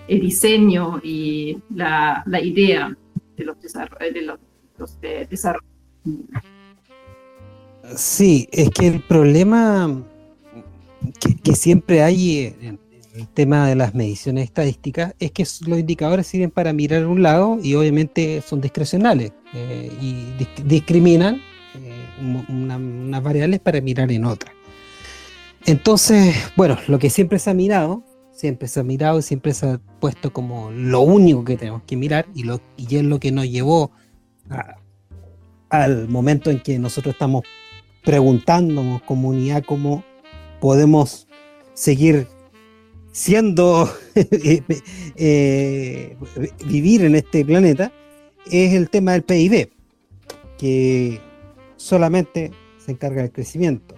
[0.09, 2.97] el diseño y la, la, idea
[3.37, 4.23] de los, de
[4.79, 5.67] los, de desarrollo.
[7.97, 10.03] Sí, es que el problema
[11.19, 12.79] que, que siempre hay en,
[13.29, 17.75] tema de las mediciones estadísticas es que los indicadores sirven para mirar un lado y
[17.75, 20.27] obviamente son discrecionales eh, y
[20.65, 21.41] discriminan
[21.75, 24.55] eh, unas variables para mirar en otras.
[25.67, 28.03] Entonces, bueno, lo que siempre se ha mirado,
[28.33, 31.97] siempre se ha mirado y siempre se ha puesto como lo único que tenemos que
[31.97, 32.49] mirar y
[32.97, 33.93] es lo que nos llevó
[35.69, 37.45] al momento en que nosotros estamos
[38.05, 40.03] preguntándonos comunidad cómo
[40.61, 41.29] podemos
[41.75, 42.27] seguir
[43.13, 43.91] siendo
[45.17, 46.17] eh,
[46.67, 47.93] vivir en este planeta
[48.51, 49.71] es el tema del PIB,
[50.59, 51.21] que
[51.77, 53.95] solamente se encarga del crecimiento.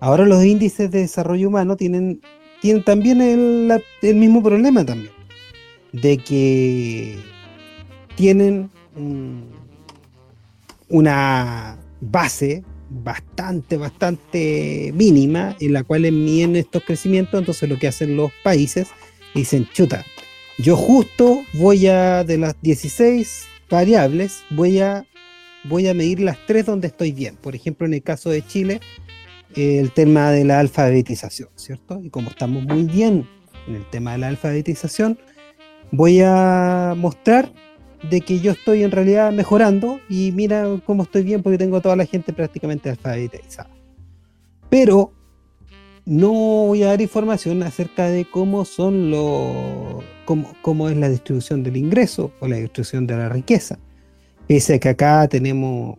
[0.00, 2.20] Ahora los índices de desarrollo humano tienen,
[2.60, 5.12] tienen también el, el mismo problema también,
[5.92, 7.16] de que
[8.14, 8.70] tienen
[10.88, 18.16] una base bastante, bastante mínima en la cual miden estos crecimientos, entonces lo que hacen
[18.16, 18.88] los países
[19.34, 20.04] dicen, chuta,
[20.58, 25.06] yo justo voy a, de las 16 variables, voy a,
[25.64, 27.36] voy a medir las tres donde estoy bien.
[27.36, 28.80] Por ejemplo, en el caso de Chile,
[29.54, 32.00] el tema de la alfabetización, ¿cierto?
[32.02, 33.26] Y como estamos muy bien
[33.66, 35.18] en el tema de la alfabetización,
[35.90, 37.52] voy a mostrar
[38.02, 41.96] de que yo estoy en realidad mejorando y mira cómo estoy bien porque tengo toda
[41.96, 43.70] la gente prácticamente alfabetizada.
[44.70, 45.12] Pero
[46.04, 51.62] no voy a dar información acerca de cómo son los cómo, cómo es la distribución
[51.62, 53.78] del ingreso o la distribución de la riqueza.
[54.46, 55.98] Pese a que acá tenemos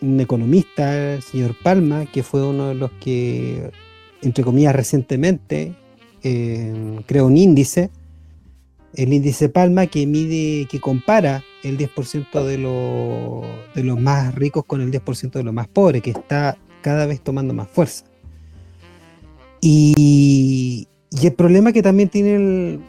[0.00, 3.70] un economista, el señor Palma, que fue uno de los que,
[4.22, 5.74] entre comillas, recientemente
[6.22, 7.90] eh, creó un índice
[8.96, 12.56] el índice Palma que mide, que compara el 10% de,
[13.74, 17.20] de los más ricos con el 10% de los más pobres, que está cada vez
[17.20, 18.04] tomando más fuerza.
[19.60, 20.88] Y,
[21.22, 22.82] el problema que también tienen,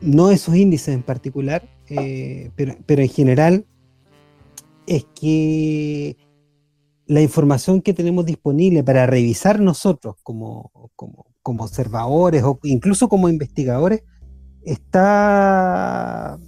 [0.00, 3.66] no esos índices en particular, eh, pero, pero en general,
[4.86, 6.16] es que
[7.06, 13.28] la información que tenemos disponible para revisar nosotros como, como, como observadores o incluso como
[13.28, 14.02] investigadores
[14.64, 16.38] está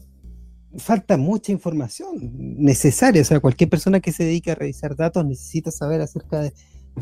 [0.79, 3.23] falta mucha información necesaria.
[3.23, 6.53] O sea, cualquier persona que se dedique a revisar datos necesita saber acerca de,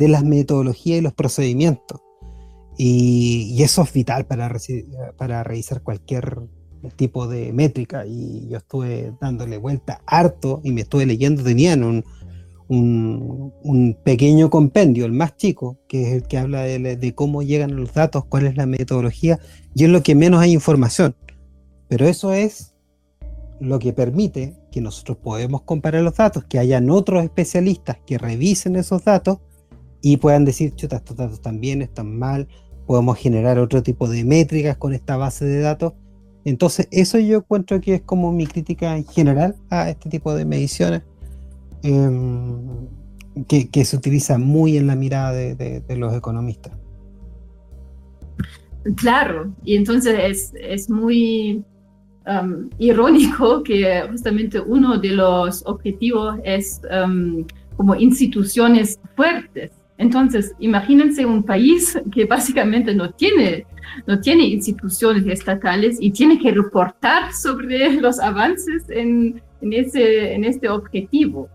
[0.08, 2.00] las metodologías y los procedimientos.
[2.78, 4.50] Y, y eso es vital para,
[5.16, 6.38] para revisar cualquier
[6.96, 8.06] tipo de métrica.
[8.06, 12.04] Y yo estuve dándole vuelta harto y me estuve leyendo, tenían un,
[12.80, 17.76] un, pequeño compendio, el más chico, que es el que habla de, de, cómo llegan
[17.76, 19.38] los datos, cuál es la metodología,
[19.74, 21.14] y es lo que menos hay información.
[21.88, 22.74] Pero eso es
[23.60, 28.76] lo que permite que nosotros podemos comparar los datos, que hayan otros especialistas que revisen
[28.76, 29.38] esos datos
[30.00, 32.48] y puedan decir, chuta, estos datos están bien, están mal,
[32.86, 35.92] podemos generar otro tipo de métricas con esta base de datos.
[36.44, 40.44] Entonces, eso yo encuentro que es como mi crítica en general a este tipo de
[40.44, 41.02] mediciones,
[41.82, 46.72] eh, que, se utiliza muy en la mirada de, los economistas.
[48.96, 51.62] Claro, y entonces es, es muy
[52.26, 57.44] um, irónico que justamente uno de los objetivos es um,
[57.76, 59.70] como instituciones fuertes
[60.02, 63.66] entonces, imagínense un país que básicamente no tiene,
[64.06, 70.44] no tiene instituciones estatales y tiene que reportar sobre los avances en, en, ese, en
[70.44, 71.48] este objetivo.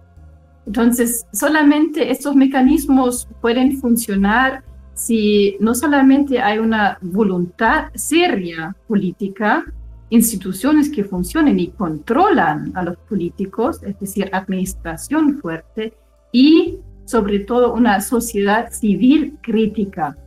[0.67, 4.63] Entonces, solamente estos mecanismos pueden funcionar
[4.93, 9.65] si no solamente hay una voluntad seria política,
[10.09, 15.93] instituciones que funcionen y controlan a los políticos, es decir, administración fuerte,
[16.33, 20.17] y sobre todo una sociedad civil crítica.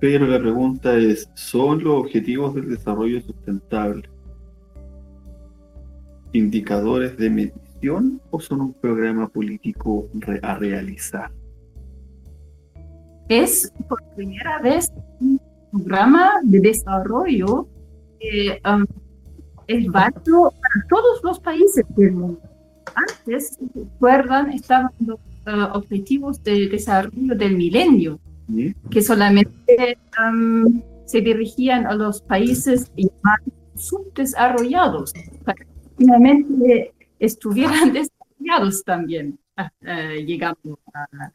[0.00, 4.08] Pero la pregunta es, ¿son los objetivos del desarrollo sustentable
[6.32, 7.30] indicadores de
[8.30, 10.08] o son un programa político
[10.42, 11.30] a realizar?
[13.28, 14.90] Es por primera vez
[15.20, 15.40] un
[15.70, 17.68] programa de desarrollo
[18.20, 18.84] que um,
[19.66, 22.40] es válido para todos los países del mundo.
[22.94, 28.74] Antes, recuerdan, estaban los uh, objetivos de desarrollo del milenio, ¿Sí?
[28.90, 32.90] que solamente um, se dirigían a los países
[33.22, 33.40] más
[33.74, 35.12] subdesarrollados,
[35.98, 41.32] finalmente estuvieran desarrollados también, uh, llegando a,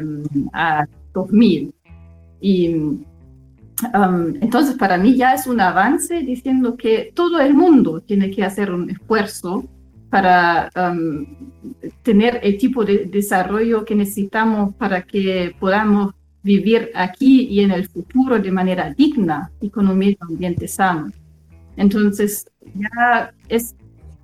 [0.00, 1.74] um, a 2000.
[2.40, 3.04] Y um,
[4.40, 8.72] entonces para mí ya es un avance diciendo que todo el mundo tiene que hacer
[8.72, 9.64] un esfuerzo
[10.10, 11.26] para um,
[12.02, 17.88] tener el tipo de desarrollo que necesitamos para que podamos vivir aquí y en el
[17.88, 21.10] futuro de manera digna y con un medio ambiente sano.
[21.76, 23.74] Entonces, ya es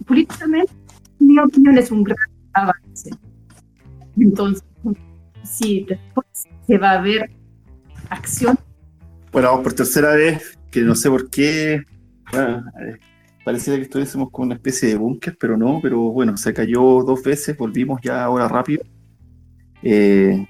[0.07, 0.73] políticamente,
[1.19, 2.17] mi opinión, es un gran
[2.53, 3.11] avance.
[4.19, 4.65] Entonces,
[5.43, 6.27] sí, después
[6.67, 7.31] se va a ver
[8.11, 8.59] acción.
[9.33, 11.83] Bueno, vamos por tercera vez, que no sé por qué.
[12.31, 12.65] Bueno,
[13.45, 17.23] pareciera que estuviésemos con una especie de búnker, pero no, pero bueno, se cayó dos
[17.23, 18.83] veces, volvimos ya ahora rápido.
[19.83, 20.47] Eh,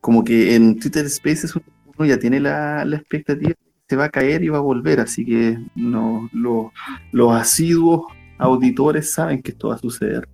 [0.00, 4.04] como que en Twitter Spaces uno ya tiene la, la expectativa de que se va
[4.04, 6.72] a caer y va a volver, así que no, lo,
[7.12, 8.02] los asiduos
[8.38, 10.28] auditores saben que esto va a suceder.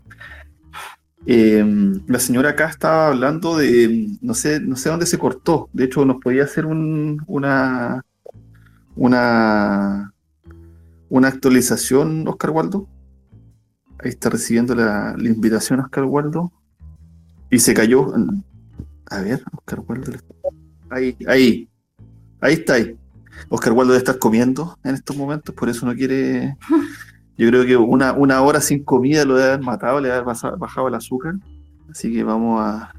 [1.26, 1.64] Eh,
[2.06, 6.04] la señora acá estaba hablando de, no sé, no sé dónde se cortó, de hecho
[6.04, 8.04] nos podía hacer un, una,
[8.96, 10.12] una
[11.12, 12.88] una actualización, Oscar Waldo.
[13.98, 16.50] Ahí está recibiendo la, la, invitación, Oscar Waldo.
[17.50, 18.14] Y se cayó.
[19.10, 20.10] A ver, Oscar Waldo.
[20.88, 21.68] Ahí, ahí.
[22.40, 22.96] Ahí está ahí.
[23.50, 26.56] Oscar Waldo debe estar comiendo en estos momentos, por eso no quiere.
[27.36, 30.58] Yo creo que una, una hora sin comida lo debe haber matado, le debe haber
[30.58, 31.34] bajado el azúcar.
[31.90, 32.94] Así que vamos a.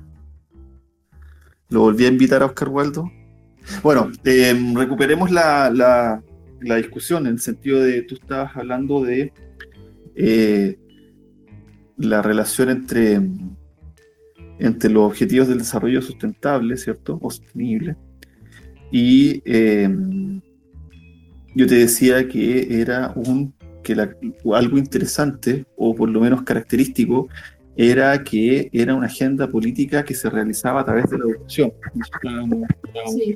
[1.69, 3.09] Lo volví a invitar a Oscar Waldo.
[3.81, 6.21] Bueno, eh, recuperemos la, la,
[6.61, 9.31] la discusión, en el sentido de, tú estabas hablando de
[10.15, 10.77] eh,
[11.97, 13.21] la relación entre,
[14.59, 17.19] entre los objetivos del desarrollo sustentable, ¿cierto?
[17.21, 17.95] Sostenible.
[18.91, 19.89] Y eh,
[21.55, 23.52] yo te decía que era un
[23.83, 24.15] que la,
[24.53, 27.29] algo interesante, o por lo menos característico,
[27.75, 31.73] era que era una agenda política que se realizaba a través de la educación.
[33.07, 33.35] Sí.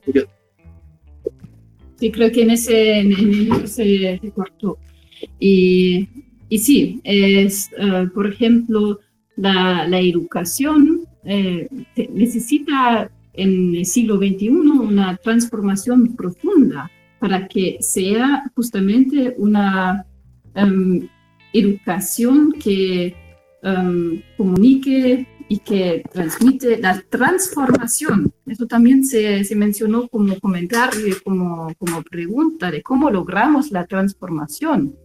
[1.99, 4.77] Sí, creo que en ese, en ese se, se cortó.
[5.39, 6.07] Y,
[6.47, 8.99] y, sí, es, uh, por ejemplo,
[9.35, 11.67] la, la educación eh,
[12.13, 20.05] necesita en el siglo XXI una transformación profunda para que sea justamente una
[20.57, 21.07] um,
[21.53, 23.15] educación que
[23.63, 28.33] um, comunique y que transmite la transformación.
[28.45, 34.95] Eso también se, se mencionó como comentario, como, como pregunta de cómo logramos la transformación.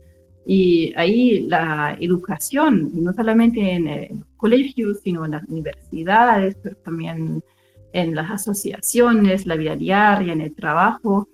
[0.45, 7.45] Y ahí la educación, no solamente en el colegio, sino en las universidades, pero también
[7.93, 11.29] en las asociaciones, la vida diaria, en el trabajo,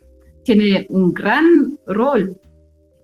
[0.45, 2.39] tiene un gran rol.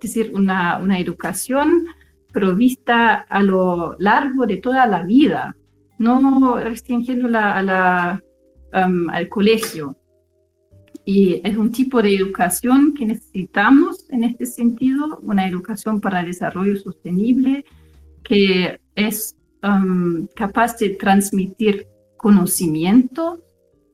[0.05, 1.87] Es decir, una, una educación
[2.31, 5.57] provista a lo largo de toda la vida,
[5.99, 8.23] no restringiéndola a la,
[8.75, 9.97] um, al colegio.
[11.07, 16.27] Y es un tipo de educación que necesitamos en este sentido, una educación para el
[16.27, 17.65] desarrollo sostenible
[18.23, 21.87] que es um, capaz de transmitir
[22.19, 23.43] conocimiento,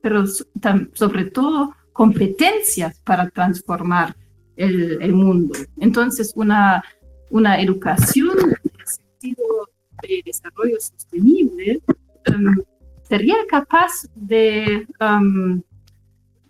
[0.01, 4.15] pero sobre todo competencias para transformar
[4.61, 5.53] el, mundo.
[5.77, 6.83] Entonces, una,
[7.29, 9.69] una educación en el sentido
[10.01, 11.81] de desarrollo sostenible
[12.27, 12.55] um,
[13.03, 15.61] sería capaz de um,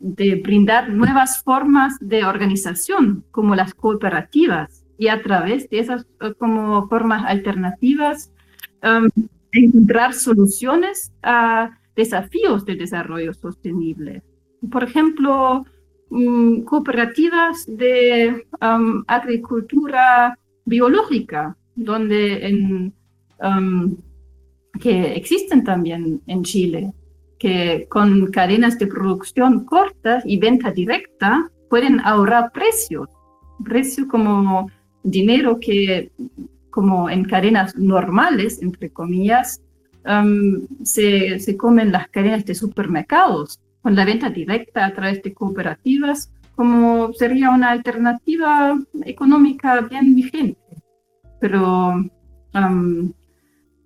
[0.02, 6.34] de brindar nuevas formas de organización, como las cooperativas, y a través de esas eh,
[6.38, 8.32] como formas alternativas,
[8.84, 9.10] um,
[9.52, 14.24] encontrar soluciones a desafíos de desarrollo sostenible.
[14.72, 15.66] Por ejemplo,
[16.12, 22.94] um, cooperativas de um, agricultura biológica, donde en,
[24.80, 26.94] que existen también en Chile
[27.40, 33.10] que con cadenas de producción cortas y venta directa pueden ahorrar precios,
[33.64, 34.70] precio como
[35.02, 36.12] dinero que
[36.70, 39.62] como en cadenas normales, entre comillas,
[40.06, 43.60] um, se, se comen las cadenas de supermercados.
[43.82, 50.60] Con la venta directa a través de cooperativas, como sería una alternativa económica bien vigente.
[51.40, 51.96] Pero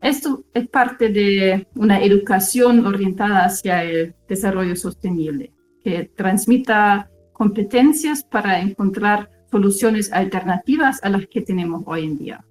[0.01, 5.53] esto es parte de una educación orientada hacia el desarrollo sostenible,
[5.83, 12.45] que transmita competencias para encontrar soluciones alternativas a las que tenemos hoy en día.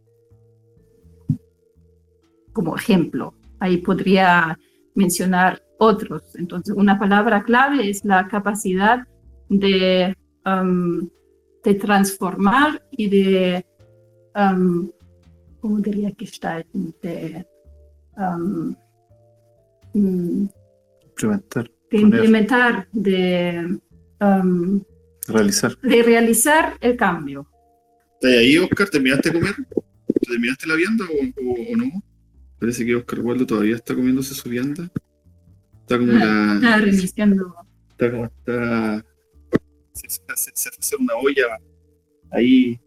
[2.52, 4.58] Como ejemplo, ahí podría
[4.94, 6.22] mencionar otros.
[6.34, 9.06] Entonces, una palabra clave es la capacidad
[9.48, 10.16] de,
[10.46, 11.08] um,
[11.62, 13.66] de transformar y de
[14.34, 14.90] um,
[15.64, 16.62] ¿cómo diría que está?
[17.02, 17.46] De,
[18.18, 18.74] um,
[19.94, 21.70] implementar.
[21.90, 23.78] De implementar, de
[24.20, 24.82] um,
[25.26, 25.78] realizar.
[25.80, 27.46] De realizar el cambio.
[28.20, 28.90] ¿Estás ahí, Oscar?
[28.90, 29.54] ¿Terminaste de comer?
[30.20, 32.02] ¿Terminaste la vianda o, no?
[32.58, 34.90] Parece que Oscar Waldo todavía está comiéndose su vianda.
[35.84, 36.54] Está como la.
[36.54, 37.54] Está reiniciando.
[37.90, 39.04] Está como está.
[39.92, 41.58] Se, se, se hace una olla
[42.30, 42.80] ahí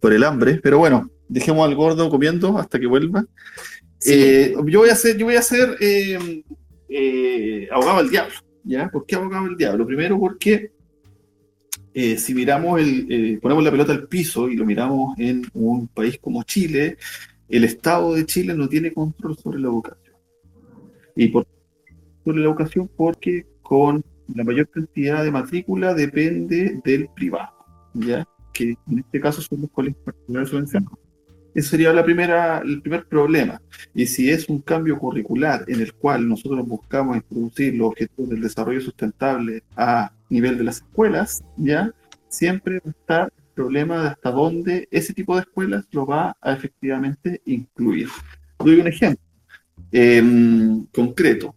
[0.00, 3.24] por el hambre, pero bueno, dejemos al gordo comiendo hasta que vuelva.
[4.06, 6.42] Eh, yo voy a ser, yo voy a ser eh,
[6.88, 8.34] eh, abogado del diablo.
[8.64, 8.88] ¿ya?
[8.90, 9.86] ¿Por qué abogado del diablo?
[9.86, 10.70] Primero porque
[11.94, 16.42] si miramos el, ponemos la pelota al piso y lo miramos en un país como
[16.42, 16.98] Chile,
[17.48, 20.14] el Estado de Chile no tiene control sobre la educación.
[21.14, 21.46] ¿Y por
[22.26, 22.90] sobre la educación?
[22.96, 24.04] Porque con
[24.34, 27.52] la mayor cantidad de matrícula depende del privado,
[27.94, 28.26] ¿ya?
[28.52, 30.98] que en este caso son los colegios particulares subvencionados.
[31.54, 33.62] Ese sería la primera, el primer problema.
[33.94, 38.42] Y si es un cambio curricular en el cual nosotros buscamos introducir los objetivos del
[38.42, 41.92] desarrollo sustentable a nivel de las escuelas, ya
[42.28, 46.36] siempre va a estar el problema de hasta dónde ese tipo de escuelas lo va
[46.40, 48.08] a efectivamente incluir.
[48.58, 49.22] Doy un ejemplo
[49.92, 51.54] em, concreto.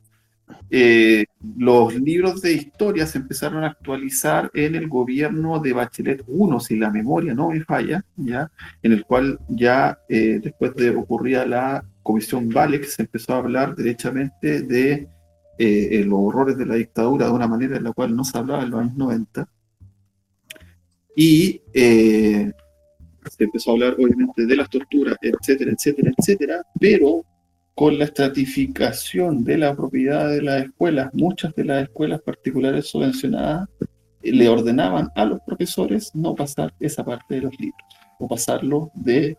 [0.71, 1.25] Eh,
[1.57, 6.75] los libros de historia se empezaron a actualizar en el gobierno de Bachelet 1, si
[6.77, 8.51] la memoria no me falla, ¿ya?
[8.83, 13.75] en el cual ya eh, después de ocurrir la comisión Valek se empezó a hablar
[13.75, 15.07] derechamente de
[15.57, 18.63] eh, los horrores de la dictadura de una manera en la cual no se hablaba
[18.63, 19.49] en los años 90.
[21.15, 22.53] Y se
[23.43, 27.25] empezó a hablar obviamente de las torturas, etcétera, etcétera, etcétera, pero
[27.79, 33.69] con la estratificación de la propiedad de las escuelas, muchas de las escuelas particulares subvencionadas
[34.21, 37.81] eh, le ordenaban a los profesores no pasar esa parte de los libros,
[38.19, 39.37] o pasarlo de,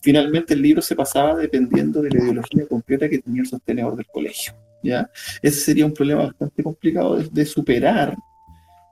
[0.00, 4.06] Finalmente el libro se pasaba dependiendo de la ideología concreta que tenía el sostenedor del
[4.06, 4.52] colegio.
[4.84, 5.10] ¿ya?
[5.42, 8.16] Ese sería un problema bastante complicado de, de superar,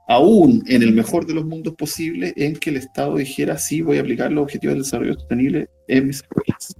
[0.05, 3.99] aún en el mejor de los mundos posible, en que el Estado dijera, sí, voy
[3.99, 6.75] a aplicar los objetivos del desarrollo sostenible en mis escuelas.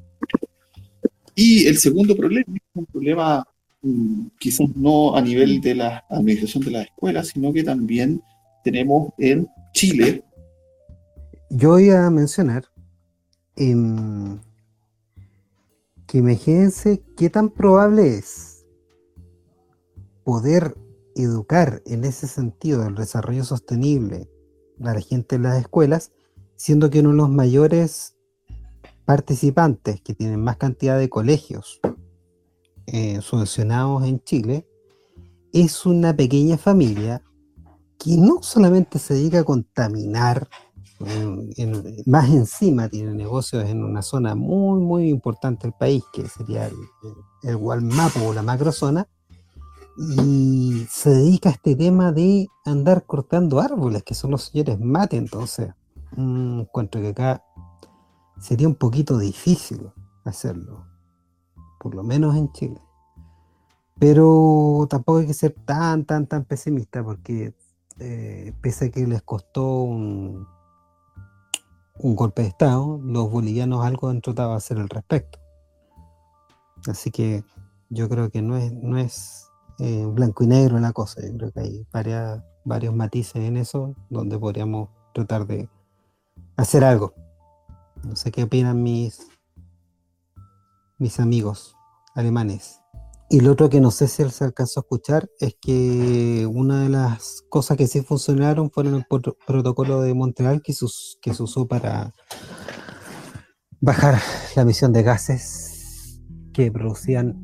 [1.36, 3.46] Y el segundo problema es un problema
[3.82, 8.22] mm, quizás no a nivel de la administración de las escuelas, sino que también
[8.64, 10.24] tenemos en Chile.
[11.50, 12.66] Yo voy a mencionar
[13.58, 14.40] em,
[16.08, 18.66] que imagínense qué tan probable es
[20.24, 20.76] poder
[21.16, 24.30] educar en ese sentido del desarrollo sostenible
[24.82, 26.12] a la gente en las escuelas,
[26.56, 28.15] siendo que uno de los mayores
[29.06, 31.80] participantes que tienen más cantidad de colegios
[32.88, 34.68] eh, subvencionados en Chile
[35.54, 37.22] es una pequeña familia
[37.98, 40.48] que no solamente se dedica a contaminar,
[41.00, 46.28] en- en- más encima tiene negocios en una zona muy, muy importante del país, que
[46.28, 46.76] sería el,
[47.44, 49.08] el o la macrozona,
[49.98, 55.16] y se dedica a este tema de andar cortando árboles, que son los señores mate,
[55.16, 55.70] entonces
[56.18, 57.45] mm, encuentro que acá
[58.40, 59.92] sería un poquito difícil
[60.24, 60.86] hacerlo,
[61.80, 62.82] por lo menos en Chile.
[64.00, 67.54] Pero tampoco hay que ser tan, tan, tan pesimista, porque
[68.00, 70.46] eh, pese a que les costó un,
[71.98, 75.40] golpe de Estado, los bolivianos algo han tratado de hacer al respecto.
[76.88, 77.44] Así que
[77.90, 79.50] yo creo que no es, no es
[79.80, 81.88] eh, blanco y negro la cosa, yo creo que hay
[82.66, 85.70] varios matices en eso donde podríamos tratar de
[86.58, 87.14] hacer algo.
[88.04, 89.28] No sé qué opinan mis,
[90.98, 91.76] mis amigos
[92.16, 92.80] alemanes.
[93.30, 96.90] Y lo otro que no sé si se alcanzó a escuchar es que una de
[96.90, 101.42] las cosas que sí funcionaron fueron el pro- protocolo de Montreal que, sus- que se
[101.42, 102.14] usó para
[103.82, 104.20] bajar
[104.56, 106.22] la emisión de gases
[106.54, 107.42] que producían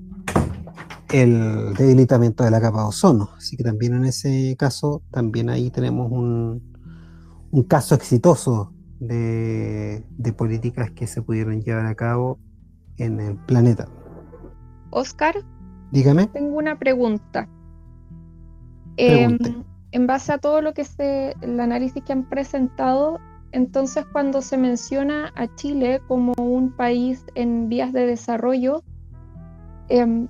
[1.11, 3.32] el debilitamiento de la capa de ozono.
[3.36, 6.72] Así que también en ese caso, también ahí tenemos un,
[7.52, 12.40] un caso exitoso de, de políticas que se pudieron llevar a cabo
[12.98, 13.88] en el planeta.
[14.91, 15.36] Oscar,
[15.91, 16.28] Dígame.
[16.28, 17.49] tengo una pregunta.
[18.98, 19.38] Em,
[19.91, 23.19] en base a todo lo que se, el análisis que han presentado,
[23.52, 28.84] entonces cuando se menciona a Chile como un país en vías de desarrollo,
[29.90, 30.28] em,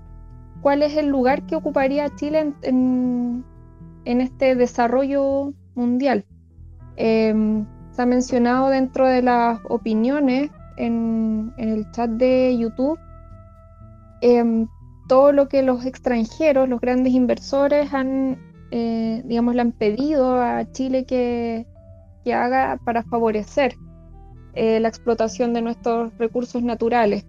[0.62, 3.46] ¿cuál es el lugar que ocuparía Chile en, en-
[4.06, 6.26] en este desarrollo mundial?
[6.96, 13.00] Em, se ha mencionado dentro de las opiniones en, el chat de YouTube
[14.22, 14.68] em,
[15.08, 18.38] todo lo que los extranjeros, los grandes inversores han,
[18.72, 21.68] eh, digamos, le han pedido a Chile que,
[22.24, 23.76] que haga para favorecer
[24.54, 27.26] eh, la explotación de nuestros recursos naturales.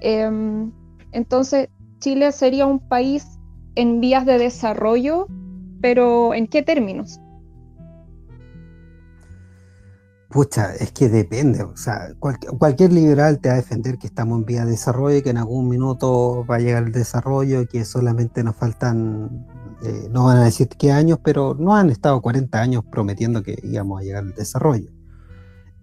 [0.00, 0.72] Em,
[1.12, 1.68] entonces,
[1.98, 3.38] Chile sería un país
[3.74, 5.26] en vías de desarrollo,
[5.80, 7.20] pero ¿en qué términos?
[10.30, 11.62] Pucha, es que depende.
[11.64, 15.16] O sea, cual- cualquier liberal te va a defender que estamos en vía de desarrollo
[15.18, 19.46] y que en algún minuto va a llegar el desarrollo, que solamente nos faltan,
[19.82, 23.58] eh, no van a decir qué años, pero no han estado 40 años prometiendo que
[23.64, 24.90] íbamos a llegar al desarrollo.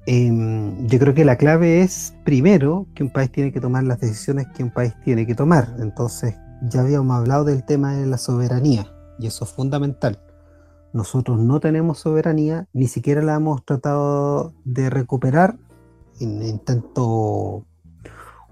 [0.05, 3.99] Em, yo creo que la clave es, primero, que un país tiene que tomar las
[3.99, 5.75] decisiones que un país tiene que tomar.
[5.79, 8.87] Entonces, ya habíamos hablado del tema de la soberanía,
[9.19, 10.19] y eso es fundamental.
[10.93, 15.57] Nosotros no tenemos soberanía, ni siquiera la hemos tratado de recuperar.
[16.21, 17.65] Un intento,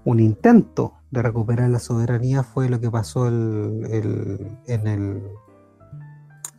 [0.04, 5.22] un intento de recuperar la soberanía fue lo que pasó el- el- en, el,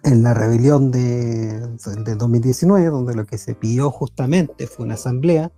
[0.04, 1.60] en la rebelión de,
[2.04, 5.52] del 2019, donde lo que se pidió justamente fue una asamblea.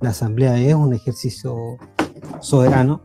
[0.00, 1.56] La asamblea es un ejercicio
[2.40, 3.00] soberano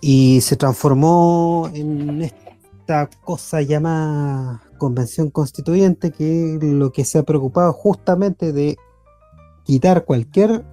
[0.00, 7.72] y se transformó en esta cosa llamada convención constituyente que lo que se ha preocupado
[7.72, 8.76] justamente de
[9.64, 10.64] quitar cualquier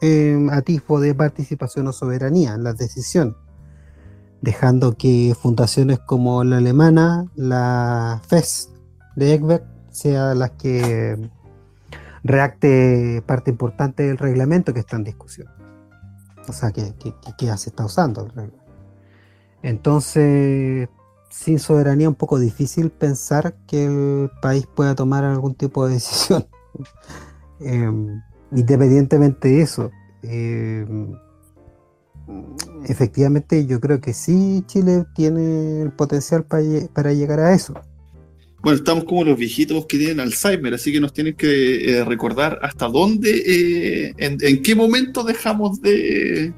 [0.00, 3.34] eh, atisbo de participación o soberanía en las decisiones,
[4.40, 8.70] dejando que fundaciones como la alemana, la FES
[9.16, 11.18] de Egbert, sean las que
[12.22, 15.48] reacte parte importante del reglamento que está en discusión.
[16.48, 18.58] O sea, que, que- que ya se está usando el reglamento.
[19.62, 20.88] Entonces,
[21.30, 26.46] sin soberanía un poco difícil pensar que el país pueda tomar algún tipo de decisión.
[27.60, 28.20] Em,
[28.52, 29.90] independientemente de eso,
[30.22, 31.12] em,
[32.88, 37.74] efectivamente yo creo que sí Chile tiene el potencial para, lle- para llegar a eso.
[38.60, 42.58] Bueno, estamos como los viejitos que tienen Alzheimer, así que nos tienen que eh, recordar
[42.62, 46.52] hasta dónde, eh, en, en qué momento dejamos de,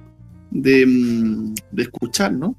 [0.51, 2.57] de, mm, de escuchar, ¿no?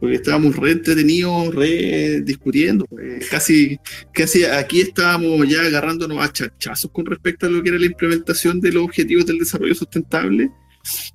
[0.00, 2.86] Porque estábamos re entretenidos, re discutiendo.
[3.00, 3.78] eh, casi,
[4.12, 8.60] casi aquí estábamos ya agarrándonos a chachazos con respecto a lo que era la implementación
[8.60, 10.50] de los objetivos del desarrollo sustentable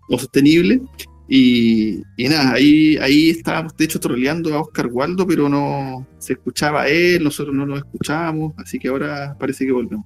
[0.09, 0.81] o sostenible.
[1.27, 6.87] Y, nada, ahí, ahí estábamos de hecho troleando a Oscar Waldo, pero no se escuchaba
[6.87, 10.05] él, nosotros no nos escuchábamos, así que ahora parece que volvemos.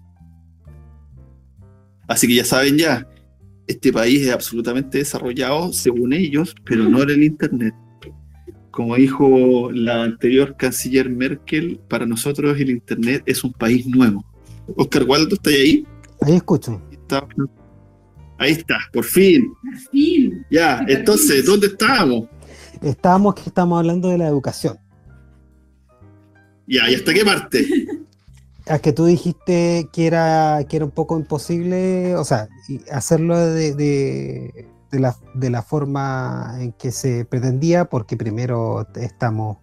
[2.07, 3.07] Así que ya saben ya,
[3.68, 7.73] este país es absolutamente desarrollado según ellos, pero no en el Internet.
[8.71, 14.23] Como dijo la anterior canciller Merkel, para nosotros el Internet es un país nuevo.
[14.75, 15.85] Oscar Waldo, ¿está ahí?
[16.21, 16.81] Ahí escucho.
[16.91, 17.27] Está-
[18.37, 19.51] Ahí está, por fin.
[19.61, 20.45] Por fin.
[20.49, 21.45] Ya, entonces.
[21.45, 22.27] ¿dónde estábamos?
[22.81, 24.77] Estábamos que estamos hablando de la educación.
[26.67, 27.65] Ya, ¿y hasta qué parte?
[28.65, 32.47] Es que tú dijiste que era, que era un poco imposible, o sea,
[32.91, 39.57] hacerlo de, de- de la, de la forma en que se pretendía, porque primero estamos,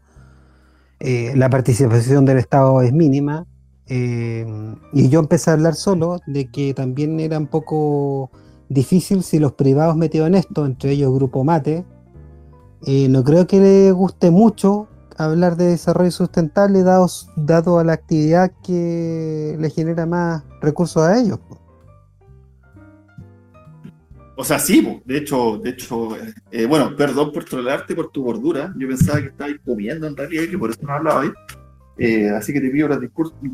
[1.01, 3.47] eh, la participación del Estado es mínima,
[3.89, 4.47] eh,
[4.93, 8.31] y yo empecé a hablar solo de que también era un poco
[8.69, 11.85] difícil si los privados metidos en esto, entre ellos Grupo Mate,
[12.85, 17.95] eh, no creo que le guste mucho hablar de desarrollo sustentable dados, dado a la
[17.95, 21.39] actividad que le genera más recursos a ellos.
[24.39, 28.23] O sea, sí, de hecho, de hecho, eh, eh, bueno, perdón por trolearte por tu
[28.23, 28.73] gordura.
[28.77, 31.31] Yo pensaba que estabas comiendo en realidad, que por eso no hablaba ahí.
[31.99, 33.01] Eh, así que te pido las,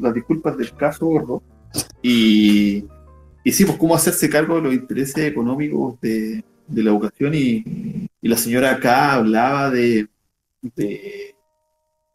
[0.00, 1.42] las disculpas del caso, gordo.
[2.02, 2.84] Y,
[3.44, 7.32] y sí, pues cómo hacerse cargo de los intereses económicos de, de la educación.
[7.34, 10.08] Y, y la señora acá hablaba de,
[10.62, 11.36] de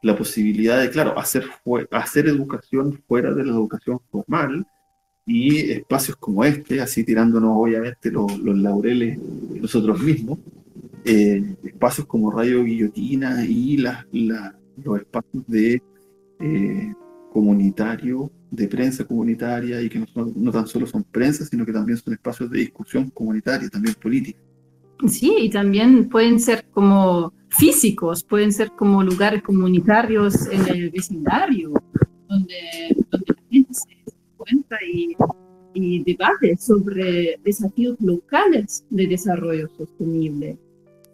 [0.01, 1.45] la posibilidad de, claro, hacer,
[1.91, 4.67] hacer educación fuera de la educación formal
[5.27, 9.19] y espacios como este, así tirándonos obviamente los, los laureles
[9.61, 10.39] nosotros mismos,
[11.05, 15.81] eh, espacios como Radio Guillotina y la- la- los espacios de
[16.39, 16.93] eh,
[17.33, 21.97] comunitario, de prensa comunitaria y que no, no tan solo son prensa, sino que también
[21.97, 24.39] son espacios de discusión comunitaria, también política.
[25.07, 31.73] Sí, y también pueden ser como físicos, pueden ser como lugares comunitarios en el vecindario,
[32.27, 32.55] donde,
[33.11, 33.96] donde la gente se
[34.47, 35.15] encuentra y,
[35.73, 40.57] y debate sobre desafíos locales de desarrollo sostenible.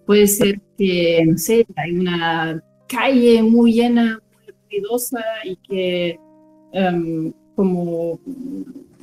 [0.05, 6.19] Puede ser que, no sé, hay una calle muy llena, muy ruidosa y que
[6.73, 8.19] em, como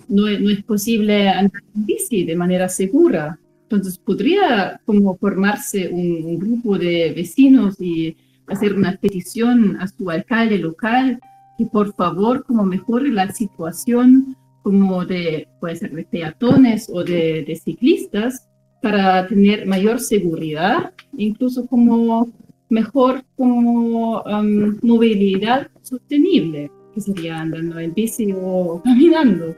[0.08, 3.38] no, no es posible andar en bici de manera segura.
[3.62, 8.16] Entonces podría como formarse un, un grupo de vecinos y
[8.46, 11.20] hacer una petición a su alcalde local
[11.60, 17.44] que por favor como mejore la situación como de, puede ser de peatones o de,
[17.46, 18.48] de ciclistas
[18.80, 22.32] para tener mayor seguridad, incluso como
[22.70, 29.54] mejor como um, movilidad sostenible, que sería andando en bici o caminando.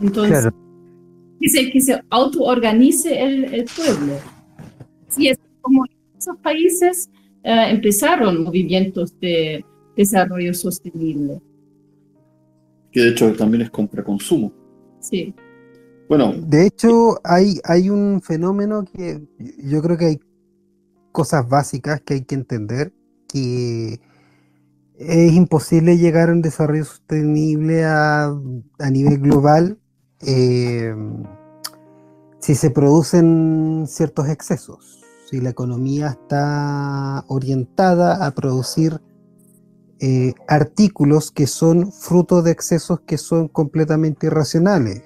[0.00, 0.56] Entonces, Claro.
[1.40, 4.14] que se, que se autoorganice el, el pueblo.
[5.08, 7.10] Sí, es como en esos países
[7.42, 9.64] eh, empezaron movimientos de
[10.00, 11.40] desarrollo sostenible.
[12.92, 14.52] Que de hecho también es compra-consumo.
[15.00, 15.34] Sí,
[16.08, 19.22] Bueno, De hecho, hay, hay un fenómeno que
[19.58, 20.20] yo creo que hay
[21.12, 22.92] cosas básicas que hay que entender,
[23.28, 24.00] que
[24.98, 28.26] es imposible llegar a un desarrollo sostenible a,
[28.78, 29.78] a nivel global
[30.20, 30.94] eh,
[32.40, 39.00] si se producen ciertos excesos, si la economía está orientada a producir
[40.02, 45.02] eh, artículos que son fruto de excesos que son completamente irracionales.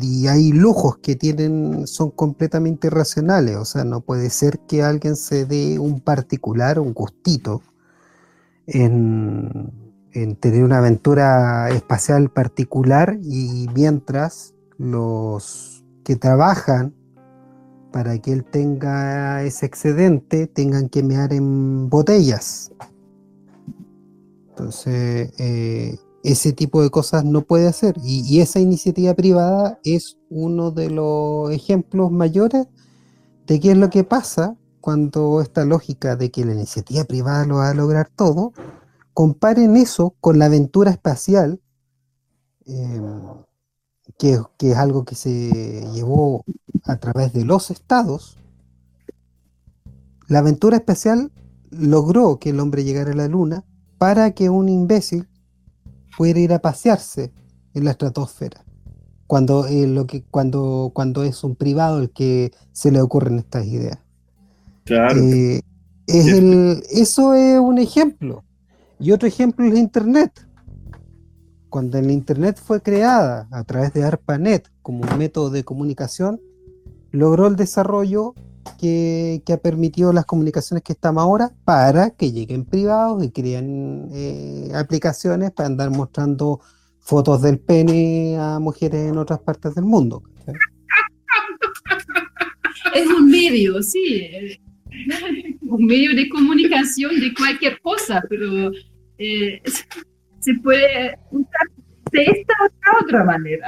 [0.00, 3.56] Y, hay lujos que tienen, son completamente irracionales.
[3.56, 7.62] O sea, no puede ser que alguien se dé un particular, un gustito,
[8.66, 9.72] en,
[10.12, 16.94] en tener una aventura espacial particular y mientras los que trabajan
[17.92, 22.72] para que él tenga ese excedente tengan que mear en botellas.
[24.52, 27.96] Entonces, eh, ese tipo de cosas no puede hacer.
[28.04, 32.66] Y, esa iniciativa privada es uno de los ejemplos mayores
[33.46, 37.56] de qué es lo que pasa cuando esta lógica de que la iniciativa privada lo
[37.56, 38.52] va a lograr todo,
[39.14, 41.60] comparen eso con la aventura espacial,
[42.66, 43.00] eh,
[44.18, 46.44] que, que es algo que se llevó
[46.84, 48.38] a través de los estados.
[50.28, 51.32] La aventura espacial
[51.70, 53.64] logró que el hombre llegara a la luna
[54.02, 55.28] para que un imbécil
[56.16, 57.32] pudiera ir a pasearse
[57.72, 58.64] en la estratosfera.
[59.28, 63.64] Cuando, eh, lo que, cuando, cuando es un privado el que se le ocurren estas
[63.64, 64.00] ideas.
[64.82, 65.20] claro.
[65.20, 65.60] Eh,
[66.08, 68.42] es el, eso es un ejemplo.
[68.98, 70.48] Y otro ejemplo es Internet.
[71.68, 76.40] Cuando la Internet fue creada a través de ARPANET como un método de comunicación,
[77.12, 78.34] logró el desarrollo
[78.80, 84.08] que, que ha permitido las comunicaciones que estamos ahora para que lleguen privados y creen
[84.12, 86.60] eh, aplicaciones para andar mostrando
[87.00, 90.22] fotos del pene a mujeres en otras partes del mundo.
[92.94, 94.58] es un medio, sí.
[95.62, 98.70] Un medio de comunicación de cualquier cosa, pero
[99.18, 99.62] eh,
[100.40, 101.68] se puede usar
[102.12, 103.66] de esta u otra manera.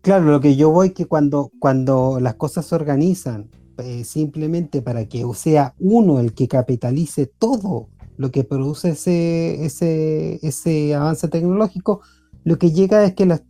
[0.00, 5.06] claro, lo que yo voy que cuando, cuando las cosas se organizan eh, simplemente para
[5.06, 12.00] que sea uno el que capitalice todo lo que produce ese, ese, ese avance tecnológico,
[12.44, 13.40] lo que llega es que la,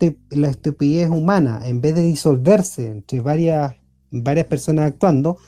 [0.48, 3.76] estupidez humana, en vez de disolverse entre varias,
[4.10, 5.38] varias personas actuando,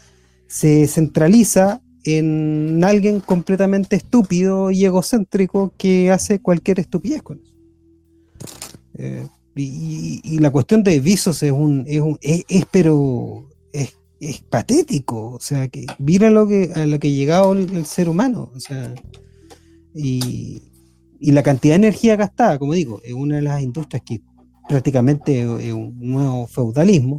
[0.47, 7.55] se centraliza en alguien completamente estúpido y egocéntrico que hace cualquier estupidez con eso.
[8.95, 9.27] Eh,
[9.57, 13.50] y, la cuestión de visos es un, es, un, es, pero
[14.21, 18.09] es, patético, o sea que mira lo que a lo que ha llegado el, ser
[18.09, 18.95] humano, o sea,
[19.95, 20.63] y,
[21.19, 24.21] y, la cantidad de energía gastada, como digo, es una de las industrias que
[24.69, 27.19] prácticamente es un nuevo feudalismo,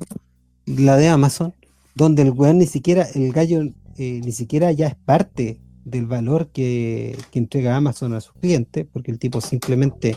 [0.65, 1.53] la de Amazon,
[1.95, 3.63] donde el weón ni siquiera, el gallo
[3.97, 8.85] eh, ni siquiera ya es parte del valor que, que, entrega Amazon a sus clientes,
[8.91, 10.15] porque el tipo simplemente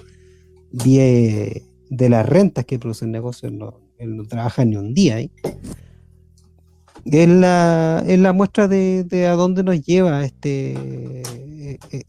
[0.71, 5.17] viene de las rentas que produce el negocio, no, él no trabaja ni un día
[5.17, 5.31] ahí.
[7.05, 11.23] Es la, es la muestra de, de, a dónde nos lleva este,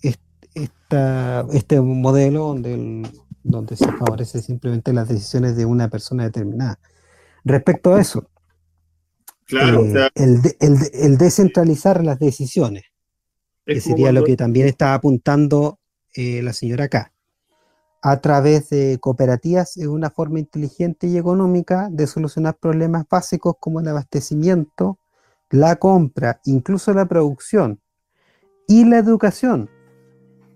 [0.02, 0.20] este,
[0.54, 3.04] esta, este modelo donde,
[3.44, 6.80] donde se favorece simplemente las decisiones de una persona determinada.
[7.44, 8.30] Respecto a eso,
[9.46, 12.84] Claro, eh, el, el, el, descentralizar las decisiones,
[13.66, 15.80] que sería lo que también está apuntando
[16.16, 17.14] eh, la señora acá.
[18.07, 23.80] A través de cooperativas es una forma inteligente y económica de solucionar problemas básicos como
[23.80, 24.99] el abastecimiento,
[25.49, 27.82] la compra, incluso la producción
[28.68, 29.72] y la educación,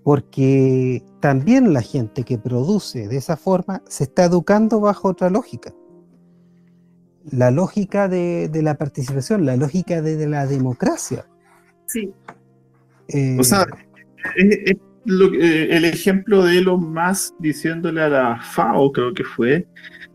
[0.03, 5.73] porque también la gente que produce de esa forma se está educando bajo otra lógica
[7.31, 11.25] la lógica de, la participación, la lógica de, la democracia.
[11.87, 12.13] Sí.
[13.07, 13.65] Eh, o sea,
[14.35, 19.67] es, el ejemplo de Elon Musk diciéndole a la FAO, creo que fue,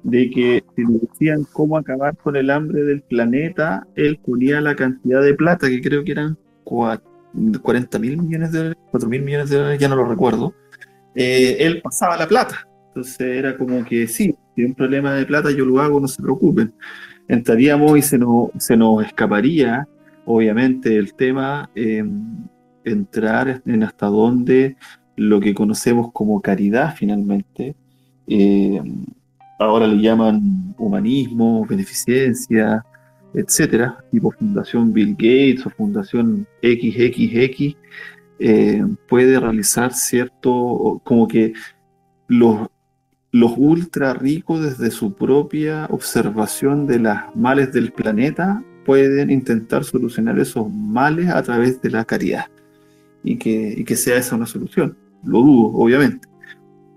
[0.02, 4.76] de que si le decían cómo acabar con el hambre del planeta, él ponía la
[4.76, 9.50] cantidad de plata, que creo que eran 40 mil millones de dólares, 4 mil millones
[9.50, 10.54] de dólares, ya no lo recuerdo.
[11.14, 12.68] Eh, él pasaba la plata.
[12.88, 16.08] Entonces era como que sí, si hay un problema de plata yo lo hago, no
[16.08, 16.72] se preocupen.
[17.26, 19.88] Entraríamos y se nos, se nos escaparía,
[20.26, 22.46] obviamente, el tema, em,
[22.84, 24.76] entrar en hasta dónde
[25.16, 27.74] lo que conocemos como caridad finalmente,
[28.26, 29.04] em,
[29.58, 32.84] ahora le llaman humanismo, beneficencia,
[33.32, 37.76] etcétera, tipo Fundación Bill Gates o Fundación XXX,
[38.38, 41.52] em, puede realizar cierto, como que
[42.28, 42.68] los,
[43.32, 50.38] los ultra ricos desde su propia observación de las males del planeta pueden intentar solucionar
[50.38, 52.46] esos males a través de la caridad
[53.24, 54.96] y que, que sea esa una solución.
[55.24, 56.28] Lo dudo, obviamente,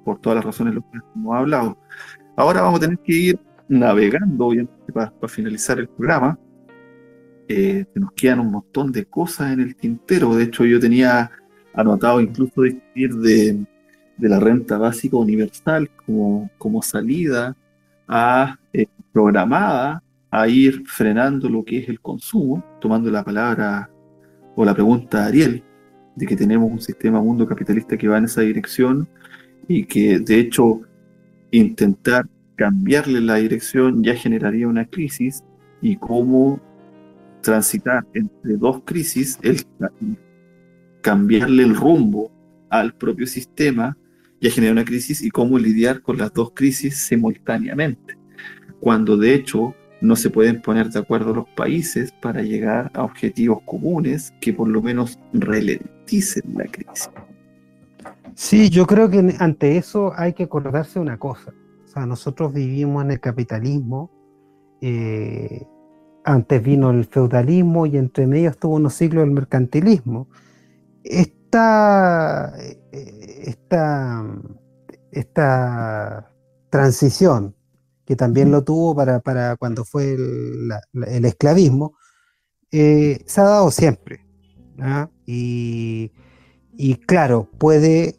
[0.06, 1.78] por todas las razones lo que hemos hablado.
[2.36, 6.38] Ahora vamos a tener que ir navegando, obviamente, para, finalizar el programa.
[7.48, 10.36] Eh, nos quedan un montón de cosas en el tintero.
[10.36, 11.32] De hecho, yo tenía
[11.74, 13.66] anotado incluso discutir de
[14.18, 17.56] de la renta básica universal como, como salida
[18.08, 23.90] a, eh, programada a ir frenando lo que es el consumo, tomando la palabra
[24.56, 25.64] o la pregunta de Ariel,
[26.18, 29.08] de que tenemos un sistema mundo capitalista que va en esa dirección
[29.68, 30.82] y que de hecho
[31.52, 35.44] intentar cambiarle la dirección ya generaría una crisis
[35.80, 36.60] y cómo
[37.42, 39.64] transitar entre dos crisis, el
[41.02, 42.32] cambiarle el rumbo
[42.70, 43.96] al propio sistema
[44.42, 48.18] ya genera una crisis y cómo lidiar con las dos crisis simultáneamente,
[48.80, 53.62] cuando de hecho no se pueden poner de acuerdo los países para llegar a objetivos
[53.66, 57.10] comunes que por lo menos ralenticen la crisis.
[58.36, 61.54] Sí, yo creo que ante eso hay que acordarse una cosa.
[61.86, 64.12] O sea, nosotros vivimos en el capitalismo,
[64.80, 65.66] eh,
[66.24, 70.28] antes vino el feudalismo y entre medio estuvo unos siglos del mercantilismo.
[71.04, 72.54] Esta,
[72.92, 74.26] esta,
[75.12, 76.32] esta
[76.70, 77.56] transición,
[78.08, 81.98] que también lo tuvo para, para cuando fue el, esclavismo,
[82.72, 84.26] eh, se ha dado siempre.
[84.80, 85.10] ¿ah?
[85.26, 86.10] Y,
[87.06, 88.18] claro, puede,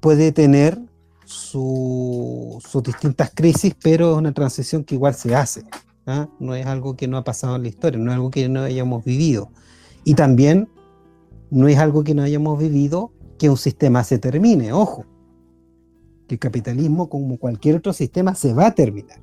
[0.00, 0.76] puede tener
[1.24, 5.64] sus distintas crisis, pero es una transición que igual se hace.
[6.04, 6.26] ¿ah?
[6.40, 8.62] No es algo que no ha pasado en la historia, no es algo que no
[8.62, 9.52] hayamos vivido.
[10.02, 10.68] Y también
[11.48, 15.04] no es algo que no hayamos vivido que un sistema se termine, ojo,
[16.26, 19.18] que el capitalismo, como cualquier otro sistema, se va a terminar,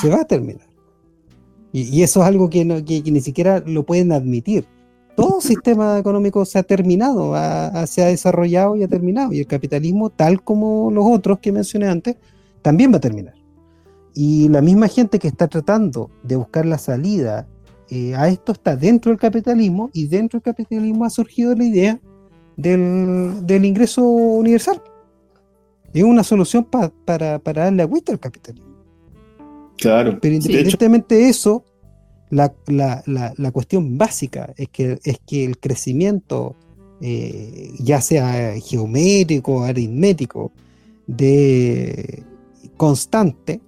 [0.00, 0.66] se va a terminar.
[1.72, 4.64] Y, eso es algo que, ni siquiera lo pueden admitir.
[5.16, 7.34] Todo sistema económico se ha terminado,
[7.86, 9.32] se ha desarrollado y ha terminado.
[9.32, 12.16] Y el capitalismo, tal como los otros que mencioné antes,
[12.62, 13.34] también va a terminar.
[14.14, 17.48] Y la misma gente que está tratando de buscar la salida
[17.90, 22.00] eh, a esto está dentro del capitalismo y dentro del capitalismo ha surgido la idea
[22.56, 24.80] del, del ingreso universal.
[25.94, 28.68] Es una solución pa- para, para darle agüita al capitalismo.
[29.78, 30.18] Claro.
[30.20, 31.64] Pero independientemente de eso,
[32.30, 36.56] la, la- la- la cuestión básica es que, es que el crecimiento,
[37.00, 40.52] eh, ya sea geométrico, aritmético,
[41.06, 42.22] de
[42.76, 43.60] constante,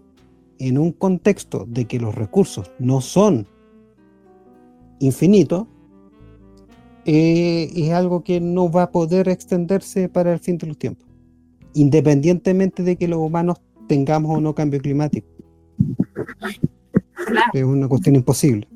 [0.58, 3.46] en un contexto de que los recursos no son
[5.00, 5.66] infinitos,
[7.04, 11.05] eh, es algo que no va a poder extenderse para el fin de los tiempos,
[11.76, 15.28] independientemente de que los humanos tengamos o no cambio climático.
[17.26, 17.50] Claro.
[17.52, 18.66] Es una cuestión imposible.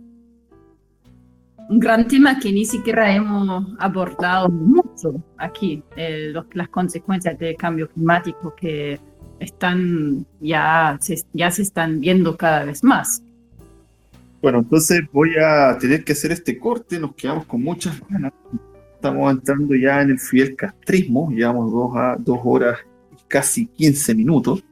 [1.69, 7.57] Un gran tema que ni siquiera hemos abordado mucho aquí, eh, los- las consecuencias del
[7.57, 8.99] cambio climático que
[9.39, 13.23] están ya se, ya se están viendo cada vez más.
[14.43, 18.33] Bueno, entonces voy a tener que hacer este corte, nos quedamos con muchas ganas.
[18.95, 22.79] Estamos entrando ya en el fiel castrismo, llevamos dos, a, dos horas
[23.31, 24.65] casi 15 minutos,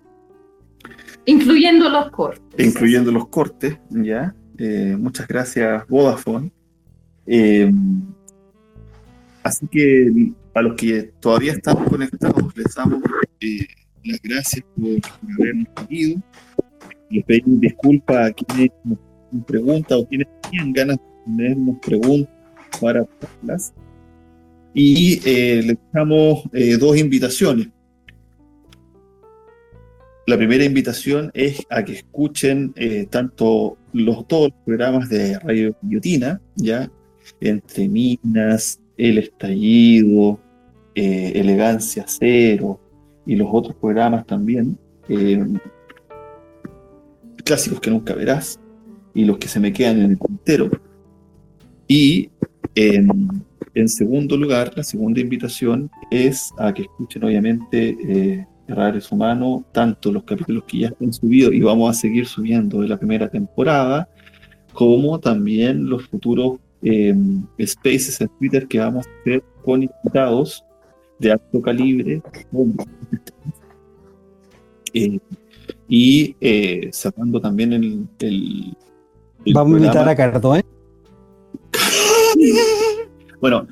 [1.25, 2.67] Incluyendo los cortes.
[2.67, 4.35] incluyendo los cortes, ¿ya?
[4.59, 6.51] Eh, muchas gracias, Vodafone.
[7.27, 7.71] Eh,
[9.43, 13.03] así que a los que todavía estamos conectados, les damos
[13.41, 13.67] eh,
[14.05, 16.23] las gracias por, por habernos seguido.
[17.11, 21.05] Les pedimos disculpas a quienes nos preguntan o quienes tenían ganas de
[21.37, 22.33] tenernos preguntas
[22.81, 23.75] para hacerlas.
[24.73, 27.69] Y eh, les damos eh, dos invitaciones.
[30.29, 35.75] La primera invitación es a que escuchen eh, tanto los todos los programas de Radio
[35.81, 36.91] Guillotina, ya
[37.41, 40.39] entre Minas, El Estallido,
[40.95, 42.79] eh, Elegancia Cero
[43.25, 44.79] y los otros programas también,
[45.09, 45.43] eh,
[47.43, 48.61] clásicos que nunca verás
[49.15, 50.69] y los que se me quedan en el tintero.
[51.87, 52.29] Y
[52.75, 59.65] en, en segundo lugar, la segunda invitación es a que escuchen obviamente Errar es Humano,
[59.73, 63.29] tanto los capítulos que ya están subidos y vamos a seguir subiendo de la primera
[63.29, 64.09] temporada,
[64.75, 67.15] como también los futuros eh,
[67.65, 70.65] spaces en Twitter que vamos a hacer con invitados
[71.19, 72.23] de alto calibre.
[74.95, 75.19] Eh,
[75.89, 78.77] y eh, cerrando también el, el,
[79.45, 80.65] el Vamos a invitar a Cardone
[83.41, 83.67] Bueno,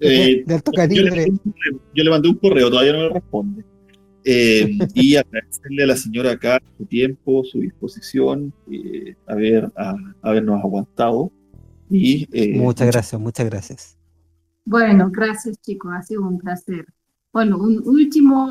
[0.00, 1.26] eh, de alto yo, le calibre.
[1.30, 3.64] un correo, yo le mandé un correo, todavía no me responde.
[4.28, 10.60] Eh, y agradecerle a la señora acá su tiempo, su disposición, eh, haber, a- habernos
[10.64, 11.30] aguantado.
[11.88, 13.96] Y, eh, Muchas gracias, muchas gracias.
[14.64, 16.84] Bueno, gracias chicos, ha sido un placer.
[17.32, 18.50] Bueno, un último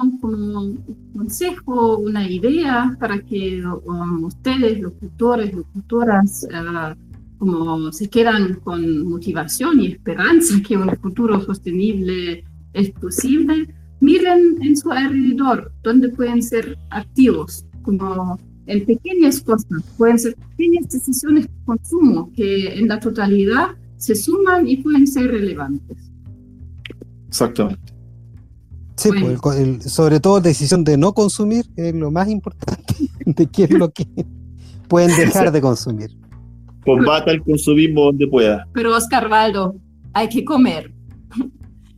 [1.13, 6.95] consejo, una idea para que um, ustedes, locutores, locutoras, ah,
[7.37, 14.75] como se quedan con motivación y esperanza que un futuro sostenible es posible, miren en
[14.77, 21.51] su alrededor dónde pueden ser activos, como en pequeñas cosas, pueden ser pequeñas decisiones de
[21.65, 23.67] consumo que en la totalidad
[23.97, 25.97] se suman y pueden ser relevantes.
[27.27, 27.93] Exactamente.
[28.97, 29.39] Sí, Bueno.
[29.41, 32.95] pues, el el- sobre todo decisión de no consumir es lo más importante
[33.25, 34.05] de qué es lo que
[34.87, 36.11] pueden dejar de consumir.
[36.83, 38.67] Combata el consumismo donde pueda.
[38.73, 39.75] Pero Oscar Valdo,
[40.13, 40.93] hay que comer.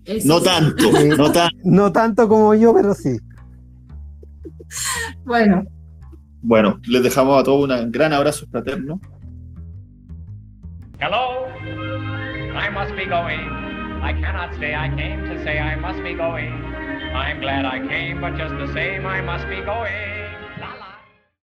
[0.08, 0.46] Eso No sí.
[0.46, 0.84] tanto,
[1.18, 1.56] no tanto.
[1.64, 3.18] No tanto como yo, pero sí.
[5.26, 5.64] Bueno,
[6.42, 9.00] Bueno, les dejamos a todos un gran abrazo fraterno.
[11.00, 11.48] Hello?
[12.56, 13.40] I must be going.
[14.02, 14.74] I cannot stay.
[14.74, 16.54] I came to say I must be going.
[17.14, 20.27] I'm glad I came, but just the same, I must be going.